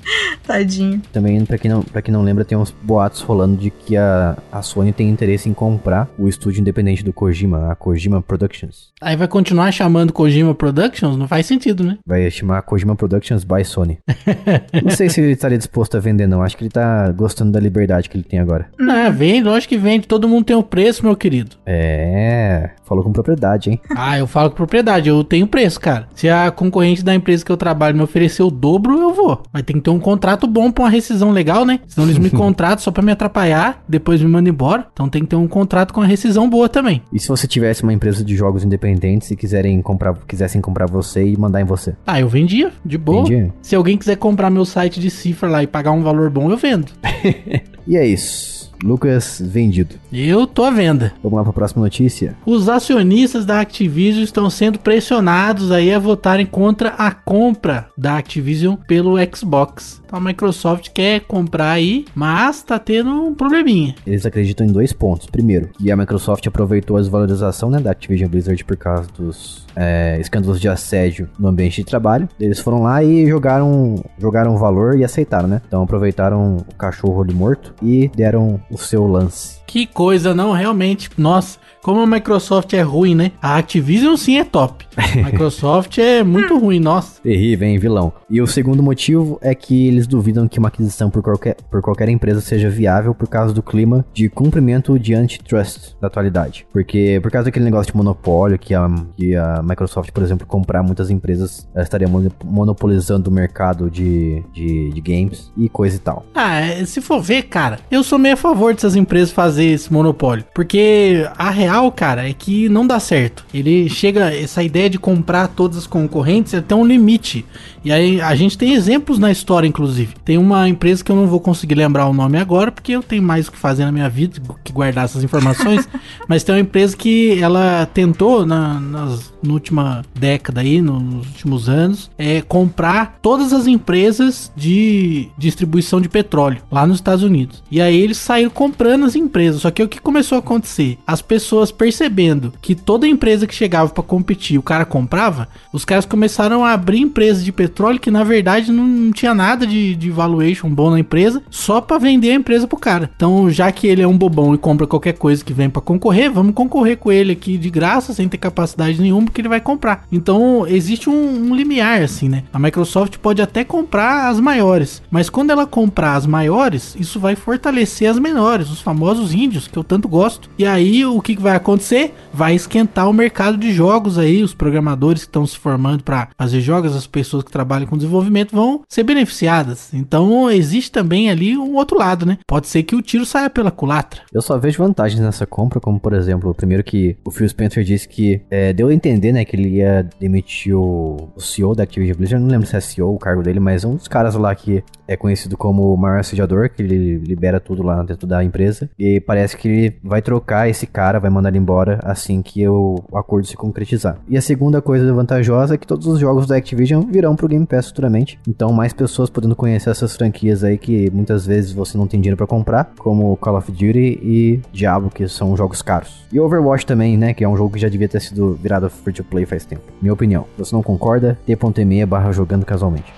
Tadinho. 0.45 1.01
Também, 1.11 1.43
pra 1.45 1.57
quem, 1.57 1.69
não, 1.69 1.81
pra 1.81 2.01
quem 2.01 2.13
não 2.13 2.23
lembra, 2.23 2.45
tem 2.45 2.57
uns 2.57 2.71
boatos 2.71 3.21
rolando 3.21 3.57
de 3.57 3.69
que 3.69 3.97
a, 3.97 4.37
a 4.51 4.61
Sony 4.61 4.93
tem 4.93 5.09
interesse 5.09 5.49
em 5.49 5.53
comprar 5.53 6.09
o 6.17 6.27
estúdio 6.27 6.61
independente 6.61 7.03
do 7.03 7.11
Kojima, 7.11 7.71
a 7.71 7.75
Kojima 7.75 8.21
Productions. 8.21 8.91
Aí 9.01 9.15
vai 9.15 9.27
continuar 9.27 9.71
chamando 9.71 10.13
Kojima 10.13 10.55
Productions? 10.55 11.17
Não 11.17 11.27
faz 11.27 11.45
sentido, 11.45 11.83
né? 11.83 11.97
Vai 12.05 12.29
chamar 12.31 12.61
Kojima 12.61 12.95
Productions 12.95 13.43
by 13.43 13.65
Sony. 13.65 13.99
não 14.83 14.91
sei 14.91 15.09
se 15.09 15.21
ele 15.21 15.33
estaria 15.33 15.57
disposto 15.57 15.97
a 15.97 15.99
vender, 15.99 16.27
não. 16.27 16.41
Acho 16.41 16.55
que 16.55 16.63
ele 16.63 16.71
tá 16.71 17.11
gostando 17.11 17.51
da 17.51 17.59
liberdade 17.59 18.09
que 18.09 18.15
ele 18.15 18.23
tem 18.23 18.39
agora. 18.39 18.69
Não, 18.77 19.11
vende, 19.11 19.43
lógico 19.43 19.69
que 19.69 19.77
vende. 19.77 20.07
Todo 20.07 20.27
mundo 20.27 20.45
tem 20.45 20.55
o 20.55 20.63
preço, 20.63 21.03
meu 21.03 21.15
querido. 21.15 21.55
É, 21.65 22.71
falou 22.85 23.03
com 23.03 23.11
propriedade, 23.11 23.69
hein? 23.69 23.80
Ah, 23.95 24.17
eu 24.17 24.27
falo 24.27 24.49
com 24.49 24.55
propriedade, 24.55 25.09
eu 25.09 25.23
tenho 25.23 25.47
preço, 25.47 25.79
cara. 25.79 26.07
Se 26.15 26.29
a 26.29 26.51
concorrente 26.51 27.03
da 27.03 27.13
empresa 27.13 27.43
que 27.43 27.51
eu 27.51 27.57
trabalho 27.57 27.95
me 27.95 28.03
oferecer 28.03 28.43
o 28.43 28.49
dobro, 28.51 28.99
eu 28.99 29.13
vou. 29.13 29.43
Mas 29.51 29.63
tem 29.63 29.75
que 29.77 29.81
ter 29.81 29.89
um 29.89 29.99
contrato 29.99 30.47
bom 30.47 30.71
pra 30.71 30.85
uma 30.85 30.89
rescisão 30.89 31.31
legal, 31.31 31.65
né? 31.65 31.79
Senão 31.87 32.07
eles 32.07 32.17
me 32.17 32.29
contratam 32.31 32.83
só 32.83 32.91
pra 32.91 33.03
me 33.03 33.11
atrapalhar, 33.11 33.83
depois 33.87 34.21
me 34.21 34.27
mandam 34.27 34.53
embora. 34.53 34.87
Então 34.93 35.09
tem 35.09 35.21
que 35.21 35.27
ter 35.29 35.35
um 35.35 35.47
contrato 35.47 35.93
com 35.93 36.01
uma 36.01 36.07
rescisão 36.07 36.49
boa 36.49 36.69
também. 36.69 37.01
E 37.11 37.19
se 37.19 37.27
você 37.27 37.47
tivesse 37.47 37.83
uma 37.83 37.93
empresa 37.93 38.23
de 38.23 38.35
jogos 38.35 38.63
independentes 38.63 39.29
e 39.31 39.35
quiserem 39.35 39.81
comprar, 39.81 40.15
quisessem 40.27 40.61
comprar 40.61 40.85
você 40.85 41.25
e 41.25 41.37
mandar 41.37 41.61
em 41.61 41.65
você? 41.65 41.95
Ah, 42.05 42.19
eu 42.19 42.29
vendia, 42.29 42.71
de 42.85 42.97
boa. 42.97 43.23
Vendia? 43.23 43.53
Se 43.61 43.75
alguém 43.75 43.97
quiser 43.97 44.15
comprar 44.17 44.49
meu 44.49 44.65
site 44.65 44.99
de 44.99 45.09
cifra 45.09 45.49
lá 45.49 45.63
e 45.63 45.67
pagar 45.67 45.91
um 45.91 46.01
valor 46.01 46.29
bom, 46.29 46.49
eu 46.49 46.57
vendo. 46.57 46.91
E 47.87 47.97
é 47.97 48.05
isso. 48.05 48.50
Lucas 48.83 49.41
vendido. 49.43 49.95
Eu 50.11 50.47
tô 50.47 50.63
à 50.63 50.71
venda. 50.71 51.13
Vamos 51.23 51.37
lá 51.37 51.43
pra 51.43 51.53
próxima 51.53 51.83
notícia. 51.83 52.35
Os 52.45 52.67
acionistas 52.67 53.45
da 53.45 53.59
Activision 53.59 54.23
estão 54.23 54.49
sendo 54.49 54.79
pressionados 54.79 55.71
aí 55.71 55.93
a 55.93 55.99
votarem 55.99 56.45
contra 56.45 56.89
a 56.89 57.11
compra 57.11 57.87
da 57.97 58.17
Activision 58.17 58.75
pelo 58.75 59.15
Xbox. 59.33 60.01
Então 60.05 60.19
a 60.19 60.21
Microsoft 60.21 60.89
quer 60.93 61.21
comprar 61.21 61.71
aí, 61.71 62.05
mas 62.13 62.61
tá 62.63 62.77
tendo 62.77 63.09
um 63.09 63.33
probleminha. 63.33 63.95
Eles 64.05 64.25
acreditam 64.25 64.65
em 64.67 64.71
dois 64.71 64.91
pontos. 64.91 65.27
Primeiro, 65.27 65.69
que 65.77 65.91
a 65.91 65.95
Microsoft 65.95 66.45
aproveitou 66.47 66.97
a 66.97 66.99
desvalorização 66.99 67.69
né, 67.69 67.79
da 67.79 67.91
Activision 67.91 68.29
Blizzard 68.29 68.63
por 68.65 68.75
causa 68.75 69.07
dos 69.17 69.65
é, 69.75 70.17
escândalos 70.19 70.59
de 70.59 70.67
assédio 70.67 71.29
no 71.37 71.47
ambiente 71.47 71.77
de 71.77 71.85
trabalho. 71.85 72.27
Eles 72.39 72.59
foram 72.59 72.83
lá 72.83 73.03
e 73.03 73.27
jogaram 73.27 74.03
jogaram 74.17 74.57
valor 74.57 74.97
e 74.97 75.03
aceitaram, 75.03 75.47
né? 75.47 75.61
Então 75.67 75.83
aproveitaram 75.83 76.57
o 76.57 76.75
cachorro 76.75 77.21
ali 77.21 77.33
morto 77.33 77.73
e 77.81 78.09
deram 78.15 78.59
o 78.69 78.77
seu 78.77 79.05
lance. 79.07 79.59
Que 79.65 79.85
coisa, 79.85 80.33
não, 80.33 80.51
realmente. 80.51 81.09
Nossa, 81.17 81.57
como 81.81 82.01
a 82.01 82.07
Microsoft 82.07 82.73
é 82.73 82.81
ruim, 82.81 83.15
né? 83.15 83.31
A 83.41 83.57
Activision 83.57 84.15
sim 84.15 84.37
é 84.37 84.43
top. 84.43 84.85
A 84.97 85.15
Microsoft 85.31 85.97
é 85.97 86.23
muito 86.23 86.57
ruim, 86.57 86.79
nossa. 86.79 87.21
Terrível, 87.21 87.67
hein, 87.67 87.77
vilão. 87.79 88.13
E 88.29 88.41
o 88.41 88.47
segundo 88.47 88.83
motivo 88.83 89.39
é 89.41 89.53
que 89.55 89.87
eles 89.87 90.07
duvidam 90.07 90.47
que 90.47 90.59
uma 90.59 90.67
aquisição 90.67 91.09
por 91.09 91.21
qualquer, 91.21 91.55
por 91.69 91.81
qualquer 91.81 92.09
empresa 92.09 92.41
seja 92.41 92.69
viável 92.69 93.13
por 93.13 93.27
causa 93.27 93.53
do 93.53 93.61
clima 93.63 94.05
de 94.13 94.29
cumprimento 94.29 94.97
de 94.99 95.13
antitrust 95.13 95.93
da 95.99 96.07
atualidade. 96.07 96.65
Porque 96.71 97.19
por 97.21 97.31
causa 97.31 97.45
daquele 97.45 97.65
negócio 97.65 97.91
de 97.91 97.97
monopólio 97.97 98.57
que 98.59 98.73
a, 98.73 98.89
que 99.15 99.35
a 99.35 99.61
Microsoft, 99.63 100.11
por 100.11 100.23
exemplo, 100.23 100.45
comprar 100.47 100.83
muitas 100.83 101.09
empresas, 101.09 101.67
ela 101.73 101.83
estaria 101.83 102.07
mono- 102.07 102.31
monopolizando 102.43 103.29
o 103.29 103.33
mercado 103.33 103.89
de, 103.89 104.43
de, 104.53 104.89
de 104.91 105.01
games 105.01 105.51
e 105.57 105.67
coisa 105.69 105.95
e 105.95 105.99
tal. 105.99 106.25
Ah, 106.35 106.59
é, 106.61 106.85
se 106.85 107.01
for 107.01 107.21
ver, 107.21 107.43
cara, 107.43 107.79
eu 107.89 108.03
sou 108.03 108.17
meio 108.19 108.33
a 108.35 108.37
favor 108.37 108.73
dessas 108.73 108.95
empresas 108.95 109.31
fazer 109.31 109.65
esse 109.65 109.91
monopólio. 109.91 110.43
Porque 110.53 111.27
a 111.37 111.49
real, 111.49 111.70
cara, 111.91 112.27
é 112.29 112.33
que 112.33 112.67
não 112.67 112.85
dá 112.85 112.99
certo. 112.99 113.45
Ele 113.53 113.87
chega, 113.87 114.33
essa 114.33 114.61
ideia 114.61 114.89
de 114.89 114.99
comprar 114.99 115.47
todas 115.47 115.77
as 115.77 115.87
concorrentes 115.87 116.53
é 116.53 116.57
até 116.57 116.75
um 116.75 116.85
limite. 116.85 117.45
E 117.83 117.91
aí 117.91 118.21
a 118.21 118.35
gente 118.35 118.57
tem 118.57 118.73
exemplos 118.73 119.17
na 119.17 119.31
história, 119.31 119.67
inclusive. 119.67 120.13
Tem 120.23 120.37
uma 120.37 120.69
empresa 120.69 121.03
que 121.03 121.11
eu 121.11 121.15
não 121.15 121.27
vou 121.27 121.39
conseguir 121.39 121.75
lembrar 121.75 122.07
o 122.07 122.13
nome 122.13 122.37
agora, 122.37 122.71
porque 122.71 122.91
eu 122.91 123.01
tenho 123.01 123.23
mais 123.23 123.47
o 123.47 123.51
que 123.51 123.57
fazer 123.57 123.85
na 123.85 123.91
minha 123.91 124.07
vida 124.07 124.39
que 124.63 124.71
guardar 124.71 125.05
essas 125.05 125.23
informações. 125.23 125.87
mas 126.27 126.43
tem 126.43 126.53
uma 126.53 126.61
empresa 126.61 126.95
que 126.95 127.41
ela 127.41 127.87
tentou 127.91 128.45
na, 128.45 128.79
nas, 128.79 129.33
na 129.41 129.53
última 129.53 130.03
década 130.13 130.61
aí, 130.61 130.79
no- 130.81 130.99
nos 130.99 131.25
últimos 131.27 131.67
anos, 131.67 132.11
é 132.17 132.41
comprar 132.41 133.17
todas 133.21 133.51
as 133.51 133.65
empresas 133.65 134.51
de 134.55 135.29
distribuição 135.37 135.99
de 135.99 136.07
petróleo 136.07 136.61
lá 136.71 136.85
nos 136.85 136.97
Estados 136.97 137.23
Unidos. 137.23 137.63
E 137.71 137.81
aí 137.81 137.99
eles 137.99 138.17
saíram 138.17 138.51
comprando 138.51 139.05
as 139.05 139.15
empresas. 139.15 139.61
Só 139.61 139.71
que 139.71 139.81
o 139.81 139.87
que 139.89 139.99
começou 139.99 140.35
a 140.35 140.39
acontecer? 140.39 140.99
As 141.05 141.21
pessoas 141.21 141.71
percebendo 141.71 142.53
que 142.61 142.75
toda 142.75 143.07
empresa 143.07 143.47
que 143.47 143.55
chegava 143.55 143.89
para 143.89 144.03
competir, 144.03 144.59
o 144.59 144.63
cara 144.63 144.85
comprava, 144.85 145.47
os 145.73 145.83
caras 145.83 146.05
começaram 146.05 146.63
a 146.63 146.73
abrir 146.73 146.99
empresas 146.99 147.43
de 147.43 147.51
petróleo 147.51 147.70
que 147.99 148.11
na 148.11 148.23
verdade 148.23 148.71
não, 148.71 148.85
não 148.85 149.11
tinha 149.11 149.33
nada 149.33 149.65
de, 149.65 149.95
de 149.95 150.09
valuation 150.09 150.69
bom 150.69 150.89
na 150.89 150.99
empresa, 150.99 151.41
só 151.49 151.81
para 151.81 151.97
vender 151.97 152.31
a 152.31 152.35
empresa 152.35 152.67
pro 152.67 152.77
cara. 152.77 153.09
Então, 153.15 153.49
já 153.49 153.71
que 153.71 153.87
ele 153.87 154.01
é 154.01 154.07
um 154.07 154.17
bobão 154.17 154.53
e 154.53 154.57
compra 154.57 154.87
qualquer 154.87 155.13
coisa 155.13 155.43
que 155.43 155.53
vem 155.53 155.69
para 155.69 155.81
concorrer, 155.81 156.31
vamos 156.31 156.53
concorrer 156.53 156.97
com 156.97 157.11
ele 157.11 157.31
aqui 157.33 157.57
de 157.57 157.69
graça, 157.69 158.13
sem 158.13 158.27
ter 158.27 158.37
capacidade 158.37 159.01
nenhuma, 159.01 159.25
porque 159.25 159.41
ele 159.41 159.47
vai 159.49 159.61
comprar. 159.61 160.05
Então, 160.11 160.65
existe 160.67 161.09
um, 161.09 161.51
um 161.51 161.55
limiar 161.55 162.01
assim, 162.01 162.29
né? 162.29 162.43
A 162.53 162.59
Microsoft 162.59 163.17
pode 163.17 163.41
até 163.41 163.63
comprar 163.63 164.29
as 164.29 164.39
maiores, 164.39 165.01
mas 165.09 165.29
quando 165.29 165.51
ela 165.51 165.65
comprar 165.65 166.15
as 166.15 166.25
maiores, 166.25 166.95
isso 166.99 167.19
vai 167.19 167.35
fortalecer 167.35 168.09
as 168.09 168.19
menores, 168.19 168.69
os 168.69 168.81
famosos 168.81 169.33
índios 169.33 169.67
que 169.67 169.77
eu 169.77 169.83
tanto 169.83 170.07
gosto. 170.07 170.49
E 170.57 170.65
aí, 170.65 171.05
o 171.05 171.21
que 171.21 171.39
vai 171.39 171.55
acontecer? 171.55 172.13
Vai 172.33 172.55
esquentar 172.55 173.09
o 173.09 173.13
mercado 173.13 173.57
de 173.57 173.71
jogos 173.71 174.17
aí, 174.17 174.43
os 174.43 174.53
programadores 174.53 175.23
que 175.23 175.29
estão 175.29 175.45
se 175.45 175.57
formando 175.57 176.03
para 176.03 176.29
fazer 176.37 176.61
jogos, 176.61 176.95
as 176.95 177.07
pessoas 177.07 177.43
que 177.43 177.51
trabalham 177.61 177.87
com 177.87 177.95
desenvolvimento 177.95 178.55
vão 178.55 178.81
ser 178.89 179.03
beneficiadas. 179.03 179.93
Então, 179.93 180.49
existe 180.49 180.91
também 180.91 181.29
ali 181.29 181.55
um 181.55 181.75
outro 181.75 181.97
lado, 181.97 182.25
né? 182.25 182.39
Pode 182.47 182.67
ser 182.67 182.83
que 182.83 182.95
o 182.95 183.01
tiro 183.01 183.25
saia 183.25 183.49
pela 183.49 183.69
culatra. 183.69 184.21
Eu 184.33 184.41
só 184.41 184.57
vejo 184.57 184.79
vantagens 184.79 185.21
nessa 185.21 185.45
compra, 185.45 185.79
como 185.79 185.99
por 185.99 186.13
exemplo, 186.13 186.53
primeiro 186.55 186.83
que 186.83 187.15
o 187.23 187.31
Phil 187.31 187.47
Spencer 187.47 187.83
disse 187.83 188.07
que 188.07 188.41
é, 188.49 188.73
deu 188.73 188.87
a 188.87 188.93
entender, 188.93 189.31
né, 189.31 189.45
que 189.45 189.55
ele 189.55 189.69
ia 189.77 190.07
demitir 190.19 190.75
o, 190.75 191.31
CEO 191.37 191.75
da 191.75 191.83
Activision 191.83 192.17
Blizzard, 192.17 192.43
não 192.43 192.51
lembro 192.51 192.67
se 192.67 192.75
é 192.75 192.79
CEO 192.79 193.13
o 193.13 193.19
cargo 193.19 193.43
dele, 193.43 193.59
mas 193.59 193.83
um 193.83 193.95
dos 193.95 194.07
caras 194.07 194.35
lá 194.35 194.53
que 194.55 194.83
é 195.11 195.17
conhecido 195.17 195.57
como 195.57 195.93
o 195.93 195.97
maior 195.97 196.19
assediador, 196.19 196.69
que 196.69 196.81
ele 196.81 197.17
libera 197.17 197.59
tudo 197.59 197.83
lá 197.83 198.01
dentro 198.03 198.27
da 198.27 198.43
empresa, 198.43 198.89
e 198.97 199.19
parece 199.19 199.57
que 199.57 199.67
ele 199.67 199.97
vai 200.03 200.21
trocar 200.21 200.69
esse 200.69 200.87
cara, 200.87 201.19
vai 201.19 201.29
mandar 201.29 201.49
ele 201.49 201.57
embora 201.57 201.99
assim 202.03 202.41
que 202.41 202.67
o, 202.67 203.03
acordo 203.13 203.47
se 203.47 203.55
concretizar. 203.55 204.17
E 204.27 204.37
a 204.37 204.41
segunda 204.41 204.81
coisa 204.81 205.11
vantajosa 205.13 205.75
é 205.75 205.77
que 205.77 205.87
todos 205.87 206.07
os 206.07 206.19
jogos 206.19 206.47
da 206.47 206.55
Activision 206.55 207.03
virão 207.03 207.35
pro 207.35 207.47
Game 207.47 207.65
Pass 207.65 207.87
futuramente, 207.87 208.39
então 208.47 208.71
mais 208.71 208.93
pessoas 208.93 209.29
podendo 209.29 209.55
conhecer 209.55 209.89
essas 209.89 210.15
franquias 210.15 210.63
aí 210.63 210.77
que 210.77 211.09
muitas 211.11 211.45
vezes 211.45 211.71
você 211.71 211.97
não 211.97 212.07
tem 212.07 212.19
dinheiro 212.19 212.37
pra 212.37 212.47
comprar, 212.47 212.91
como 212.97 213.35
Call 213.37 213.57
of 213.57 213.71
Duty 213.71 214.19
e 214.21 214.61
Diablo, 214.71 215.09
que 215.09 215.27
são 215.27 215.55
jogos 215.55 215.81
caros. 215.81 216.25
E 216.31 216.39
Overwatch 216.39 216.85
também, 216.85 217.17
né, 217.17 217.33
que 217.33 217.43
é 217.43 217.49
um 217.49 217.57
jogo 217.57 217.73
que 217.73 217.79
já 217.79 217.89
devia 217.89 218.07
ter 218.07 218.21
sido 218.21 218.53
virado 218.53 218.89
free 218.89 219.13
to 219.13 219.23
play 219.23 219.45
faz 219.45 219.65
tempo. 219.65 219.81
Minha 220.01 220.13
opinião. 220.13 220.45
Se 220.55 220.65
você 220.65 220.75
não 220.75 220.83
concorda, 220.83 221.37
t.me 221.45 222.05
barra 222.05 222.31
jogando 222.31 222.65
casualmente. 222.65 223.11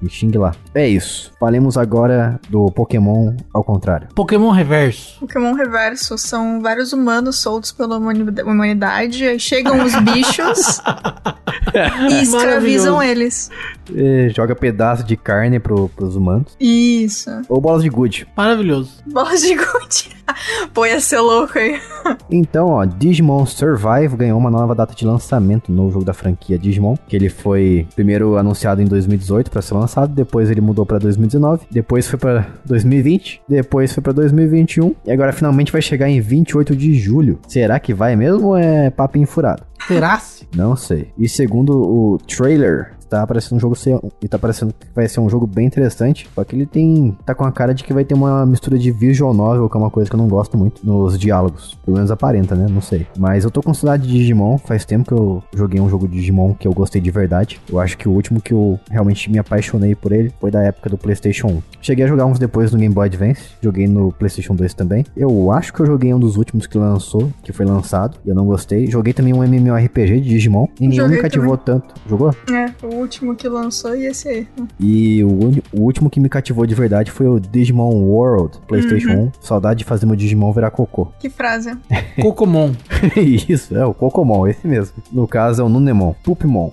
Me 0.00 0.10
xingue 0.10 0.38
lá. 0.38 0.54
É 0.74 0.86
isso. 0.86 1.32
Falemos 1.38 1.76
agora 1.78 2.40
do 2.48 2.66
Pokémon 2.72 3.36
ao 3.54 3.62
contrário. 3.62 4.08
Pokémon 4.14 4.50
Reverso. 4.50 5.20
Pokémon 5.20 5.52
Reverso 5.54 6.18
são 6.18 6.60
vários 6.60 6.92
humanos 6.92 7.38
soltos 7.40 7.70
pela 7.70 7.96
humani- 7.96 8.42
humanidade, 8.42 9.24
aí 9.24 9.38
chegam 9.38 9.84
os 9.84 9.94
bichos 10.00 10.82
e 12.10 12.22
escravizam 12.22 12.96
Maravilhoso. 12.96 13.02
eles. 13.02 13.50
É, 13.94 14.28
joga 14.34 14.54
pedaço 14.54 15.04
de 15.04 15.16
carne 15.16 15.58
pro, 15.58 15.88
pros 15.90 16.16
humanos. 16.16 16.56
Isso. 16.60 17.30
Ou 17.48 17.60
bolas 17.60 17.82
de 17.82 17.88
gude. 17.88 18.26
Maravilhoso. 18.36 19.02
Bolas 19.06 19.40
de 19.40 19.54
gude. 19.54 20.18
Pô, 20.74 20.86
ia 20.86 21.00
ser 21.00 21.20
louco 21.20 21.58
aí. 21.58 21.80
Então, 22.30 22.68
ó, 22.68 22.84
Digimon 22.84 23.46
Survive 23.46 24.16
ganhou 24.16 24.38
uma 24.38 24.50
nova 24.50 24.74
data 24.74 24.94
de 24.94 25.04
lançamento 25.04 25.72
no 25.72 25.90
jogo 25.90 26.04
da 26.04 26.12
franquia 26.12 26.58
Digimon, 26.58 26.94
que 27.06 27.16
ele 27.16 27.28
foi 27.28 27.86
primeiro 27.94 28.36
anunciado 28.36 28.82
em 28.82 28.84
2018 28.84 29.50
para 29.50 29.62
ser 29.62 29.74
lançado, 29.74 30.14
depois 30.14 30.50
ele 30.50 30.60
mudou 30.60 30.84
para 30.84 30.98
2019, 30.98 31.66
depois 31.70 32.06
foi 32.06 32.18
para 32.18 32.46
2020, 32.66 33.42
depois 33.48 33.92
foi 33.92 34.02
para 34.02 34.12
2021 34.12 34.94
e 35.06 35.10
agora 35.10 35.32
finalmente 35.32 35.72
vai 35.72 35.80
chegar 35.82 36.08
em 36.08 36.20
28 36.20 36.76
de 36.76 36.94
julho. 36.94 37.38
Será 37.48 37.78
que 37.78 37.94
vai 37.94 38.14
mesmo 38.14 38.48
ou 38.48 38.56
é 38.56 38.90
papinho 38.90 39.26
furado? 39.26 39.62
Terá-se? 39.86 40.48
Não 40.54 40.74
sei. 40.76 41.12
E 41.16 41.28
segundo 41.28 41.72
o 41.78 42.18
trailer, 42.18 42.94
tá 43.08 43.26
parecendo 43.26 43.56
um 43.56 43.60
jogo 43.60 43.74
ser, 43.74 43.98
e 44.22 44.28
tá 44.28 44.38
parecendo 44.38 44.72
que 44.72 44.86
vai 44.94 45.08
ser 45.08 45.20
um 45.20 45.28
jogo 45.28 45.46
bem 45.46 45.66
interessante, 45.66 46.28
só 46.34 46.44
que 46.44 46.54
ele 46.54 46.66
tem 46.66 47.16
tá 47.24 47.34
com 47.34 47.44
a 47.44 47.52
cara 47.52 47.74
de 47.74 47.84
que 47.84 47.92
vai 47.92 48.04
ter 48.04 48.14
uma 48.14 48.44
mistura 48.46 48.78
de 48.78 48.90
visual 48.90 49.34
novel, 49.34 49.68
que 49.68 49.76
é 49.76 49.80
uma 49.80 49.90
coisa 49.90 50.08
que 50.08 50.14
eu 50.14 50.18
não 50.18 50.28
gosto 50.28 50.56
muito 50.56 50.86
nos 50.86 51.18
diálogos. 51.18 51.76
Pelo 51.84 51.96
menos 51.96 52.10
aparenta, 52.10 52.54
né? 52.54 52.66
Não 52.68 52.80
sei. 52.80 53.06
Mas 53.18 53.44
eu 53.44 53.50
tô 53.50 53.62
com 53.62 53.72
saudade 53.72 54.06
de 54.06 54.12
Digimon, 54.12 54.58
faz 54.58 54.84
tempo 54.84 55.06
que 55.08 55.12
eu 55.12 55.42
joguei 55.54 55.80
um 55.80 55.88
jogo 55.88 56.06
de 56.06 56.14
Digimon 56.14 56.54
que 56.54 56.66
eu 56.66 56.72
gostei 56.72 57.00
de 57.00 57.10
verdade. 57.10 57.60
Eu 57.68 57.78
acho 57.78 57.96
que 57.96 58.08
o 58.08 58.12
último 58.12 58.40
que 58.40 58.52
eu 58.52 58.78
realmente 58.90 59.30
me 59.30 59.38
apaixonei 59.38 59.94
por 59.94 60.12
ele 60.12 60.32
foi 60.40 60.50
da 60.50 60.62
época 60.62 60.90
do 60.90 60.98
PlayStation 60.98 61.48
1. 61.48 61.62
Cheguei 61.80 62.04
a 62.04 62.08
jogar 62.08 62.26
uns 62.26 62.38
depois 62.38 62.72
no 62.72 62.78
Game 62.78 62.94
Boy 62.94 63.06
Advance, 63.06 63.42
joguei 63.62 63.86
no 63.86 64.12
PlayStation 64.12 64.54
2 64.54 64.74
também. 64.74 65.04
Eu 65.16 65.50
acho 65.52 65.72
que 65.72 65.80
eu 65.80 65.86
joguei 65.86 66.12
um 66.12 66.18
dos 66.18 66.36
últimos 66.36 66.66
que 66.66 66.76
lançou, 66.76 67.30
que 67.42 67.52
foi 67.52 67.64
lançado, 67.64 68.18
e 68.24 68.28
eu 68.28 68.34
não 68.34 68.46
gostei. 68.46 68.86
Joguei 68.86 69.12
também 69.12 69.32
um 69.32 69.42
MMORPG 69.42 70.20
de 70.20 70.28
Digimon, 70.28 70.66
e 70.80 70.86
nenhum 70.88 71.08
me 71.08 71.16
Joguei 71.16 71.22
cativou 71.22 71.56
tanto. 71.56 71.94
Jogou? 72.08 72.34
É, 72.50 72.86
o 72.86 72.97
último 72.98 73.34
que 73.34 73.48
lançou 73.48 73.94
e 73.94 74.06
esse 74.06 74.28
aí. 74.28 74.48
E 74.78 75.22
o, 75.24 75.62
o 75.72 75.80
último 75.82 76.10
que 76.10 76.20
me 76.20 76.28
cativou 76.28 76.66
de 76.66 76.74
verdade 76.74 77.10
foi 77.10 77.26
o 77.26 77.38
Digimon 77.38 77.94
World, 77.94 78.58
PlayStation 78.66 79.10
1. 79.10 79.32
Saudade 79.40 79.78
de 79.78 79.84
fazer 79.84 80.06
meu 80.06 80.16
Digimon 80.16 80.52
virar 80.52 80.70
cocô. 80.70 81.08
Que 81.18 81.30
frase. 81.30 81.76
Cocomon. 82.20 82.72
Isso, 83.16 83.76
é 83.76 83.84
o 83.84 83.94
Cocomon, 83.94 84.46
esse 84.46 84.66
mesmo. 84.66 84.96
No 85.12 85.26
caso 85.26 85.62
é 85.62 85.64
o 85.64 85.68
Nunemon, 85.68 86.14
Pupimon. 86.22 86.70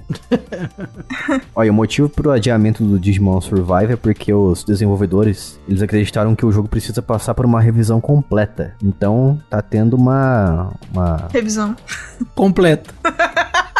Olha, 1.55 1.71
o 1.71 1.73
motivo 1.73 2.09
pro 2.09 2.31
adiamento 2.31 2.83
do 2.83 2.99
Digimon 2.99 3.39
Survive 3.41 3.93
é 3.93 3.95
porque 3.95 4.33
os 4.33 4.63
desenvolvedores, 4.63 5.59
eles 5.67 5.81
acreditaram 5.81 6.35
que 6.35 6.45
o 6.45 6.51
jogo 6.51 6.67
precisa 6.67 7.01
passar 7.01 7.33
por 7.33 7.45
uma 7.45 7.61
revisão 7.61 8.01
completa. 8.01 8.75
Então, 8.83 9.39
tá 9.49 9.61
tendo 9.61 9.95
uma... 9.95 10.73
uma... 10.93 11.27
Revisão. 11.31 11.75
Completa. 12.33 12.93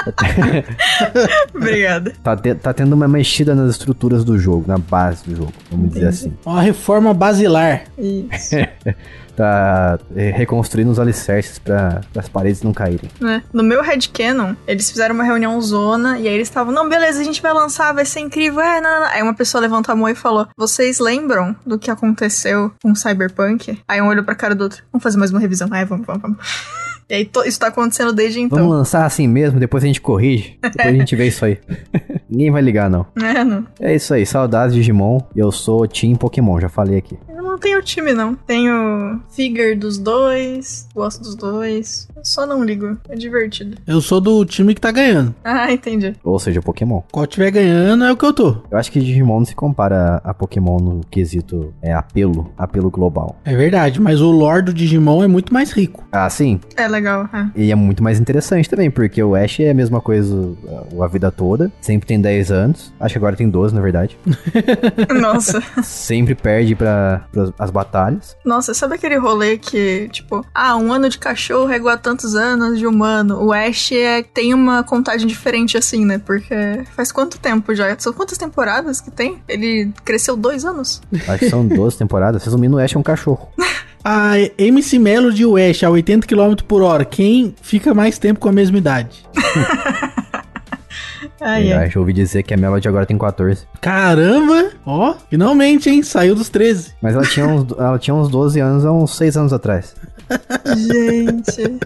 Obrigada. 1.54 2.14
Tá, 2.24 2.36
te- 2.36 2.56
tá 2.56 2.74
tendo 2.74 2.94
uma 2.94 3.08
mexida 3.08 3.56
nas 3.56 3.72
estruturas 3.72 4.24
do 4.24 4.38
jogo, 4.38 4.66
na 4.68 4.78
base 4.78 5.24
do 5.26 5.36
jogo, 5.36 5.54
vamos 5.72 5.90
dizer 5.94 6.08
assim. 6.08 6.34
Uma 6.46 6.62
reforma 6.62 7.14
basilar. 7.14 7.84
Isso. 7.98 8.56
Tá 9.36 10.00
é, 10.16 10.32
reconstruindo 10.32 10.90
os 10.90 10.98
alicerces 10.98 11.60
para 11.60 12.00
as 12.16 12.30
paredes 12.30 12.62
não 12.62 12.72
caírem. 12.74 13.10
né? 13.20 13.44
No 13.52 13.64
meu 13.64 13.82
headcanon, 13.84 14.56
eles 14.66 14.90
fizeram 14.90 15.14
uma 15.14 15.26
reunião 15.26 15.60
zona 15.60 16.18
e 16.18 16.26
aí 16.26 16.34
eles 16.34 16.48
estavam, 16.48 16.74
não, 16.74 16.88
beleza, 16.88 17.20
a 17.20 17.24
gente 17.26 17.42
vai 17.42 17.52
lançar, 17.52 17.94
vai 17.94 18.06
ser 18.06 18.22
incrível. 18.22 18.62
É, 18.62 18.80
não, 18.80 18.90
não, 18.90 19.00
não. 19.02 19.08
Aí 19.08 19.22
uma 19.22 19.34
pessoa 19.34 19.60
levantou 19.60 19.92
a 19.92 19.96
mão 19.98 20.08
e 20.08 20.16
falou: 20.16 20.48
Vocês 20.58 21.00
lembram 21.00 21.54
do 21.66 21.78
que 21.78 21.92
aconteceu 21.92 22.72
com 22.82 22.96
Cyberpunk? 22.96 23.78
Aí 23.86 24.02
um 24.02 24.08
olhou 24.08 24.24
pra 24.24 24.36
cara 24.36 24.56
do 24.56 24.64
outro, 24.64 24.82
vamos 24.90 25.04
fazer 25.04 25.18
mais 25.18 25.32
uma 25.32 25.40
revisão. 25.42 25.68
Aí, 25.70 25.84
vamos, 25.84 26.08
vamos, 26.08 26.22
vamos. 26.22 26.38
E 27.08 27.14
aí 27.14 27.30
isso 27.46 27.60
tá 27.60 27.68
acontecendo 27.68 28.12
desde 28.12 28.40
então. 28.40 28.58
Vamos 28.58 28.74
lançar 28.74 29.06
assim 29.06 29.28
mesmo, 29.28 29.60
depois 29.60 29.84
a 29.84 29.88
gente 29.88 30.02
corrige. 30.02 30.58
Depois 30.62 30.88
a 30.88 30.92
gente 30.92 31.16
vê 31.16 31.28
isso 31.28 31.46
aí. 31.46 31.60
Ninguém 32.28 32.50
vai 32.50 32.62
ligar, 32.62 32.90
não. 32.90 33.06
É, 33.22 33.44
não. 33.44 33.66
É 33.80 33.94
isso 33.94 34.14
aí, 34.14 34.26
saudades 34.26 34.74
de 34.74 34.80
Digimon. 34.80 35.20
Eu 35.36 35.52
sou 35.52 35.88
Team 35.88 36.16
Pokémon, 36.16 36.60
já 36.60 36.68
falei 36.68 36.98
aqui. 36.98 37.18
Não 37.56 37.60
tenho 37.62 37.82
time, 37.82 38.12
não. 38.14 38.36
Tenho 38.36 39.22
figure 39.30 39.76
dos 39.76 39.98
dois, 39.98 40.90
gosto 40.94 41.22
dos 41.24 41.36
dois. 41.36 42.06
Eu 42.14 42.26
só 42.26 42.46
não 42.46 42.66
ligo. 42.66 42.98
É 43.08 43.16
divertido. 43.16 43.78
Eu 43.88 44.02
sou 44.02 44.20
do 44.20 44.44
time 44.44 44.76
que 44.76 44.82
tá 44.82 44.92
ganhando. 44.92 45.34
Ah, 45.42 45.72
entendi. 45.72 46.14
Ou 46.22 46.38
seja, 46.38 46.62
Pokémon. 46.62 47.02
Qual 47.10 47.26
tiver 47.26 47.52
ganhando 47.52 48.04
é 48.04 48.12
o 48.12 48.18
que 48.18 48.26
eu 48.26 48.34
tô. 48.34 48.58
Eu 48.70 48.78
acho 48.78 48.92
que 48.92 49.00
Digimon 49.00 49.38
não 49.40 49.46
se 49.46 49.56
compara 49.56 50.20
a 50.22 50.34
Pokémon 50.34 50.78
no 50.80 51.02
quesito 51.10 51.74
é, 51.82 51.94
apelo, 51.94 52.52
apelo 52.58 52.92
global. 52.92 53.38
É 53.46 53.56
verdade, 53.56 54.02
mas 54.02 54.20
o 54.20 54.32
lore 54.32 54.64
do 54.64 54.74
Digimon 54.74 55.24
é 55.24 55.28
muito 55.28 55.54
mais 55.54 55.72
rico. 55.72 56.04
Ah, 56.12 56.30
sim. 56.30 56.60
É 56.76 56.90
legal, 56.90 57.30
é. 57.34 57.48
E 57.56 57.72
é 57.72 57.76
muito 57.76 58.04
mais 58.04 58.20
interessante 58.20 58.70
também, 58.70 58.92
porque 58.92 59.24
o 59.24 59.34
Ash 59.34 59.62
é 59.62 59.70
a 59.70 59.74
mesma 59.74 60.02
coisa 60.02 60.54
a- 61.00 61.06
a 61.06 61.08
vida 61.08 61.32
toda. 61.32 61.72
Sempre 61.80 62.06
tem 62.06 62.20
10 62.20 62.52
anos. 62.52 62.94
Acho 63.00 63.14
que 63.14 63.18
agora 63.18 63.38
tem 63.38 63.48
12, 63.50 63.74
na 63.74 63.80
verdade. 63.80 64.18
Nossa. 65.22 65.62
Sempre 65.82 66.36
perde 66.36 66.76
para 66.76 67.26
as 67.58 67.72
batalhas. 67.72 68.36
Nossa, 68.46 68.74
sabe 68.74 68.96
aquele 68.96 69.18
rolê 69.18 69.58
que, 69.58 70.10
tipo, 70.12 70.46
ah, 70.54 70.76
um 70.76 70.92
ano 70.92 71.10
de 71.10 71.18
cachorro 71.18 71.72
é 71.72 71.76
igual 71.76 71.96
a 71.96 71.98
tantos 71.98 72.36
anos 72.36 72.80
de 72.80 72.88
humano? 72.88 73.44
O 73.44 73.54
Ash 73.54 73.92
é, 73.92 74.24
tem 74.24 74.54
uma 74.54 74.84
contagem 74.84 75.28
diferente 75.28 75.78
assim, 75.78 76.06
né? 76.06 76.18
Porque 76.18 76.84
faz 76.96 77.12
quanto 77.12 77.40
tempo 77.40 77.74
já? 77.74 77.96
São 77.98 78.14
quantas 78.14 78.38
temporadas 78.38 79.02
que 79.02 79.12
tem? 79.12 79.42
Ele 79.48 79.92
cresceu 80.04 80.36
dois 80.36 80.66
anos? 80.66 81.02
Acho 81.28 81.40
que 81.40 81.50
são 81.50 81.66
12 81.68 81.98
temporadas. 81.98 82.44
Resumindo, 82.44 82.78
o 82.78 82.80
Ash 82.80 82.96
é 82.96 83.00
um 83.00 83.04
cachorro. 83.04 83.50
A 84.08 84.34
MC 84.56 85.00
Melody 85.00 85.48
o 85.48 85.58
Ash 85.58 85.84
a 85.84 85.90
80 85.90 86.28
km 86.28 86.54
por 86.68 86.84
hora. 86.84 87.04
Quem 87.04 87.56
fica 87.60 87.92
mais 87.92 88.20
tempo 88.20 88.40
com 88.40 88.48
a 88.48 88.52
mesma 88.52 88.78
idade? 88.78 89.26
Ai, 91.46 91.72
Eu 91.72 91.78
acho 91.78 91.98
eu 91.98 92.02
ouvi 92.02 92.12
dizer 92.12 92.42
que 92.42 92.56
a 92.56 92.58
Melody 92.58 92.88
agora 92.88 93.06
tem 93.06 93.18
14. 93.18 93.68
Caramba! 93.80 94.72
Ó, 94.84 95.14
finalmente, 95.30 95.90
hein? 95.90 96.02
Saiu 96.02 96.34
dos 96.34 96.50
13. 96.50 96.94
Mas 97.00 97.14
ela 97.14 97.24
tinha 97.24 97.46
uns, 97.48 97.72
ela 97.78 98.00
tinha 98.00 98.16
uns 98.16 98.30
12 98.30 98.60
anos 98.60 98.84
há 98.84 98.92
uns 98.92 99.16
6 99.16 99.38
anos 99.38 99.54
atrás. 99.54 99.96
Gente. 100.76 101.78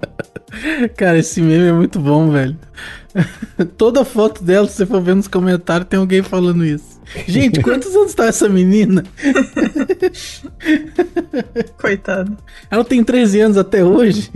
Cara, 0.96 1.18
esse 1.18 1.42
meme 1.42 1.66
é 1.68 1.72
muito 1.72 2.00
bom, 2.00 2.30
velho. 2.30 2.56
Toda 3.76 4.04
foto 4.06 4.42
dela, 4.42 4.66
se 4.66 4.76
você 4.76 4.86
for 4.86 5.02
ver 5.02 5.14
nos 5.14 5.28
comentários, 5.28 5.88
tem 5.88 5.98
alguém 6.00 6.22
falando 6.22 6.64
isso. 6.64 6.97
Gente, 7.26 7.62
quantos 7.62 7.94
anos 7.94 8.14
tá 8.14 8.26
essa 8.26 8.48
menina? 8.48 9.04
Coitado. 11.80 12.36
Ela 12.70 12.84
tem 12.84 13.02
13 13.02 13.40
anos 13.40 13.56
até 13.56 13.84
hoje. 13.84 14.30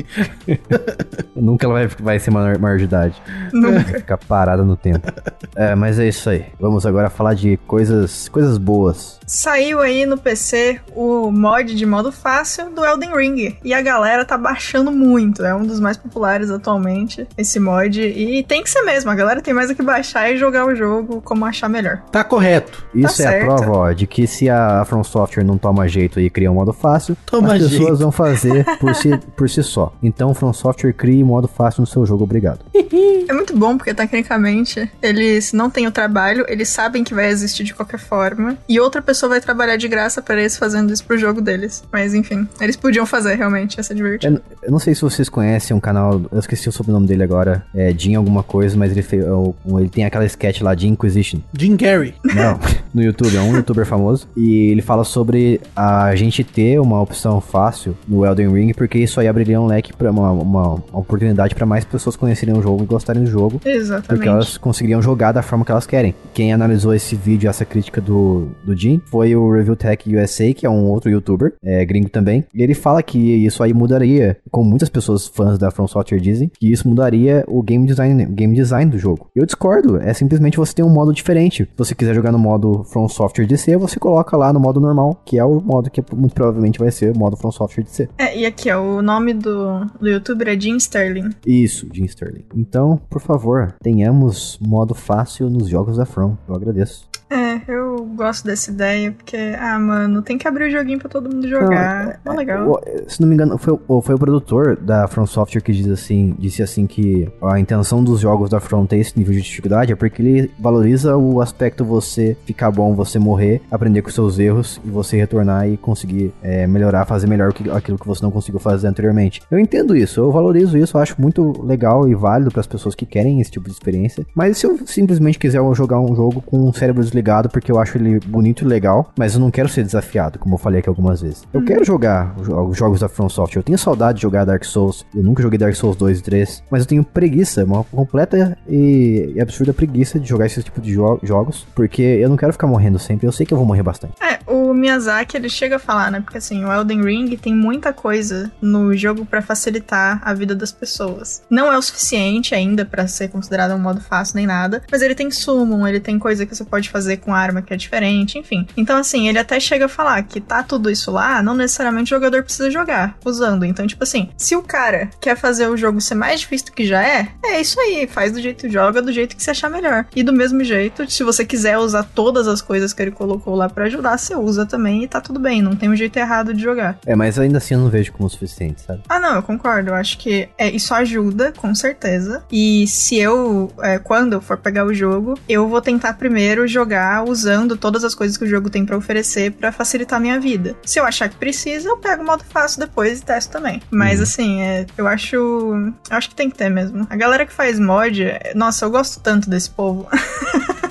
Nunca 1.37 1.66
ela 1.66 1.75
vai, 1.75 1.87
vai 1.87 2.18
ser 2.18 2.31
maior, 2.31 2.59
maior 2.59 2.79
de 2.79 2.85
idade. 2.85 3.23
Nunca. 3.53 3.99
Ficar 3.99 4.16
parada 4.16 4.62
no 4.62 4.77
tempo. 4.77 5.07
É, 5.55 5.75
mas 5.75 5.99
é 5.99 6.09
isso 6.09 6.31
aí. 6.31 6.47
Vamos 6.59 6.87
agora 6.87 7.11
falar 7.11 7.35
de 7.35 7.57
coisas, 7.66 8.29
coisas 8.29 8.59
boas. 8.59 9.20
Saiu 9.27 9.81
aí 9.81 10.07
no 10.07 10.18
PC 10.18 10.81
o 10.95 11.31
mod 11.31 11.75
de 11.75 11.87
modo 11.87 12.12
fácil 12.12 12.70
do 12.70 12.85
Elden 12.85 13.14
Ring. 13.14 13.57
E 13.64 13.75
a 13.75 13.83
galera 13.83 14.25
tá 14.25 14.39
baixando 14.39 14.91
muito. 14.91 15.45
É 15.45 15.55
um 15.55 15.64
dos 15.64 15.81
mais 15.81 15.97
populares 15.97 16.51
atualmente, 16.51 17.27
esse 17.37 17.59
mod. 17.59 18.01
E 18.01 18.43
tem 18.45 18.62
que 18.62 18.70
ser 18.70 18.83
mesmo. 18.83 19.11
A 19.11 19.14
galera 19.14 19.41
tem 19.41 19.53
mais 19.53 19.70
o 19.70 19.75
que 19.75 19.83
baixar 19.83 20.31
e 20.31 20.37
jogar 20.37 20.66
o 20.66 20.75
jogo 20.75 21.20
como 21.23 21.45
achar 21.45 21.68
melhor. 21.68 22.03
Tá 22.11 22.25
correto. 22.25 22.61
Isso 22.94 23.22
é 23.22 23.26
certo. 23.26 23.42
a 23.50 23.56
prova, 23.56 23.78
ó, 23.78 23.92
de 23.92 24.06
que 24.06 24.26
se 24.26 24.48
a 24.48 24.84
From 24.84 25.02
Software 25.04 25.44
não 25.44 25.56
toma 25.58 25.88
jeito 25.88 26.20
e 26.20 26.28
cria 26.30 26.50
um 26.50 26.54
modo 26.54 26.72
fácil, 26.72 27.16
Toma 27.26 27.54
as 27.54 27.62
pessoas 27.62 27.78
jeito. 27.78 27.96
vão 27.96 28.12
fazer 28.12 28.64
por 28.78 28.94
si, 28.94 29.16
por 29.36 29.48
si 29.48 29.62
só. 29.62 29.92
Então, 30.02 30.34
From 30.34 30.52
Software 30.52 30.92
crie 30.92 31.22
modo 31.24 31.48
fácil 31.48 31.80
no 31.82 31.86
seu 31.86 32.04
jogo, 32.06 32.24
obrigado. 32.24 32.60
É 33.28 33.32
muito 33.32 33.56
bom 33.56 33.76
porque, 33.78 33.94
tecnicamente, 33.94 34.90
eles 35.00 35.52
não 35.52 35.70
têm 35.70 35.86
o 35.86 35.92
trabalho, 35.92 36.44
eles 36.48 36.68
sabem 36.68 37.02
que 37.02 37.14
vai 37.14 37.28
existir 37.30 37.64
de 37.64 37.72
qualquer 37.72 37.98
forma. 37.98 38.58
E 38.68 38.78
outra 38.78 39.00
pessoa 39.00 39.30
vai 39.30 39.40
trabalhar 39.40 39.76
de 39.76 39.88
graça 39.88 40.20
para 40.20 40.40
eles 40.40 40.56
fazendo 40.56 40.92
isso 40.92 41.04
pro 41.04 41.16
jogo 41.16 41.40
deles. 41.40 41.82
Mas 41.90 42.14
enfim, 42.14 42.46
eles 42.60 42.76
podiam 42.76 43.06
fazer 43.06 43.34
realmente, 43.36 43.76
ia 43.76 43.82
ser 43.82 43.94
divertido. 43.94 44.42
Eu, 44.50 44.58
eu 44.64 44.70
não 44.70 44.78
sei 44.78 44.94
se 44.94 45.02
vocês 45.02 45.28
conhecem 45.28 45.74
um 45.74 45.80
canal, 45.80 46.20
eu 46.30 46.38
esqueci 46.38 46.68
o 46.68 46.72
sobrenome 46.72 47.06
dele 47.06 47.22
agora, 47.22 47.64
é 47.74 47.92
Jim 47.96 48.14
alguma 48.16 48.42
coisa, 48.42 48.76
mas 48.76 48.92
ele, 48.92 49.02
fez, 49.02 49.24
ele 49.24 49.88
tem 49.88 50.04
aquela 50.04 50.24
sketch 50.26 50.60
lá 50.60 50.74
de 50.74 50.88
Inquisition. 50.88 51.38
Jim 51.58 51.76
Carrey. 51.76 52.14
Não, 52.24 52.51
no 52.94 53.03
YouTube, 53.03 53.36
é 53.36 53.40
um 53.40 53.57
youtuber 53.57 53.86
famoso. 53.86 54.28
E 54.36 54.70
ele 54.70 54.82
fala 54.82 55.05
sobre 55.05 55.61
a 55.74 56.14
gente 56.14 56.44
ter 56.44 56.80
uma 56.80 57.00
opção 57.00 57.40
fácil 57.40 57.96
no 58.07 58.24
Elden 58.24 58.53
Ring, 58.53 58.72
porque 58.72 58.98
isso 58.98 59.20
aí 59.20 59.28
abriria 59.28 59.61
um 59.61 59.66
leque 59.66 59.92
para 59.92 60.11
uma, 60.11 60.30
uma, 60.30 60.74
uma 60.74 61.00
oportunidade 61.00 61.55
para 61.55 61.66
mais 61.66 61.84
pessoas 61.84 62.16
conhecerem 62.16 62.57
o 62.57 62.62
jogo 62.62 62.82
e 62.82 62.86
gostarem 62.86 63.24
do 63.24 63.30
jogo. 63.30 63.59
Porque 63.59 63.68
Exatamente. 63.70 64.28
elas 64.28 64.59
conseguiriam 64.59 65.00
jogar 65.03 65.32
da 65.32 65.42
forma 65.42 65.64
que 65.64 65.72
elas 65.72 65.86
querem. 65.86 66.14
Quem 66.34 66.53
analisou 66.53 66.94
esse 66.94 67.16
vídeo, 67.16 67.48
essa 67.48 67.64
crítica 67.64 68.00
do, 68.00 68.48
do 68.64 68.76
Jim, 68.76 69.00
foi 69.07 69.34
o 69.34 69.53
Review 69.53 69.76
Tech 69.76 70.14
USA, 70.14 70.53
que 70.53 70.66
é 70.66 70.70
um 70.70 70.90
outro 70.90 71.11
youtuber, 71.11 71.55
é, 71.64 71.84
gringo 71.84 72.09
também. 72.09 72.44
E 72.55 72.62
ele 72.62 72.74
fala 72.74 73.03
que 73.03 73.18
isso 73.18 73.62
aí 73.62 73.72
mudaria, 73.72 74.36
como 74.50 74.68
muitas 74.68 74.88
pessoas 74.88 75.26
fãs 75.26 75.59
da 75.59 75.70
From 75.70 75.86
Software 75.86 76.20
dizem, 76.20 76.50
que 76.59 76.70
isso 76.70 76.88
mudaria 76.88 77.44
o 77.48 77.62
game 77.62 77.86
design, 77.86 78.24
o 78.24 78.30
game 78.30 78.55
design 78.55 78.90
do 78.90 78.98
jogo. 78.98 79.28
Eu 79.34 79.46
discordo, 79.46 79.98
é 79.98 80.12
simplesmente 80.12 80.57
você 80.57 80.74
ter 80.74 80.82
um 80.82 80.88
modo 80.88 81.12
diferente. 81.12 81.64
Se 81.64 81.70
você 81.76 81.94
quiser 81.94 82.14
jogar 82.14 82.32
no 82.32 82.38
modo 82.43 82.84
From 82.84 83.09
Software 83.09 83.47
DC, 83.47 83.76
você 83.76 83.99
coloca 83.99 84.36
lá 84.36 84.53
no 84.53 84.61
modo 84.61 84.80
normal, 84.80 85.20
que 85.24 85.38
é 85.38 85.45
o 85.45 85.61
modo 85.61 85.90
que 85.90 86.03
muito 86.14 86.34
provavelmente 86.34 86.78
vai 86.78 86.90
ser 86.90 87.14
o 87.14 87.18
modo 87.18 87.36
From 87.36 87.53
Software 87.53 87.84
DC. 87.84 88.09
É, 88.18 88.38
e 88.38 88.45
aqui, 88.45 88.70
ó, 88.70 88.80
o 88.80 89.01
nome 89.01 89.32
do, 89.32 89.84
do 90.01 90.09
youtuber 90.09 90.49
é 90.49 90.59
Jim 90.59 90.76
Sterling. 90.76 91.30
Isso, 91.47 91.88
Jim 91.93 92.05
Sterling. 92.05 92.45
Então, 92.55 93.01
por 93.09 93.20
favor, 93.20 93.74
tenhamos 93.80 94.59
modo 94.61 94.95
fácil 94.95 95.49
nos 95.49 95.68
jogos 95.68 95.97
da 95.97 96.05
From. 96.05 96.36
Eu 96.49 96.55
agradeço. 96.55 97.11
É, 97.33 97.62
eu 97.66 98.05
gosto 98.14 98.45
dessa 98.45 98.70
ideia, 98.70 99.11
porque, 99.12 99.37
ah, 99.59 99.78
mano, 99.78 100.20
tem 100.20 100.37
que 100.37 100.47
abrir 100.47 100.64
o 100.68 100.70
joguinho 100.70 100.99
pra 100.99 101.09
todo 101.09 101.33
mundo 101.35 101.49
jogar. 101.49 102.20
Não, 102.24 102.33
Não, 102.33 102.39
legal. 102.39 102.68
o- 102.70 102.80
se 103.11 103.20
não 103.22 103.28
me 103.28 103.35
engano, 103.35 103.57
foi, 103.57 103.78
o- 103.89 104.03
foi 104.03 104.14
o 104.14 104.18
produtor 104.18 104.76
da 104.76 105.09
From 105.09 105.24
Software 105.26 105.62
que 105.62 105.72
diz 105.72 105.89
assim, 105.89 106.35
disse 106.39 106.62
assim 106.62 106.87
que 106.87 107.26
a 107.43 107.59
intenção 107.59 108.05
dos 108.05 108.20
jogos 108.20 108.51
da 108.51 108.61
From 108.61 108.85
ter 108.85 108.99
esse 108.99 109.18
nível 109.18 109.33
de 109.33 109.41
dificuldade 109.41 109.93
é 109.93 109.97
porque 109.97 110.20
ele 110.20 110.51
valoriza 110.59 111.16
o 111.16 111.41
aspecto 111.41 111.85
você 111.87 112.37
ficar 112.45 112.70
bom, 112.70 112.95
você 112.95 113.18
morrer, 113.18 113.62
aprender 113.70 114.03
com 114.03 114.11
seus 114.11 114.39
erros 114.39 114.78
e 114.85 114.91
você 114.91 115.16
retornar 115.16 115.66
e 115.66 115.78
conseguir 115.78 116.35
é, 116.43 116.66
melhorar, 116.66 117.07
fazer 117.07 117.26
melhor 117.26 117.49
aquilo 117.74 117.99
que 117.99 118.07
você 118.07 118.22
não 118.22 118.30
conseguiu 118.30 118.61
fazer 118.61 118.89
anteriormente. 118.89 119.41
Eu 119.51 119.59
entendo 119.59 119.97
isso, 119.97 120.20
eu 120.20 120.30
valorizo 120.30 120.76
isso, 120.76 120.99
eu 120.99 121.01
acho 121.01 121.18
muito 121.18 121.64
legal 121.64 122.07
e 122.07 122.14
válido 122.14 122.51
para 122.51 122.61
as 122.61 122.66
pessoas 122.66 122.95
que 122.95 123.07
querem 123.07 123.41
esse 123.41 123.51
tipo 123.51 123.66
de 123.66 123.72
experiência. 123.72 124.26
Mas 124.35 124.59
se 124.59 124.66
eu 124.66 124.78
simplesmente 124.87 125.39
quiser 125.39 125.62
jogar 125.74 125.99
um 125.99 126.14
jogo 126.14 126.43
com 126.43 126.68
o 126.68 126.74
cérebro 126.74 127.03
desligado 127.03 127.22
porque 127.49 127.70
eu 127.70 127.79
acho 127.79 127.97
ele 127.97 128.18
bonito 128.20 128.64
e 128.64 128.66
legal, 128.66 129.11
mas 129.18 129.35
eu 129.35 129.41
não 129.41 129.51
quero 129.51 129.68
ser 129.68 129.83
desafiado, 129.85 130.39
como 130.39 130.55
eu 130.55 130.59
falei 130.59 130.81
aqui 130.81 130.89
algumas 130.89 131.20
vezes. 131.23 131.45
Eu 131.53 131.64
quero 131.64 131.85
jogar 131.85 132.35
os 132.39 132.47
jo- 132.47 132.62
os 132.68 132.77
jogos 132.77 133.01
da 133.01 133.09
From 133.09 133.29
Software. 133.29 133.61
Eu 133.61 133.64
tenho 133.64 133.79
saudade 133.79 134.16
de 134.16 134.23
jogar 134.23 134.45
Dark 134.45 134.64
Souls. 134.64 135.05
Eu 135.14 135.23
nunca 135.23 135.43
joguei 135.43 135.59
Dark 135.59 135.75
Souls 135.75 135.97
2 135.97 136.18
e 136.18 136.23
3, 136.23 136.62
mas 136.70 136.83
eu 136.83 136.87
tenho 136.87 137.05
preguiça, 137.05 137.64
uma 137.64 137.85
completa 137.85 138.57
e, 138.68 139.37
absurda 139.41 139.73
preguiça 139.73 140.18
de 140.18 140.29
jogar 140.29 140.47
esse 140.47 140.62
tipo 140.62 140.81
de 140.81 140.93
jo- 140.93 141.18
jogos, 141.23 141.66
porque 141.75 142.03
eu 142.03 142.29
não 142.29 142.37
quero 142.37 142.53
ficar 142.53 142.66
morrendo 142.66 142.99
sempre. 142.99 143.27
Eu 143.27 143.33
sei 143.33 143.47
que 143.47 143.53
eu 143.55 143.59
vou 143.59 143.66
morrer 143.66 143.83
bastante. 143.83 144.14
É, 144.23 144.39
o 144.51 144.73
Miyazaki, 144.75 145.37
ele 145.37 145.49
chega 145.49 145.77
a 145.77 145.79
falar, 145.79 146.11
né? 146.11 146.20
Porque 146.20 146.39
assim, 146.39 146.64
o 146.64 146.73
Elden 146.73 147.03
Ring 147.05 147.37
tem 147.37 147.55
muita 147.55 147.93
coisa 147.93 148.51
no 148.61 148.95
jogo 148.97 149.25
pra 149.25 149.43
facilitar 149.43 150.20
a 150.25 150.35
vida 150.35 150.55
das 150.55 150.73
pessoas. 150.73 151.43
Não 151.51 151.73
é 151.73 151.77
o 151.79 151.83
suficiente 151.83 152.55
ainda 152.55 152.85
pra 152.85 153.07
ser 153.07 153.29
considerado 153.29 153.73
um 153.75 153.79
modo 153.79 154.01
fácil 154.01 154.37
nem 154.37 154.47
nada, 154.47 154.83
mas 154.91 155.03
ele 155.03 155.14
tem 155.14 155.31
summon, 155.31 155.87
ele 155.87 156.01
tem 156.01 156.18
coisa 156.18 156.45
que 156.47 156.55
você 156.55 156.64
pode 156.64 156.89
fazer 156.91 157.11
fazer 157.12 157.16
com 157.18 157.34
arma 157.34 157.62
que 157.62 157.72
é 157.72 157.76
diferente, 157.76 158.38
enfim. 158.38 158.66
Então, 158.76 158.96
assim, 158.96 159.28
ele 159.28 159.38
até 159.38 159.58
chega 159.60 159.86
a 159.86 159.88
falar 159.88 160.22
que 160.22 160.40
tá 160.40 160.62
tudo 160.62 160.90
isso 160.90 161.10
lá, 161.10 161.42
não 161.42 161.54
necessariamente 161.54 162.12
o 162.12 162.16
jogador 162.16 162.42
precisa 162.42 162.70
jogar 162.70 163.16
usando. 163.24 163.64
Então, 163.64 163.86
tipo 163.86 164.02
assim, 164.02 164.30
se 164.36 164.56
o 164.56 164.62
cara 164.62 165.10
quer 165.20 165.36
fazer 165.36 165.68
o 165.68 165.76
jogo 165.76 166.00
ser 166.00 166.14
mais 166.14 166.40
difícil 166.40 166.66
do 166.66 166.72
que 166.72 166.86
já 166.86 167.02
é, 167.02 167.28
é 167.44 167.60
isso 167.60 167.78
aí, 167.80 168.06
faz 168.06 168.32
do 168.32 168.40
jeito 168.40 168.66
que 168.66 168.72
joga, 168.72 169.02
do 169.02 169.12
jeito 169.12 169.36
que 169.36 169.42
você 169.42 169.50
achar 169.50 169.68
melhor. 169.68 170.06
E 170.14 170.22
do 170.22 170.32
mesmo 170.32 170.62
jeito, 170.64 171.10
se 171.10 171.22
você 171.22 171.44
quiser 171.44 171.78
usar 171.78 172.04
todas 172.04 172.48
as 172.48 172.62
coisas 172.62 172.92
que 172.92 173.02
ele 173.02 173.10
colocou 173.10 173.54
lá 173.54 173.68
para 173.68 173.84
ajudar, 173.84 174.18
você 174.18 174.34
usa 174.34 174.64
também 174.64 175.04
e 175.04 175.08
tá 175.08 175.20
tudo 175.20 175.38
bem, 175.38 175.60
não 175.60 175.76
tem 175.76 175.90
um 175.90 175.96
jeito 175.96 176.16
errado 176.16 176.54
de 176.54 176.62
jogar. 176.62 176.98
É, 177.06 177.14
mas 177.14 177.38
ainda 177.38 177.58
assim 177.58 177.74
eu 177.74 177.80
não 177.80 177.90
vejo 177.90 178.12
como 178.12 178.26
o 178.26 178.30
suficiente, 178.30 178.82
sabe? 178.82 179.02
Ah, 179.08 179.18
não, 179.18 179.36
eu 179.36 179.42
concordo. 179.42 179.90
Eu 179.90 179.94
acho 179.94 180.18
que 180.18 180.48
é, 180.56 180.70
isso 180.70 180.94
ajuda, 180.94 181.52
com 181.52 181.74
certeza. 181.74 182.44
E 182.50 182.86
se 182.86 183.18
eu, 183.18 183.70
é, 183.80 183.98
quando 183.98 184.34
eu 184.34 184.40
for 184.40 184.56
pegar 184.56 184.84
o 184.84 184.94
jogo, 184.94 185.34
eu 185.48 185.68
vou 185.68 185.80
tentar 185.80 186.14
primeiro 186.14 186.66
jogar 186.66 186.91
usando 187.26 187.76
todas 187.76 188.05
as 188.05 188.14
coisas 188.14 188.36
que 188.36 188.45
o 188.45 188.49
jogo 188.49 188.68
tem 188.70 188.84
para 188.86 188.97
oferecer 188.97 189.53
para 189.53 189.70
facilitar 189.72 190.18
a 190.18 190.20
minha 190.20 190.38
vida. 190.40 190.76
Se 190.84 190.99
eu 190.99 191.05
achar 191.05 191.28
que 191.28 191.36
precisa, 191.36 191.88
eu 191.88 191.97
pego 191.97 192.22
o 192.22 192.26
modo 192.26 192.45
fácil 192.49 192.80
depois 192.80 193.20
e 193.20 193.24
testo 193.24 193.51
também. 193.53 193.82
Mas 193.90 194.18
Uhum. 194.18 194.22
assim, 194.24 194.61
é, 194.62 194.86
eu 194.97 195.07
acho. 195.07 195.36
Eu 195.36 195.93
acho 196.16 196.28
que 196.28 196.34
tem 196.34 196.51
que 196.51 196.57
ter 196.57 196.68
mesmo. 196.68 197.07
A 197.11 197.16
galera 197.16 197.45
que 197.47 197.53
faz 197.53 197.78
mod, 197.78 198.22
é- 198.22 198.53
nossa, 198.55 198.84
eu 198.84 198.90
gosto 198.90 199.20
tanto 199.20 199.49
desse 199.51 199.70
povo. 199.70 200.09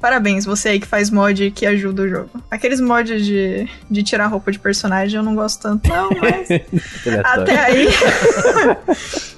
Parabéns, 0.00 0.44
você 0.44 0.68
aí 0.68 0.80
que 0.80 0.86
faz 0.86 1.10
mod 1.10 1.50
que 1.50 1.66
ajuda 1.66 2.02
o 2.02 2.08
jogo. 2.08 2.30
Aqueles 2.48 2.80
mods 2.80 3.26
de, 3.26 3.68
de 3.90 4.02
tirar 4.04 4.26
roupa 4.28 4.52
de 4.52 4.58
personagem 4.58 5.16
eu 5.18 5.24
não 5.24 5.34
gosto 5.34 5.60
tanto, 5.60 5.88
não, 5.88 6.10
mas 6.20 6.48
até 7.24 7.58
aí. 7.58 7.88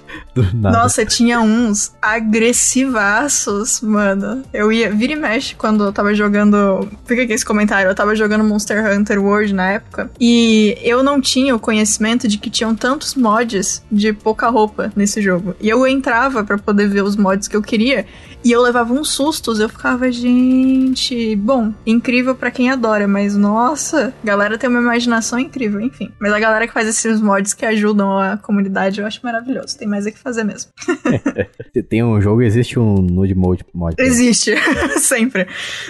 Nossa, 0.54 1.04
tinha 1.04 1.40
uns 1.40 1.92
agressivaços, 2.00 3.80
mano. 3.80 4.42
Eu 4.52 4.72
ia. 4.72 4.90
Vira 4.90 5.12
e 5.12 5.16
mexe 5.16 5.54
quando 5.54 5.84
eu 5.84 5.92
tava 5.92 6.14
jogando. 6.14 6.88
Fica 7.04 7.22
aqui 7.22 7.32
esse 7.32 7.44
comentário. 7.44 7.88
Eu 7.90 7.94
tava 7.94 8.14
jogando 8.14 8.44
Monster 8.44 8.84
Hunter 8.92 9.22
World 9.22 9.54
na 9.54 9.70
época. 9.70 10.10
E 10.20 10.76
eu 10.82 11.02
não 11.02 11.20
tinha 11.20 11.54
o 11.54 11.60
conhecimento 11.60 12.28
de 12.28 12.38
que 12.38 12.50
tinham 12.50 12.74
tantos 12.74 13.14
mods 13.14 13.82
de 13.90 14.12
pouca 14.12 14.48
roupa 14.48 14.92
nesse 14.94 15.20
jogo. 15.20 15.54
E 15.60 15.68
eu 15.68 15.86
entrava 15.86 16.44
pra 16.44 16.58
poder 16.58 16.88
ver 16.88 17.02
os 17.02 17.16
mods 17.16 17.48
que 17.48 17.56
eu 17.56 17.62
queria. 17.62 18.06
E 18.44 18.52
eu 18.52 18.62
levava 18.62 18.92
uns 18.92 19.10
sustos. 19.10 19.60
Eu 19.60 19.68
ficava, 19.68 20.10
gente. 20.10 21.36
Bom, 21.36 21.72
incrível 21.86 22.34
pra 22.34 22.50
quem 22.50 22.70
adora, 22.70 23.06
mas 23.06 23.36
nossa, 23.36 24.12
galera 24.24 24.56
tem 24.58 24.68
uma 24.70 24.80
imaginação 24.80 25.38
incrível, 25.38 25.80
enfim. 25.80 26.12
Mas 26.18 26.32
a 26.32 26.40
galera 26.40 26.66
que 26.66 26.72
faz 26.72 26.88
esses 26.88 27.20
mods 27.20 27.52
que 27.52 27.66
ajudam 27.66 28.18
a 28.18 28.36
comunidade 28.36 29.00
eu 29.00 29.06
acho 29.06 29.20
maravilhoso. 29.22 29.76
Tem 29.76 29.88
mais 29.88 29.99
é 30.06 30.10
que 30.10 30.18
fazer 30.18 30.44
mesmo. 30.44 30.70
Se 31.72 31.82
Tem 31.82 32.02
um 32.02 32.20
jogo, 32.20 32.42
existe 32.42 32.78
um 32.78 32.94
nude 32.96 33.34
mode. 33.34 33.64
mod 33.72 33.94
Existe, 33.98 34.54
sempre. 34.98 35.46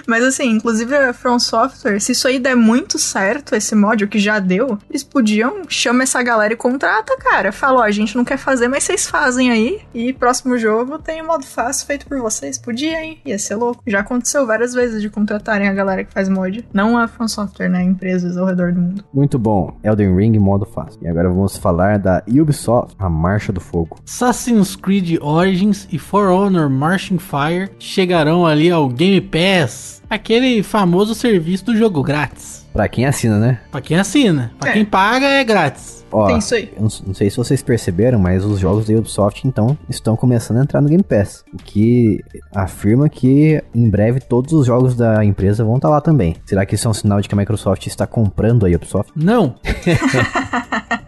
Mas 0.07 0.25
assim, 0.25 0.51
inclusive 0.51 0.95
a 0.95 1.13
From 1.13 1.39
Software, 1.39 2.01
se 2.01 2.13
isso 2.13 2.29
aí 2.29 2.39
der 2.39 2.55
muito 2.55 2.99
certo, 2.99 3.55
esse 3.55 3.75
mod, 3.75 4.05
o 4.05 4.09
que 4.09 4.19
já 4.19 4.39
deu, 4.39 4.79
eles 4.89 5.03
podiam 5.03 5.63
chamar 5.69 6.05
essa 6.05 6.23
galera 6.23 6.53
e 6.53 6.57
contrata, 6.57 7.17
cara. 7.19 7.53
Fala, 7.53 7.81
ó, 7.81 7.83
a 7.83 7.91
gente 7.91 8.17
não 8.17 8.25
quer 8.25 8.39
fazer, 8.39 8.69
mas 8.69 8.85
vocês 8.85 9.07
fazem 9.09 9.51
aí. 9.51 9.81
E 9.95 10.13
próximo 10.13 10.59
jogo 10.59 10.99
tem 10.99 11.23
um 11.23 11.27
modo 11.27 11.45
fácil 11.45 11.87
feito 11.87 12.07
por 12.07 12.19
vocês. 12.19 12.59
Podia, 12.59 13.03
hein? 13.03 13.19
Ia 13.25 13.39
ser 13.39 13.57
louco. 13.57 13.83
Já 13.87 14.01
aconteceu 14.01 14.47
várias 14.47 14.75
vezes 14.75 15.01
de 15.01 15.09
contratarem 15.09 15.69
a 15.69 15.73
galera 15.73 16.05
que 16.05 16.13
faz 16.13 16.29
mod. 16.29 16.65
Não 16.73 16.99
a 16.99 17.09
From 17.09 17.29
Software, 17.29 17.69
né? 17.69 17.83
Empresas 17.83 18.37
ao 18.37 18.47
redor 18.47 18.73
do 18.73 18.81
mundo. 18.81 19.05
Muito 19.13 19.39
bom. 19.39 19.79
Elden 19.83 20.17
Ring 20.17 20.39
modo 20.39 20.67
fácil. 20.67 21.01
E 21.03 21.09
agora 21.09 21.29
vamos 21.29 21.57
falar 21.57 21.99
da 21.99 22.23
Ubisoft, 22.29 22.95
a 22.99 23.09
Marcha 23.09 23.53
do 23.53 23.61
Fogo. 23.61 23.99
Assassin's 24.07 24.77
Creed 24.77 25.19
Origins 25.21 25.87
e 25.91 25.99
For 25.99 26.29
Honor 26.31 26.69
Marching 26.69 27.19
Fire 27.19 27.71
chegarão 27.79 28.47
ali 28.47 28.71
ao 28.71 28.89
Game 28.89 29.21
Pass, 29.21 30.03
aquele 30.09 30.63
famoso 30.63 31.15
serviço 31.15 31.65
do 31.67 31.77
jogo 31.77 32.03
grátis. 32.03 32.61
Pra 32.73 32.89
quem 32.89 33.05
assina, 33.05 33.39
né? 33.39 33.61
Pra 33.71 33.81
quem 33.81 33.97
assina, 33.99 34.53
pra 34.61 34.71
É. 34.71 34.73
quem 34.75 34.85
paga 34.85 35.27
é 35.27 35.43
grátis. 35.43 35.99
Ó, 36.13 36.27
Tem 36.27 36.39
isso 36.39 36.55
aí. 36.57 36.73
eu 36.77 36.83
não, 36.83 36.89
não 37.07 37.15
sei 37.15 37.31
se 37.31 37.37
vocês 37.37 37.63
perceberam, 37.63 38.19
mas 38.19 38.45
os 38.45 38.59
jogos 38.59 38.87
da 38.87 38.95
Ubisoft, 38.95 39.47
então, 39.47 39.79
estão 39.89 40.17
começando 40.17 40.57
a 40.59 40.63
entrar 40.63 40.81
no 40.81 40.89
Game 40.89 41.03
Pass. 41.05 41.45
O 41.53 41.57
que 41.57 42.21
afirma 42.53 43.09
que 43.09 43.63
em 43.73 43.89
breve 43.89 44.19
todos 44.21 44.53
os 44.53 44.67
jogos 44.67 44.97
da 44.97 45.25
empresa 45.25 45.65
vão 45.65 45.77
estar 45.77 45.89
lá 45.89 46.01
também. 46.01 46.35
Será 46.45 46.67
que 46.67 46.75
isso 46.75 46.87
é 46.89 46.91
um 46.91 46.95
sinal 46.95 47.21
de 47.21 47.29
que 47.29 47.35
a 47.35 47.39
Microsoft 47.39 47.87
está 47.87 48.07
comprando 48.09 48.67
a 48.67 48.69
Ubisoft? 48.69 49.13
Não. 49.17 49.55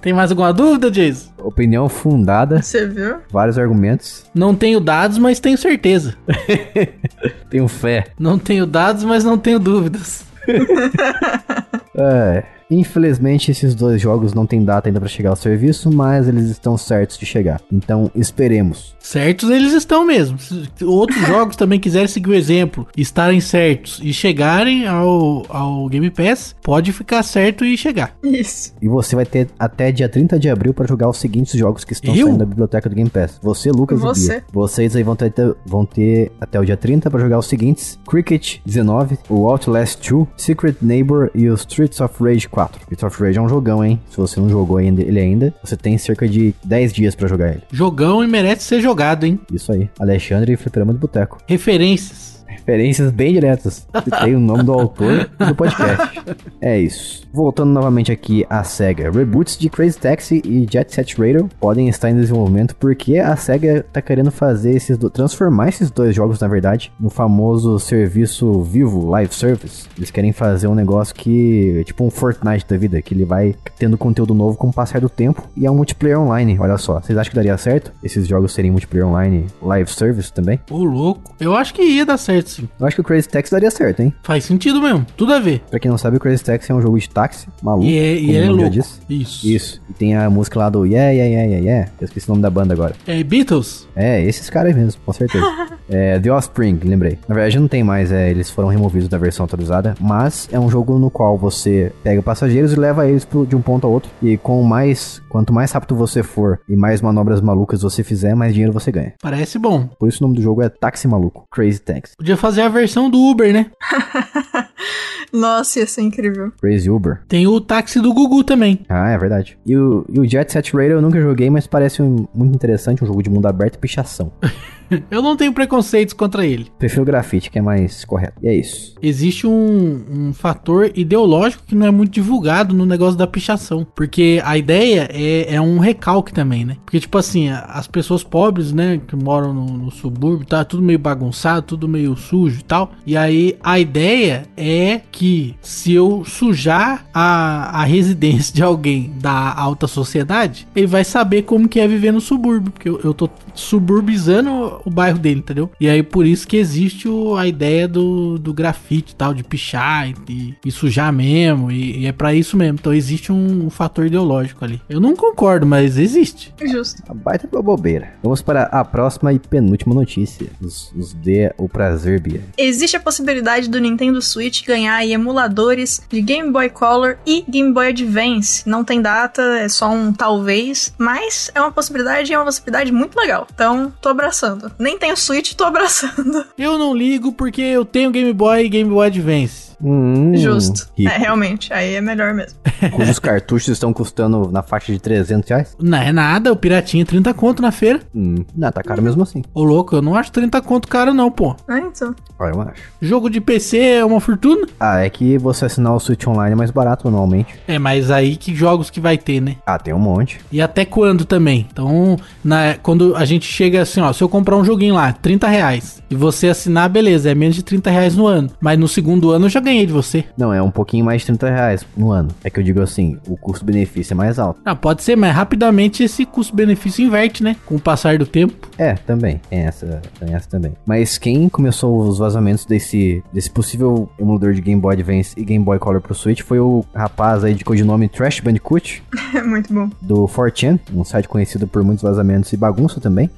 Tem 0.00 0.12
mais 0.12 0.30
alguma 0.30 0.52
dúvida, 0.52 0.90
Jason? 0.90 1.30
Opinião 1.38 1.88
fundada, 1.88 2.62
Você 2.62 2.86
viu? 2.86 3.16
vários 3.30 3.58
argumentos. 3.58 4.24
Não 4.34 4.54
tenho 4.54 4.80
dados, 4.80 5.18
mas 5.18 5.38
tenho 5.40 5.58
certeza. 5.58 6.14
Tenho 7.50 7.68
fé. 7.68 8.06
Não 8.18 8.38
tenho 8.38 8.66
dados, 8.66 9.04
mas 9.04 9.22
não 9.24 9.38
tenho 9.38 9.58
dúvidas. 9.58 10.24
É, 11.98 12.44
infelizmente 12.70 13.50
esses 13.50 13.74
dois 13.74 14.00
jogos 14.00 14.34
não 14.34 14.46
têm 14.46 14.64
data 14.64 14.88
ainda 14.88 15.00
para 15.00 15.08
chegar 15.08 15.30
ao 15.30 15.36
serviço, 15.36 15.90
mas 15.92 16.28
eles 16.28 16.48
estão 16.50 16.76
certos 16.76 17.18
de 17.18 17.26
chegar. 17.26 17.60
Então 17.72 18.10
esperemos. 18.14 18.94
Certos 18.98 19.50
eles 19.50 19.72
estão 19.72 20.04
mesmo. 20.04 20.38
Se 20.38 20.84
outros 20.84 21.20
jogos 21.26 21.56
também 21.56 21.78
quiserem 21.78 22.08
seguir 22.08 22.30
o 22.30 22.34
exemplo, 22.34 22.86
estarem 22.96 23.40
certos 23.40 24.00
e 24.02 24.12
chegarem 24.12 24.86
ao, 24.86 25.44
ao 25.48 25.88
Game 25.88 26.10
Pass, 26.10 26.54
pode 26.62 26.92
ficar 26.92 27.22
certo 27.22 27.64
e 27.64 27.76
chegar. 27.76 28.16
Isso. 28.22 28.74
E 28.80 28.88
você 28.88 29.14
vai 29.14 29.24
ter 29.24 29.48
até 29.58 29.92
dia 29.92 30.08
30 30.08 30.38
de 30.38 30.48
abril 30.48 30.74
para 30.74 30.86
jogar 30.86 31.08
os 31.08 31.18
seguintes 31.18 31.58
jogos 31.58 31.84
que 31.84 31.92
estão 31.92 32.14
Eu? 32.14 32.26
saindo 32.26 32.38
da 32.38 32.44
biblioteca 32.46 32.88
do 32.88 32.94
Game 32.94 33.10
Pass. 33.10 33.38
Você, 33.42 33.70
Lucas 33.70 34.00
Você. 34.00 34.24
e 34.24 34.28
Bia. 34.36 34.44
Vocês 34.52 34.96
aí 34.96 35.02
vão 35.02 35.14
ter, 35.16 35.32
vão 35.64 35.84
ter 35.84 36.32
até 36.40 36.58
o 36.58 36.64
dia 36.64 36.76
30 36.76 37.10
para 37.10 37.20
jogar 37.20 37.38
os 37.38 37.46
seguintes: 37.46 37.98
Cricket 38.08 38.58
19, 38.64 39.18
o 39.28 39.48
Outlast 39.48 39.98
2, 40.10 40.26
Secret 40.36 40.76
Neighbor 40.82 41.30
e 41.34 41.48
o 41.48 41.54
Streets 41.54 42.00
of 42.00 42.14
Rage 42.22 42.48
4. 42.56 42.80
Streets 42.80 43.02
of 43.02 43.22
Rage 43.22 43.38
é 43.38 43.42
um 43.42 43.48
jogão, 43.50 43.84
hein? 43.84 44.00
Se 44.08 44.16
você 44.16 44.40
não 44.40 44.48
jogou 44.48 44.78
ainda 44.78 45.02
ele 45.02 45.20
ainda, 45.20 45.52
você 45.62 45.76
tem 45.76 45.98
cerca 45.98 46.26
de 46.26 46.54
10 46.64 46.92
dias 46.94 47.14
para 47.14 47.28
jogar 47.28 47.50
ele. 47.50 47.62
Jogão 47.70 48.24
e 48.24 48.26
merece 48.26 48.62
ser 48.62 48.80
jogado, 48.80 49.26
hein? 49.26 49.38
Isso 49.52 49.70
aí. 49.72 49.90
Alexandre 50.00 50.54
e 50.54 50.56
Fliperama 50.56 50.94
do 50.94 50.98
Boteco. 50.98 51.38
Referências. 51.46 52.35
Referências 52.66 53.12
bem 53.12 53.32
diretas. 53.32 53.86
Tem 54.24 54.34
o 54.34 54.40
nome 54.40 54.64
do 54.64 54.72
autor 54.72 55.30
do 55.38 55.54
podcast. 55.54 56.20
É 56.60 56.76
isso. 56.76 57.22
Voltando 57.32 57.70
novamente 57.70 58.10
aqui 58.10 58.44
à 58.50 58.64
SEGA. 58.64 59.08
Reboots 59.08 59.56
de 59.56 59.68
Crazy 59.68 59.96
Taxi 59.96 60.42
e 60.44 60.66
Jet 60.68 60.92
Set 60.92 61.16
Radio 61.16 61.48
podem 61.60 61.88
estar 61.88 62.10
em 62.10 62.16
desenvolvimento 62.16 62.74
porque 62.74 63.18
a 63.18 63.36
SEGA 63.36 63.86
tá 63.92 64.02
querendo 64.02 64.32
fazer 64.32 64.72
esses 64.72 64.98
do... 64.98 65.08
transformar 65.08 65.68
esses 65.68 65.92
dois 65.92 66.12
jogos, 66.12 66.40
na 66.40 66.48
verdade, 66.48 66.92
no 66.98 67.08
famoso 67.08 67.78
serviço 67.78 68.60
vivo, 68.62 69.06
live 69.10 69.32
service. 69.32 69.86
Eles 69.96 70.10
querem 70.10 70.32
fazer 70.32 70.66
um 70.66 70.74
negócio 70.74 71.14
que, 71.14 71.84
tipo 71.86 72.04
um 72.04 72.10
Fortnite 72.10 72.66
da 72.68 72.76
vida, 72.76 73.00
que 73.00 73.14
ele 73.14 73.24
vai 73.24 73.54
tendo 73.78 73.96
conteúdo 73.96 74.34
novo 74.34 74.58
com 74.58 74.70
o 74.70 74.72
passar 74.72 75.00
do 75.00 75.08
tempo 75.08 75.48
e 75.56 75.66
é 75.66 75.70
um 75.70 75.76
multiplayer 75.76 76.18
online. 76.18 76.58
Olha 76.58 76.78
só, 76.78 77.00
vocês 77.00 77.16
acham 77.16 77.30
que 77.30 77.36
daria 77.36 77.56
certo 77.56 77.92
esses 78.02 78.26
jogos 78.26 78.52
serem 78.52 78.72
multiplayer 78.72 79.06
online 79.06 79.46
live 79.62 79.88
service 79.88 80.32
também? 80.32 80.58
Ô, 80.68 80.82
louco. 80.82 81.32
Eu 81.38 81.54
acho 81.54 81.72
que 81.72 81.82
ia 81.82 82.04
dar 82.04 82.18
certo, 82.18 82.55
sim. 82.56 82.68
Eu 82.78 82.86
acho 82.86 82.96
que 82.96 83.00
o 83.00 83.04
Crazy 83.04 83.28
Taxi 83.28 83.50
daria 83.52 83.70
certo, 83.70 84.00
hein? 84.00 84.12
Faz 84.22 84.44
sentido 84.44 84.80
mesmo. 84.80 85.06
Tudo 85.16 85.32
a 85.34 85.38
ver. 85.38 85.62
Pra 85.70 85.78
quem 85.78 85.90
não 85.90 85.98
sabe, 85.98 86.16
o 86.16 86.20
Crazy 86.20 86.42
Taxi 86.44 86.70
é 86.72 86.74
um 86.74 86.80
jogo 86.82 86.98
de 86.98 87.08
táxi, 87.08 87.46
maluco. 87.62 87.86
E 87.86 87.98
é, 87.98 88.18
e 88.18 88.36
é 88.36 88.48
louco. 88.48 88.70
diz. 88.70 89.00
Isso. 89.08 89.46
Isso. 89.46 89.82
E 89.88 89.92
tem 89.92 90.16
a 90.16 90.28
música 90.30 90.58
lá 90.58 90.68
do 90.70 90.84
Yeah, 90.84 91.10
Yeah, 91.12 91.30
Yeah, 91.30 91.46
Yeah, 91.50 91.64
Yeah. 91.66 91.90
Eu 92.00 92.04
esqueci 92.06 92.28
o 92.28 92.30
nome 92.32 92.42
da 92.42 92.50
banda 92.50 92.74
agora. 92.74 92.94
É 93.06 93.22
Beatles? 93.22 93.86
É, 93.94 94.22
esses 94.24 94.48
caras 94.50 94.74
aí 94.74 94.80
mesmo, 94.80 95.00
com 95.04 95.12
certeza. 95.12 95.44
é, 95.88 96.18
The 96.18 96.30
Offspring, 96.32 96.80
lembrei. 96.84 97.18
Na 97.28 97.34
verdade 97.34 97.58
não 97.58 97.68
tem 97.68 97.82
mais, 97.84 98.10
é, 98.12 98.30
eles 98.30 98.50
foram 98.50 98.68
removidos 98.68 99.08
da 99.08 99.18
versão 99.18 99.44
atualizada, 99.44 99.94
mas 100.00 100.48
é 100.52 100.58
um 100.58 100.68
jogo 100.70 100.98
no 100.98 101.10
qual 101.10 101.36
você 101.36 101.92
pega 102.02 102.22
passageiros 102.22 102.72
e 102.72 102.76
leva 102.76 103.06
eles 103.08 103.24
pro- 103.24 103.46
de 103.46 103.54
um 103.56 103.60
ponto 103.62 103.86
a 103.86 103.90
outro. 103.90 104.10
E 104.22 104.36
com 104.36 104.62
mais, 104.62 105.20
quanto 105.28 105.52
mais 105.52 105.70
rápido 105.72 105.94
você 105.96 106.22
for 106.22 106.60
e 106.68 106.76
mais 106.76 107.00
manobras 107.00 107.40
malucas 107.40 107.82
você 107.82 108.02
fizer, 108.02 108.34
mais 108.34 108.52
dinheiro 108.52 108.72
você 108.72 108.90
ganha. 108.92 109.14
Parece 109.22 109.58
bom. 109.58 109.86
Por 109.98 110.08
isso 110.08 110.22
o 110.22 110.26
nome 110.26 110.36
do 110.36 110.42
jogo 110.42 110.62
é 110.62 110.68
Táxi 110.68 111.06
Maluco, 111.08 111.46
Crazy 111.50 111.80
Taxi. 111.80 112.14
Podia 112.16 112.36
fazer 112.46 112.62
a 112.62 112.68
versão 112.68 113.10
do 113.10 113.18
Uber, 113.18 113.52
né? 113.52 113.66
Nossa, 115.32 115.80
ia 115.80 115.86
ser 115.86 116.02
incrível. 116.02 116.52
Crazy 116.60 116.88
Uber. 116.88 117.20
Tem 117.28 117.46
o 117.46 117.60
táxi 117.60 118.00
do 118.00 118.12
Gugu 118.14 118.44
também. 118.44 118.80
Ah, 118.88 119.10
é 119.10 119.18
verdade. 119.18 119.58
E 119.66 119.76
o, 119.76 120.04
e 120.08 120.20
o 120.20 120.24
Jet 120.28 120.50
Set 120.52 120.72
Radio 120.72 120.92
eu 120.96 121.02
nunca 121.02 121.20
joguei, 121.20 121.50
mas 121.50 121.66
parece 121.66 122.00
um- 122.02 122.26
muito 122.32 122.54
interessante, 122.54 123.02
um 123.02 123.06
jogo 123.06 123.22
de 123.22 123.28
mundo 123.30 123.46
aberto 123.46 123.74
e 123.74 123.78
pichação. 123.78 124.30
Eu 125.10 125.22
não 125.22 125.36
tenho 125.36 125.52
preconceitos 125.52 126.14
contra 126.14 126.46
ele. 126.46 126.70
Prefiro 126.78 127.04
grafite, 127.04 127.50
que 127.50 127.58
é 127.58 127.62
mais 127.62 128.04
correto. 128.04 128.34
E 128.42 128.48
é 128.48 128.54
isso. 128.54 128.94
Existe 129.02 129.46
um, 129.46 130.04
um 130.10 130.32
fator 130.32 130.90
ideológico 130.94 131.64
que 131.66 131.74
não 131.74 131.86
é 131.86 131.90
muito 131.90 132.12
divulgado 132.12 132.74
no 132.74 132.86
negócio 132.86 133.16
da 133.16 133.26
pichação. 133.26 133.86
Porque 133.94 134.40
a 134.44 134.56
ideia 134.56 135.08
é, 135.12 135.54
é 135.54 135.60
um 135.60 135.78
recalque 135.78 136.32
também, 136.32 136.64
né? 136.64 136.76
Porque, 136.84 137.00
tipo 137.00 137.16
assim, 137.18 137.48
as 137.48 137.86
pessoas 137.86 138.22
pobres, 138.22 138.72
né, 138.72 139.00
que 139.06 139.16
moram 139.16 139.52
no, 139.52 139.66
no 139.66 139.90
subúrbio, 139.90 140.46
tá 140.46 140.64
tudo 140.64 140.82
meio 140.82 140.98
bagunçado, 140.98 141.66
tudo 141.66 141.88
meio 141.88 142.16
sujo 142.16 142.60
e 142.60 142.64
tal. 142.64 142.92
E 143.06 143.16
aí 143.16 143.56
a 143.62 143.78
ideia 143.78 144.44
é 144.56 145.00
que 145.10 145.54
se 145.60 145.92
eu 145.92 146.24
sujar 146.24 147.06
a, 147.12 147.80
a 147.80 147.84
residência 147.84 148.54
de 148.54 148.62
alguém 148.62 149.12
da 149.20 149.54
alta 149.54 149.86
sociedade, 149.86 150.66
ele 150.74 150.86
vai 150.86 151.04
saber 151.04 151.42
como 151.42 151.68
que 151.68 151.80
é 151.80 151.88
viver 151.88 152.12
no 152.12 152.20
subúrbio. 152.20 152.72
Porque 152.72 152.88
eu, 152.88 153.00
eu 153.02 153.14
tô 153.14 153.28
suburbizando 153.56 154.80
o 154.84 154.90
bairro 154.90 155.18
dele, 155.18 155.40
entendeu? 155.40 155.70
E 155.80 155.88
aí 155.88 156.02
por 156.02 156.24
isso 156.24 156.46
que 156.46 156.56
existe 156.56 157.08
o, 157.08 157.36
a 157.36 157.46
ideia 157.46 157.88
do, 157.88 158.38
do 158.38 158.52
grafite 158.52 159.12
e 159.12 159.16
tal, 159.16 159.34
de 159.34 159.42
pichar 159.42 160.08
e, 160.28 160.54
e 160.64 160.70
sujar 160.70 161.12
mesmo. 161.12 161.70
E, 161.70 162.00
e 162.00 162.06
é 162.06 162.12
para 162.12 162.34
isso 162.34 162.56
mesmo. 162.56 162.78
Então 162.80 162.92
existe 162.92 163.32
um, 163.32 163.66
um, 163.66 163.70
fator 163.70 164.06
ideológico 164.06 164.64
ali. 164.64 164.80
Eu 164.88 165.00
não 165.00 165.16
concordo, 165.16 165.66
mas 165.66 165.98
existe. 165.98 166.54
Justo. 166.64 167.02
A 167.08 167.14
baita 167.14 167.48
bobeira. 167.60 168.12
Vamos 168.22 168.42
para 168.42 168.64
a 168.64 168.84
próxima 168.84 169.32
e 169.32 169.38
penúltima 169.38 169.94
notícia. 169.94 170.46
Os, 170.60 170.92
os 170.94 171.12
dê 171.12 171.52
o 171.56 171.68
prazer, 171.68 172.20
Bia. 172.20 172.42
Existe 172.56 172.96
a 172.96 173.00
possibilidade 173.00 173.68
do 173.68 173.80
Nintendo 173.80 174.20
Switch 174.22 174.64
ganhar 174.64 175.04
emuladores 175.06 176.00
de 176.08 176.20
Game 176.20 176.50
Boy 176.50 176.68
Color 176.68 177.18
e 177.26 177.44
Game 177.48 177.72
Boy 177.72 177.88
Advance. 177.88 178.68
Não 178.68 178.84
tem 178.84 179.00
data, 179.00 179.42
é 179.58 179.68
só 179.68 179.90
um 179.90 180.12
talvez, 180.12 180.94
mas 180.98 181.50
é 181.54 181.60
uma 181.60 181.72
possibilidade 181.72 182.30
e 182.30 182.34
é 182.34 182.38
uma 182.38 182.44
possibilidade 182.44 182.92
muito 182.92 183.16
legal. 183.16 183.45
Então, 183.54 183.92
tô 184.00 184.08
abraçando. 184.08 184.70
Nem 184.78 184.98
tenho 184.98 185.16
Switch, 185.16 185.54
tô 185.54 185.64
abraçando. 185.64 186.44
Eu 186.58 186.78
não 186.78 186.94
ligo 186.94 187.32
porque 187.32 187.62
eu 187.62 187.84
tenho 187.84 188.10
Game 188.10 188.32
Boy 188.32 188.64
e 188.64 188.68
Game 188.68 188.90
Boy 188.90 189.06
Advance. 189.06 189.65
Hum, 189.82 190.34
Justo. 190.34 190.88
Rico. 190.96 191.10
É, 191.10 191.18
realmente, 191.18 191.72
aí 191.72 191.94
é 191.94 192.00
melhor 192.00 192.32
mesmo. 192.34 192.58
Cujos 192.92 193.18
cartuchos 193.20 193.68
estão 193.68 193.92
custando 193.92 194.50
na 194.50 194.62
faixa 194.62 194.92
de 194.92 194.98
300 194.98 195.48
reais? 195.48 195.76
Não 195.80 195.98
é 195.98 196.12
nada, 196.12 196.52
o 196.52 196.56
piratinha 196.56 197.02
é 197.02 197.06
30 197.06 197.34
conto 197.34 197.62
na 197.62 197.70
feira. 197.70 198.00
Hum, 198.14 198.44
não, 198.56 198.72
tá 198.72 198.82
caro 198.82 199.02
mesmo 199.02 199.22
assim. 199.22 199.42
Ô 199.54 199.62
louco, 199.64 199.96
eu 199.96 200.02
não 200.02 200.14
acho 200.14 200.32
30 200.32 200.60
conto 200.62 200.88
caro 200.88 201.12
não, 201.12 201.30
pô. 201.30 201.54
É, 201.68 201.78
então. 201.78 202.14
Ah, 202.38 202.48
eu 202.48 202.60
acho. 202.62 202.82
Jogo 203.00 203.30
de 203.30 203.40
PC 203.40 203.78
é 203.78 204.04
uma 204.04 204.20
fortuna? 204.20 204.66
Ah, 204.78 205.04
é 205.04 205.10
que 205.10 205.38
você 205.38 205.64
assinar 205.66 205.94
o 205.94 206.00
Switch 206.00 206.26
Online 206.26 206.52
é 206.52 206.56
mais 206.56 206.70
barato 206.70 207.10
normalmente. 207.10 207.54
É, 207.66 207.78
mas 207.78 208.10
aí 208.10 208.36
que 208.36 208.54
jogos 208.54 208.90
que 208.90 209.00
vai 209.00 209.16
ter, 209.16 209.40
né? 209.40 209.56
Ah, 209.66 209.78
tem 209.78 209.94
um 209.94 209.98
monte. 209.98 210.40
E 210.52 210.60
até 210.60 210.84
quando 210.84 211.24
também? 211.24 211.66
Então, 211.70 212.16
na, 212.44 212.74
quando 212.82 213.16
a 213.16 213.24
gente 213.24 213.46
chega 213.46 213.82
assim, 213.82 214.00
ó, 214.00 214.12
se 214.12 214.22
eu 214.22 214.28
comprar 214.28 214.56
um 214.56 214.64
joguinho 214.64 214.94
lá, 214.94 215.12
30 215.12 215.46
reais, 215.48 216.02
e 216.10 216.14
você 216.14 216.48
assinar, 216.48 216.88
beleza, 216.88 217.30
é 217.30 217.34
menos 217.34 217.56
de 217.56 217.62
30 217.62 217.90
reais 217.90 218.16
no 218.16 218.26
ano. 218.26 218.50
Mas 218.60 218.78
no 218.78 218.86
segundo 218.88 219.30
ano 219.30 219.46
eu 219.46 219.50
já 219.50 219.60
ganhei 219.66 219.84
de 219.84 219.92
você. 219.92 220.24
Não, 220.36 220.52
é 220.52 220.62
um 220.62 220.70
pouquinho 220.70 221.04
mais 221.04 221.22
de 221.22 221.26
30 221.26 221.50
reais 221.50 221.86
no 221.96 222.10
ano. 222.10 222.28
É 222.44 222.48
que 222.48 222.60
eu 222.60 222.64
digo 222.64 222.80
assim, 222.80 223.18
o 223.26 223.36
custo-benefício 223.36 224.14
é 224.14 224.16
mais 224.16 224.38
alto. 224.38 224.60
Ah, 224.64 224.76
pode 224.76 225.02
ser, 225.02 225.16
mas 225.16 225.34
rapidamente 225.34 226.04
esse 226.04 226.24
custo-benefício 226.24 227.04
inverte, 227.04 227.42
né? 227.42 227.56
Com 227.66 227.76
o 227.76 227.80
passar 227.80 228.18
do 228.18 228.26
tempo. 228.26 228.68
É, 228.78 228.94
também. 228.94 229.40
Tem 229.50 229.60
essa, 229.60 230.00
tem 230.20 230.34
essa 230.34 230.48
também. 230.48 230.72
Mas 230.86 231.18
quem 231.18 231.48
começou 231.48 231.98
os 231.98 232.18
vazamentos 232.18 232.64
desse, 232.64 233.22
desse 233.32 233.50
possível 233.50 234.08
emulador 234.18 234.52
de 234.52 234.60
Game 234.60 234.80
Boy 234.80 234.94
Advance 234.94 235.34
e 235.36 235.44
Game 235.44 235.64
Boy 235.64 235.78
Color 235.78 236.00
pro 236.00 236.14
Switch 236.14 236.42
foi 236.42 236.60
o 236.60 236.84
rapaz 236.94 237.42
aí 237.42 237.54
de 237.54 237.64
codinome 237.64 238.08
Trash 238.08 238.40
Bandicoot. 238.40 239.02
Muito 239.44 239.72
bom. 239.72 239.90
Do 240.00 240.26
4chan, 240.28 240.78
um 240.94 241.04
site 241.04 241.28
conhecido 241.28 241.66
por 241.66 241.82
muitos 241.82 242.02
vazamentos 242.02 242.52
e 242.52 242.56
bagunça 242.56 243.00
também. 243.00 243.28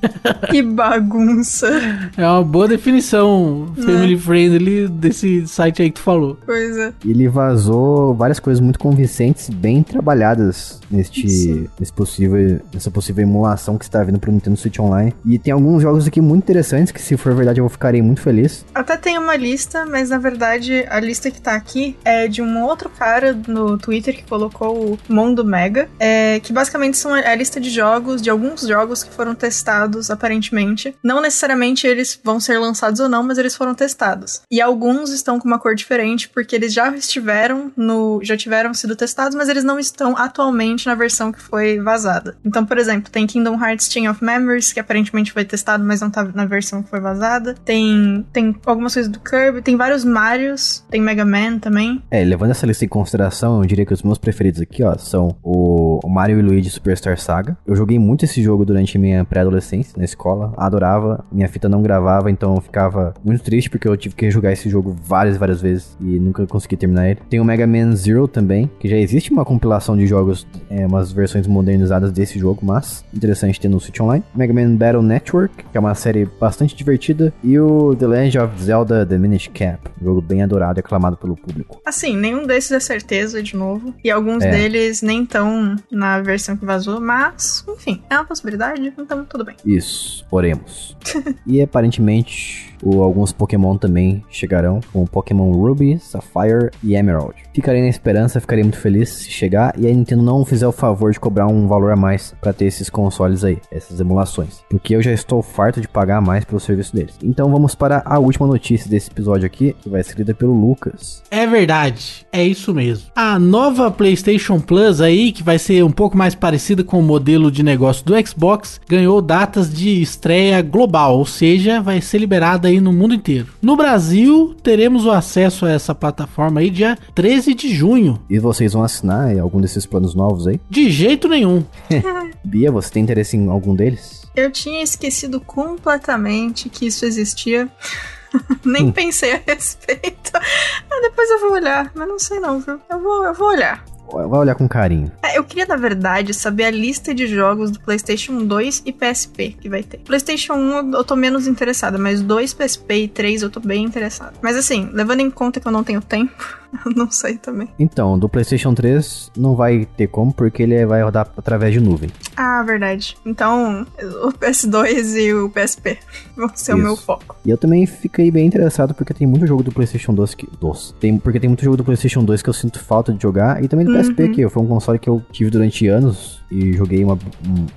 que 0.51 0.61
bagunça. 0.63 1.69
É 2.17 2.27
uma 2.27 2.45
boa 2.45 2.69
definição 2.69 3.69
family 3.77 4.15
é. 4.15 4.19
friendly 4.19 4.89
desse 4.89 5.47
site 5.47 5.83
aí 5.83 5.91
que 5.91 6.01
tu 6.01 6.03
falou. 6.03 6.18
Pois 6.45 6.77
é. 6.77 6.93
Ele 7.05 7.29
vazou 7.29 8.15
várias 8.15 8.41
coisas 8.41 8.61
muito 8.61 8.79
convincentes, 8.79 9.49
bem 9.49 9.83
trabalhadas 9.83 10.81
neste, 10.91 11.69
nesse 11.79 11.93
possível, 11.93 12.61
nessa 12.73 12.91
possível 12.91 13.23
emulação 13.23 13.79
que 13.79 13.85
está 13.85 14.03
vindo 14.03 14.19
pro 14.19 14.33
Nintendo 14.33 14.57
Switch 14.57 14.79
Online. 14.79 15.15
E 15.25 15.39
tem 15.39 15.53
alguns 15.53 15.83
jogos 15.83 16.07
aqui 16.07 16.21
muito 16.21 16.43
interessantes 16.45 16.93
que, 16.93 17.01
se 17.01 17.17
for 17.17 17.35
verdade, 17.35 17.61
eu 17.61 17.69
ficarei 17.69 18.03
muito 18.03 18.21
feliz. 18.21 18.65
Até 18.75 18.97
tem 18.97 19.19
uma 19.19 19.37
lista, 19.37 19.87
mas 19.87 20.11
na 20.11 20.19
verdade 20.19 20.85
a 20.89 21.01
lista 21.01 21.31
que 21.31 21.41
tá 21.41 21.55
aqui 21.55 21.97
é 22.05 22.29
de 22.29 22.43
um 22.43 22.63
outro 22.63 22.89
cara 22.89 23.39
no 23.47 23.79
Twitter 23.79 24.15
que 24.15 24.25
colocou 24.25 24.93
o 24.93 24.99
Mundo 25.09 25.45
Mega, 25.45 25.89
é, 25.99 26.41
que 26.41 26.53
basicamente 26.53 26.97
são 26.97 27.13
a 27.13 27.35
lista 27.35 27.61
de 27.61 27.71
jogos, 27.71 28.21
de 28.23 28.31
alguns 28.31 28.63
jogos 28.63 29.03
que 29.03 29.13
foram 29.13 29.35
testados 29.35 30.11
aparentemente. 30.11 30.95
Não 31.03 31.21
necessariamente 31.21 31.87
eles 31.87 32.19
vão 32.23 32.41
ser 32.41 32.59
lançados 32.59 33.01
ou 33.01 33.09
não, 33.09 33.23
mas 33.23 33.39
eles 33.39 33.55
foram 33.55 33.75
testados. 33.75 34.43
E 34.51 34.61
alguns 34.61 35.11
estão 35.11 35.39
com 35.39 35.47
uma 35.47 35.59
cor 35.59 35.75
diferente 35.75 36.08
porque 36.29 36.57
eles 36.57 36.73
já 36.73 36.89
estiveram 36.95 37.73
no. 37.77 38.21
já 38.23 38.37
tiveram 38.37 38.73
sido 38.73 38.97
testados, 38.97 39.37
mas 39.37 39.49
eles 39.49 39.65
não 39.65 39.79
estão 39.79 40.17
atualmente 40.17 40.87
na 40.87 40.95
versão 40.95 41.33
que 41.33 41.41
foi 41.41 41.79
vazada. 41.81 42.37
Então, 42.45 42.65
por 42.65 42.79
exemplo, 42.79 43.11
tem 43.11 43.27
Kingdom 43.27 43.63
Hearts 43.63 43.91
Chain 43.91 44.09
of 44.09 44.25
Memories, 44.25 44.73
que 44.73 44.81
aparentemente 44.81 45.33
foi 45.33 45.45
testado, 45.45 45.85
mas 45.85 46.01
não 46.01 46.11
tá 46.11 46.25
na 46.25 46.47
versão 46.47 46.83
que 46.83 46.91
foi 46.91 47.01
vazada. 47.01 47.55
Tem, 47.65 48.25
tem 48.33 48.57
algumas 48.65 48.95
coisas 48.95 49.11
do 49.11 49.21
Kirby, 49.21 49.63
tem 49.63 49.77
vários 49.77 50.05
Marios, 50.05 50.85
tem 50.91 51.01
Mega 51.01 51.25
Man 51.25 51.59
também. 51.59 52.03
É, 52.11 52.25
levando 52.25 52.51
essa 52.51 52.67
lista 52.67 52.85
em 52.85 52.89
consideração, 52.89 53.63
eu 53.63 53.67
diria 53.67 53.85
que 53.85 53.93
os 53.93 54.03
meus 54.03 54.19
preferidos 54.19 54.61
aqui, 54.61 54.83
ó, 54.83 54.97
são 54.97 55.37
o 55.43 56.09
Mario 56.09 56.39
e 56.39 56.43
Luigi 56.43 56.71
Superstar 56.71 57.19
Saga. 57.19 57.57
Eu 57.67 57.77
joguei 57.77 57.99
muito 57.99 58.25
esse 58.25 58.43
jogo 58.43 58.65
durante 58.65 58.99
minha 58.99 59.25
pré-adolescência 59.25 59.95
na 59.97 60.05
escola, 60.05 60.53
adorava. 60.57 61.25
Minha 61.31 61.49
fita 61.49 61.69
não 61.69 61.83
gravava, 61.83 62.31
então 62.31 62.55
eu 62.55 62.61
ficava 62.61 63.15
muito 63.25 63.43
triste 63.43 63.69
porque 63.71 63.89
eu 63.89 63.97
tive 63.97 64.15
que 64.15 64.31
jogar 64.31 64.53
esse 64.53 64.69
jogo 64.69 64.97
várias, 65.03 65.37
várias 65.37 65.61
vezes 65.61 65.97
e 66.01 66.19
nunca 66.19 66.47
consegui 66.47 66.77
terminar 66.77 67.09
ele. 67.09 67.21
Tem 67.29 67.41
o 67.41 67.45
Mega 67.45 67.67
Man 67.67 67.95
Zero 67.95 68.29
também, 68.29 68.71
que 68.79 68.89
já 68.89 68.97
existe 68.97 69.33
uma 69.33 69.45
compilação 69.45 69.97
de 69.97 70.07
jogos, 70.07 70.47
é, 70.71 70.87
umas 70.87 71.13
versões 71.13 71.47
modernizadas 71.47 72.13
desse 72.13 72.39
jogo, 72.39 72.61
mas 72.63 73.05
interessante 73.15 73.61
ter 73.61 73.69
no 73.69 73.81
Switch 73.81 74.01
Online. 74.01 74.25
Mega 74.35 74.53
Man 74.53 74.77
Battle 74.77 75.03
Network, 75.03 75.55
que 75.71 75.77
é 75.77 75.81
uma 75.81 75.95
série 75.95 76.29
bastante 76.41 76.75
divertida, 76.75 77.33
e 77.43 77.59
o 77.59 77.95
The 77.97 78.07
Legend 78.07 78.39
of 78.39 78.63
Zelda 78.63 79.05
The 79.05 79.19
Minish 79.19 79.49
Cap, 79.49 79.91
um 80.01 80.05
jogo 80.05 80.21
bem 80.21 80.43
adorado 80.43 80.79
e 80.79 80.81
aclamado 80.81 81.17
pelo 81.17 81.37
público. 81.37 81.81
Assim, 81.85 82.17
nenhum 82.17 82.47
desses 82.47 82.73
é 82.73 82.81
certeza, 82.81 83.43
de 83.43 83.57
novo, 83.57 83.95
e 84.03 84.11
alguns 84.11 84.45
é. 84.45 84.51
deles 84.51 85.03
nem 85.03 85.23
estão 85.23 85.77
na 85.91 86.21
versão 86.21 86.57
que 86.57 86.65
vazou, 86.65 87.01
mas, 87.01 87.65
enfim, 87.69 88.03
é 88.09 88.15
uma 88.17 88.25
possibilidade, 88.25 88.93
então 88.99 89.25
tudo 89.25 89.45
bem. 89.45 89.57
Isso, 89.65 90.25
oremos. 90.31 90.97
e 91.47 91.61
aparentemente 91.61 92.68
o, 92.83 93.03
alguns 93.03 93.33
Pokémon 93.33 93.77
também 93.77 94.25
chegarão, 94.31 94.81
como 94.93 95.07
Pokémon 95.07 95.53
Ruby, 95.53 95.99
Sapphire 95.99 96.71
e 96.83 96.95
Emerald. 96.95 97.35
Ficarei 97.55 97.83
na 97.83 97.89
esperança, 97.89 98.41
ficarei 98.41 98.63
muito 98.63 98.79
feliz 98.79 99.09
se 99.09 99.31
chegar 99.31 99.75
e 99.79 99.87
a 99.87 99.91
Nintendo 99.91 100.23
não 100.23 100.45
fizer 100.45 100.67
o 100.67 100.73
favor 100.73 101.13
de 101.13 101.21
cobrar 101.21 101.47
um 101.47 101.67
valor 101.67 101.93
a 101.93 101.97
mais 101.97 102.35
para 102.41 102.53
ter 102.53 102.67
esses 102.67 102.89
consoles 102.89 103.45
aí, 103.45 103.59
essas 103.71 104.01
emulações, 104.01 104.63
porque 104.69 104.95
eu 104.95 105.03
já 105.03 105.13
estou 105.13 105.43
farto 105.43 105.81
de 105.81 105.89
pagar 105.89 106.21
mais 106.21 106.45
pelo 106.45 106.61
serviço 106.61 106.95
deles. 106.95 107.17
Então 107.23 107.51
vamos 107.51 107.75
para 107.75 108.03
a 108.05 108.19
última 108.19 108.47
notícia 108.47 108.91
desse 108.91 109.11
episódio 109.11 109.47
aqui, 109.47 109.75
que 109.81 109.89
vai 109.89 110.03
ser 110.03 110.17
lida 110.17 110.35
pelo 110.35 110.53
Lucas. 110.53 111.23
É 111.31 111.47
verdade, 111.47 112.27
é 112.33 112.45
isso 112.45 112.75
mesmo. 112.75 113.11
A 113.15 113.39
nova 113.39 113.91
PlayStation 113.91 114.61
Plus 114.61 115.01
aí, 115.01 115.33
que 115.33 115.43
vai 115.43 115.59
ser 115.59 115.85
um 115.85 115.91
pouco 115.91 116.17
mais 116.17 116.35
parecida 116.35 116.85
com 116.85 116.99
o 116.99 117.03
modelo 117.03 117.51
de 117.51 117.63
negócio 117.63 118.05
do 118.05 118.15
Xbox, 118.27 118.81
ganhou 118.89 119.21
datas 119.21 119.73
de 119.73 120.01
estreia 120.01 120.63
global, 120.63 121.19
ou 121.19 121.27
seja, 121.27 121.81
vai 121.81 122.01
ser 122.01 122.19
liberada 122.19 122.68
aí 122.69 122.81
no 122.81 122.93
mundo 122.93 123.15
inteiro. 123.15 123.49
No 123.61 123.77
Brasil, 123.77 124.55
teremos 124.63 125.05
o 125.05 125.11
acesso 125.11 125.67
a 125.67 125.71
essa 125.71 125.95
plataforma 125.95 126.61
aí 126.61 126.71
dia 126.71 126.97
13 127.15 127.55
de 127.55 127.75
junho. 127.75 128.21
E 128.29 128.39
vocês 128.39 128.73
vão 128.73 128.83
assinar 128.83 129.37
algum 129.39 129.61
desses 129.61 129.87
planos 129.87 130.15
novos 130.15 130.47
aí? 130.47 130.61
De 130.69 130.91
jeito 130.91 131.29
nenhum. 131.29 131.65
Bia, 132.45 132.71
você 132.71 132.91
tem 132.91 133.03
interesse 133.03 133.37
em 133.37 133.49
algum 133.49 133.75
deles? 133.75 134.27
Eu 134.35 134.51
tinha 134.51 134.83
esquecido 134.83 135.41
completamente 135.41 136.69
que 136.69 136.87
isso 136.87 137.05
existia. 137.05 137.69
Nem 138.65 138.87
hum. 138.87 138.93
pensei 138.93 139.33
a 139.33 139.43
respeito. 139.47 140.31
Ah, 140.35 141.01
depois 141.03 141.31
eu 141.31 141.41
vou 141.41 141.53
olhar, 141.53 141.91
mas 141.95 142.09
não 142.09 142.19
sei 142.19 142.39
não, 142.39 142.61
viu? 142.61 142.79
Eu 142.89 143.03
vou, 143.03 143.25
eu 143.25 143.35
vou 143.35 143.49
olhar. 143.49 143.85
Vai 144.13 144.41
olhar 144.41 144.55
com 144.55 144.69
carinho. 144.69 145.11
É, 145.23 145.39
eu 145.39 145.45
queria, 145.45 145.67
na 145.67 145.77
verdade, 145.77 146.33
saber 146.33 146.65
a 146.65 146.71
lista 146.71 147.15
de 147.15 147.27
jogos 147.27 147.71
do 147.71 147.81
PlayStation 147.81 148.45
2 148.45 148.83
e 148.87 148.93
PSP 148.93 149.57
que 149.61 149.69
vai 149.69 149.83
ter. 149.83 149.99
PlayStation 149.99 150.55
1 150.55 150.93
eu 150.93 151.05
tô 151.05 151.15
menos 151.15 151.47
interessada, 151.47 151.99
mas 151.99 152.21
2, 152.23 152.55
PSP 152.55 152.95
e 152.95 153.09
3 153.09 153.43
eu 153.43 153.51
tô 153.51 153.61
bem 153.61 153.85
interessada. 153.85 154.33
Mas 154.43 154.57
assim, 154.57 154.89
levando 154.93 155.21
em 155.21 155.31
conta 155.31 155.61
que 155.61 155.69
eu 155.69 155.73
não 155.73 155.85
tenho 155.85 156.01
tempo, 156.01 156.59
eu 156.85 156.93
não 156.97 157.11
sei 157.11 157.37
também. 157.37 157.69
Então, 157.79 158.19
do 158.19 158.29
PlayStation 158.29 158.75
3 158.75 159.33
não 159.37 159.55
vai 159.55 159.87
ter 159.97 160.07
como, 160.09 160.33
porque 160.33 160.63
ele 160.63 160.85
vai 160.87 161.03
rodar 161.03 161.29
através 161.37 161.73
de 161.73 161.81
nuvem. 161.81 162.11
Ah, 162.37 162.63
verdade. 162.63 163.17
Então, 163.25 163.87
o 164.23 164.33
PS2 164.33 165.17
e 165.17 165.35
o 165.35 165.51
PSP 165.51 165.99
vão 166.37 166.51
ser 166.55 166.73
Isso. 166.73 166.81
o 166.81 166.83
meu 166.83 166.97
foco. 166.97 167.37
E 167.45 167.51
eu 167.51 167.59
também 167.59 167.87
fiquei 167.87 168.31
bem 168.31 168.47
interessado 168.47 168.95
porque 168.95 169.15
tem 169.15 169.27
muito 169.27 169.47
jogo 169.47 169.63
do 169.63 169.73
PlayStation 169.73 170.15
2 170.15 170.35
que. 170.35 170.49
Dos. 170.61 170.95
Tem, 170.99 171.19
porque 171.19 171.39
tem 171.39 171.49
muito 171.49 171.65
jogo 171.65 171.77
do 171.77 171.85
PlayStation 171.85 172.25
2 172.25 172.43
que 172.43 172.49
eu 172.49 172.55
sinto 172.55 172.81
falta 172.81 173.13
de 173.13 173.23
jogar. 173.23 173.63
E 173.63 173.69
também 173.69 173.87
do 173.87 173.93
PSP, 173.93 174.23
uhum. 174.25 174.33
que 174.33 174.49
foi 174.49 174.63
um 174.63 174.67
console 174.67 174.99
que 174.99 175.09
eu 175.09 175.23
tive 175.31 175.51
durante 175.51 175.87
anos 175.87 176.38
e 176.51 176.73
joguei 176.73 177.05
uma, 177.05 177.19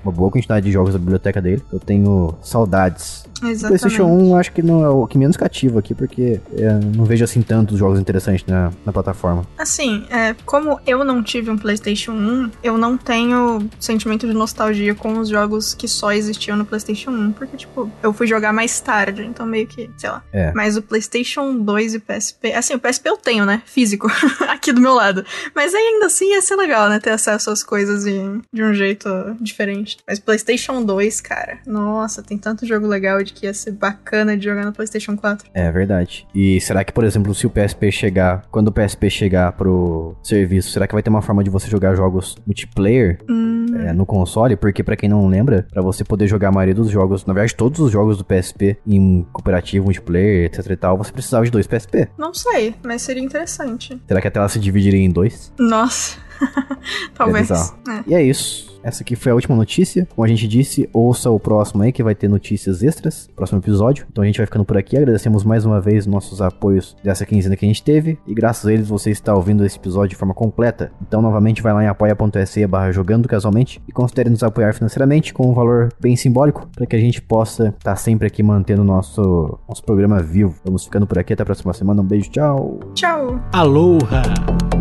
uma 0.04 0.12
boa 0.12 0.32
quantidade 0.32 0.66
de 0.66 0.72
jogos 0.72 0.94
da 0.94 1.00
biblioteca 1.00 1.42
dele. 1.42 1.62
Eu 1.72 1.80
tenho 1.80 2.36
saudades. 2.42 3.26
Exatamente. 3.44 3.82
PlayStation 3.82 4.04
1 4.06 4.36
acho 4.36 4.52
que 4.52 4.62
não 4.62 4.84
é 4.86 4.90
o 4.90 5.08
que 5.08 5.18
menos 5.18 5.36
cativa 5.36 5.80
aqui, 5.80 5.96
porque 5.96 6.40
eu 6.54 6.80
não 6.96 7.06
vejo 7.06 7.24
assim 7.24 7.42
tantos 7.42 7.78
jogos 7.80 8.00
interessantes 8.00 8.46
na, 8.46 8.72
na 8.86 8.94
plataforma. 8.94 9.46
Assim, 9.58 10.06
é, 10.12 10.36
como 10.46 10.80
eu 10.86 11.04
não 11.04 11.24
tive 11.24 11.50
um 11.50 11.58
PlayStation 11.58 12.12
1, 12.12 12.52
eu 12.64 12.78
não 12.78 12.98
tenho 12.98 13.68
sentimento 13.80 14.28
de 14.28 14.34
nostalgia 14.34 14.94
com 14.94 15.18
os 15.18 15.28
jogos 15.30 15.74
que 15.74 15.88
só 15.88 16.12
existiam 16.12 16.56
no 16.56 16.66
PlayStation 16.66 17.10
1, 17.10 17.32
porque, 17.32 17.58
tipo, 17.58 17.90
eu 18.04 18.14
fui 18.14 18.28
jogar 18.28 18.54
mais 18.54 18.80
tarde, 18.80 19.24
então 19.24 19.46
meio 19.46 19.66
que, 19.66 19.90
sei 19.98 20.10
lá. 20.10 20.24
É. 20.32 20.52
Mas 20.54 20.78
o 20.78 20.82
PlayStation 20.82 21.58
2 21.58 21.96
e 21.96 21.98
o 21.98 22.02
PSP. 22.02 22.54
Assim, 22.54 22.76
o 22.76 22.80
PSP 22.80 23.10
eu 23.10 23.18
tenho, 23.18 23.46
né? 23.46 23.64
Físico, 23.66 24.08
aqui 24.48 24.72
do 24.72 24.80
meu 24.82 24.94
lado. 24.94 25.26
Mas 25.56 25.74
ainda 25.74 26.06
assim 26.06 26.32
ia 26.32 26.42
ser 26.42 26.56
legal, 26.56 26.90
né? 26.90 27.00
Ter 27.00 27.10
acesso 27.12 27.50
às 27.50 27.64
coisas 27.64 28.06
em- 28.06 28.42
de 28.62 28.72
um 28.72 28.74
jeito 28.74 29.10
diferente. 29.42 29.98
Mas 30.08 30.20
PlayStation 30.20 30.84
2, 30.84 31.22
cara, 31.22 31.58
nossa, 31.66 32.22
tem 32.22 32.38
tanto 32.38 32.66
jogo 32.66 32.86
legal 32.88 33.24
de 33.24 33.34
que 33.34 33.46
ia 33.46 33.54
ser 33.54 33.72
bacana 33.72 34.38
de 34.38 34.44
jogar 34.46 34.66
no 34.66 34.72
PlayStation 34.72 35.16
4. 35.18 35.50
É 35.54 35.72
verdade. 35.72 36.28
E 36.34 36.60
será 36.62 36.84
que, 36.84 36.94
por 36.94 37.04
exemplo, 37.04 37.34
se 37.34 37.48
o 37.48 37.50
PSP 37.50 37.92
chegar, 37.92 38.44
quando 38.52 38.68
o 38.68 38.72
PSP 38.72 39.10
chegar 39.10 39.52
pro 39.54 40.16
serviço, 40.24 40.70
será 40.72 40.88
que 40.88 40.94
vai 40.94 41.02
ter 41.02 41.10
uma 41.10 41.22
forma 41.22 41.44
de 41.44 41.50
você 41.50 41.68
jogar 41.70 41.96
jogos 41.96 42.36
multiplayer 42.46 43.18
Hum, 43.30 43.66
é, 43.76 43.94
no 43.94 44.06
console? 44.06 44.56
Porque 44.56 44.84
pra 44.84 44.96
quem 44.96 45.10
não 45.10 45.28
lembra, 45.28 45.66
pra 45.72 45.82
você 45.82 46.04
poder 46.04 46.28
jogar 46.28 46.50
a 46.50 46.52
maioria 46.52 46.76
dos 46.76 46.90
jogos, 46.90 47.26
na 47.26 47.34
verdade 47.34 47.56
todos 47.56 47.80
os 47.80 47.92
jogos 47.92 48.18
do 48.18 48.24
PSP 48.26 48.78
em 48.86 49.26
cooperativo, 49.32 49.86
multiplayer, 49.86 50.46
etc 50.46 50.70
e 50.70 50.76
tal, 50.76 50.98
você 50.98 51.12
precisava 51.12 51.44
de 51.46 51.52
dois 51.52 51.66
PSP. 51.68 52.10
não 52.18 52.34
sei, 52.34 52.76
mas 52.84 53.02
seria 53.02 53.24
interessante. 53.24 54.00
Será 54.08 54.22
que 54.22 54.28
a 54.28 54.32
tela 54.32 54.50
se 54.50 54.60
dividiria 54.60 55.00
em 55.00 55.10
dois? 55.10 55.52
Nossa. 55.60 56.18
Talvez. 57.14 57.50
bizarro. 57.50 57.78
É. 57.88 58.04
E 58.08 58.16
é 58.16 58.24
isso. 58.24 58.72
Essa 58.84 59.04
aqui 59.04 59.16
foi 59.16 59.32
a 59.32 59.36
última 59.36 59.56
notícia. 59.56 60.08
Como 60.16 60.26
a 60.26 60.28
gente 60.28 60.48
disse, 60.48 60.90
ouça 60.92 61.30
o 61.30 61.40
próximo 61.40 61.84
aí 61.84 61.92
que 61.92 62.04
vai 62.04 62.16
ter 62.16 62.28
notícias 62.28 62.84
extras, 62.84 63.30
próximo 63.36 63.60
episódio. 63.60 64.06
Então 64.12 64.24
a 64.24 64.28
gente 64.28 64.38
vai 64.38 64.46
ficando 64.46 64.66
por 64.66 64.78
aqui. 64.78 64.98
Agradecemos 64.98 65.44
mais 65.44 65.66
uma 65.66 65.80
vez 65.80 66.06
nossos 66.06 66.42
apoios 66.42 66.96
dessa 67.04 67.26
quinzena 67.26 67.56
que 67.56 67.66
a 67.66 67.68
gente 67.68 67.84
teve. 67.84 68.18
E 68.26 68.34
graças 68.34 68.66
a 68.66 68.74
eles 68.74 68.88
você 68.88 69.12
está 69.12 69.36
ouvindo 69.36 69.66
esse 69.66 69.78
episódio 69.78 70.10
de 70.10 70.16
forma 70.16 70.34
completa. 70.34 70.92
Então 71.02 71.22
novamente 71.22 71.62
vai 71.62 71.74
lá 71.74 71.84
em 71.84 71.88
apoia.se 71.88 72.66
barra 72.68 72.92
jogando 72.92 73.28
casualmente 73.28 73.82
e 73.88 73.92
considere 73.92 74.30
nos 74.30 74.44
apoiar 74.44 74.74
financeiramente 74.74 75.34
com 75.34 75.50
um 75.50 75.54
valor 75.54 75.90
bem 76.00 76.16
simbólico 76.16 76.68
para 76.76 76.86
que 76.86 76.96
a 76.96 77.00
gente 77.00 77.22
possa 77.22 77.74
estar 77.78 77.96
sempre 77.96 78.28
aqui 78.28 78.42
mantendo 78.42 78.82
o 78.82 78.86
nosso, 78.86 79.60
nosso 79.68 79.84
programa 79.84 80.22
vivo. 80.22 80.56
Vamos 80.66 80.86
ficando 80.86 81.06
por 81.06 81.20
aqui. 81.20 81.34
Até 81.34 81.44
a 81.44 81.46
próxima 81.46 81.74
semana. 81.74 82.02
Um 82.02 82.06
beijo. 82.06 82.30
Tchau. 82.32 82.80
Tchau. 82.94 83.40
Aloha! 83.54 84.81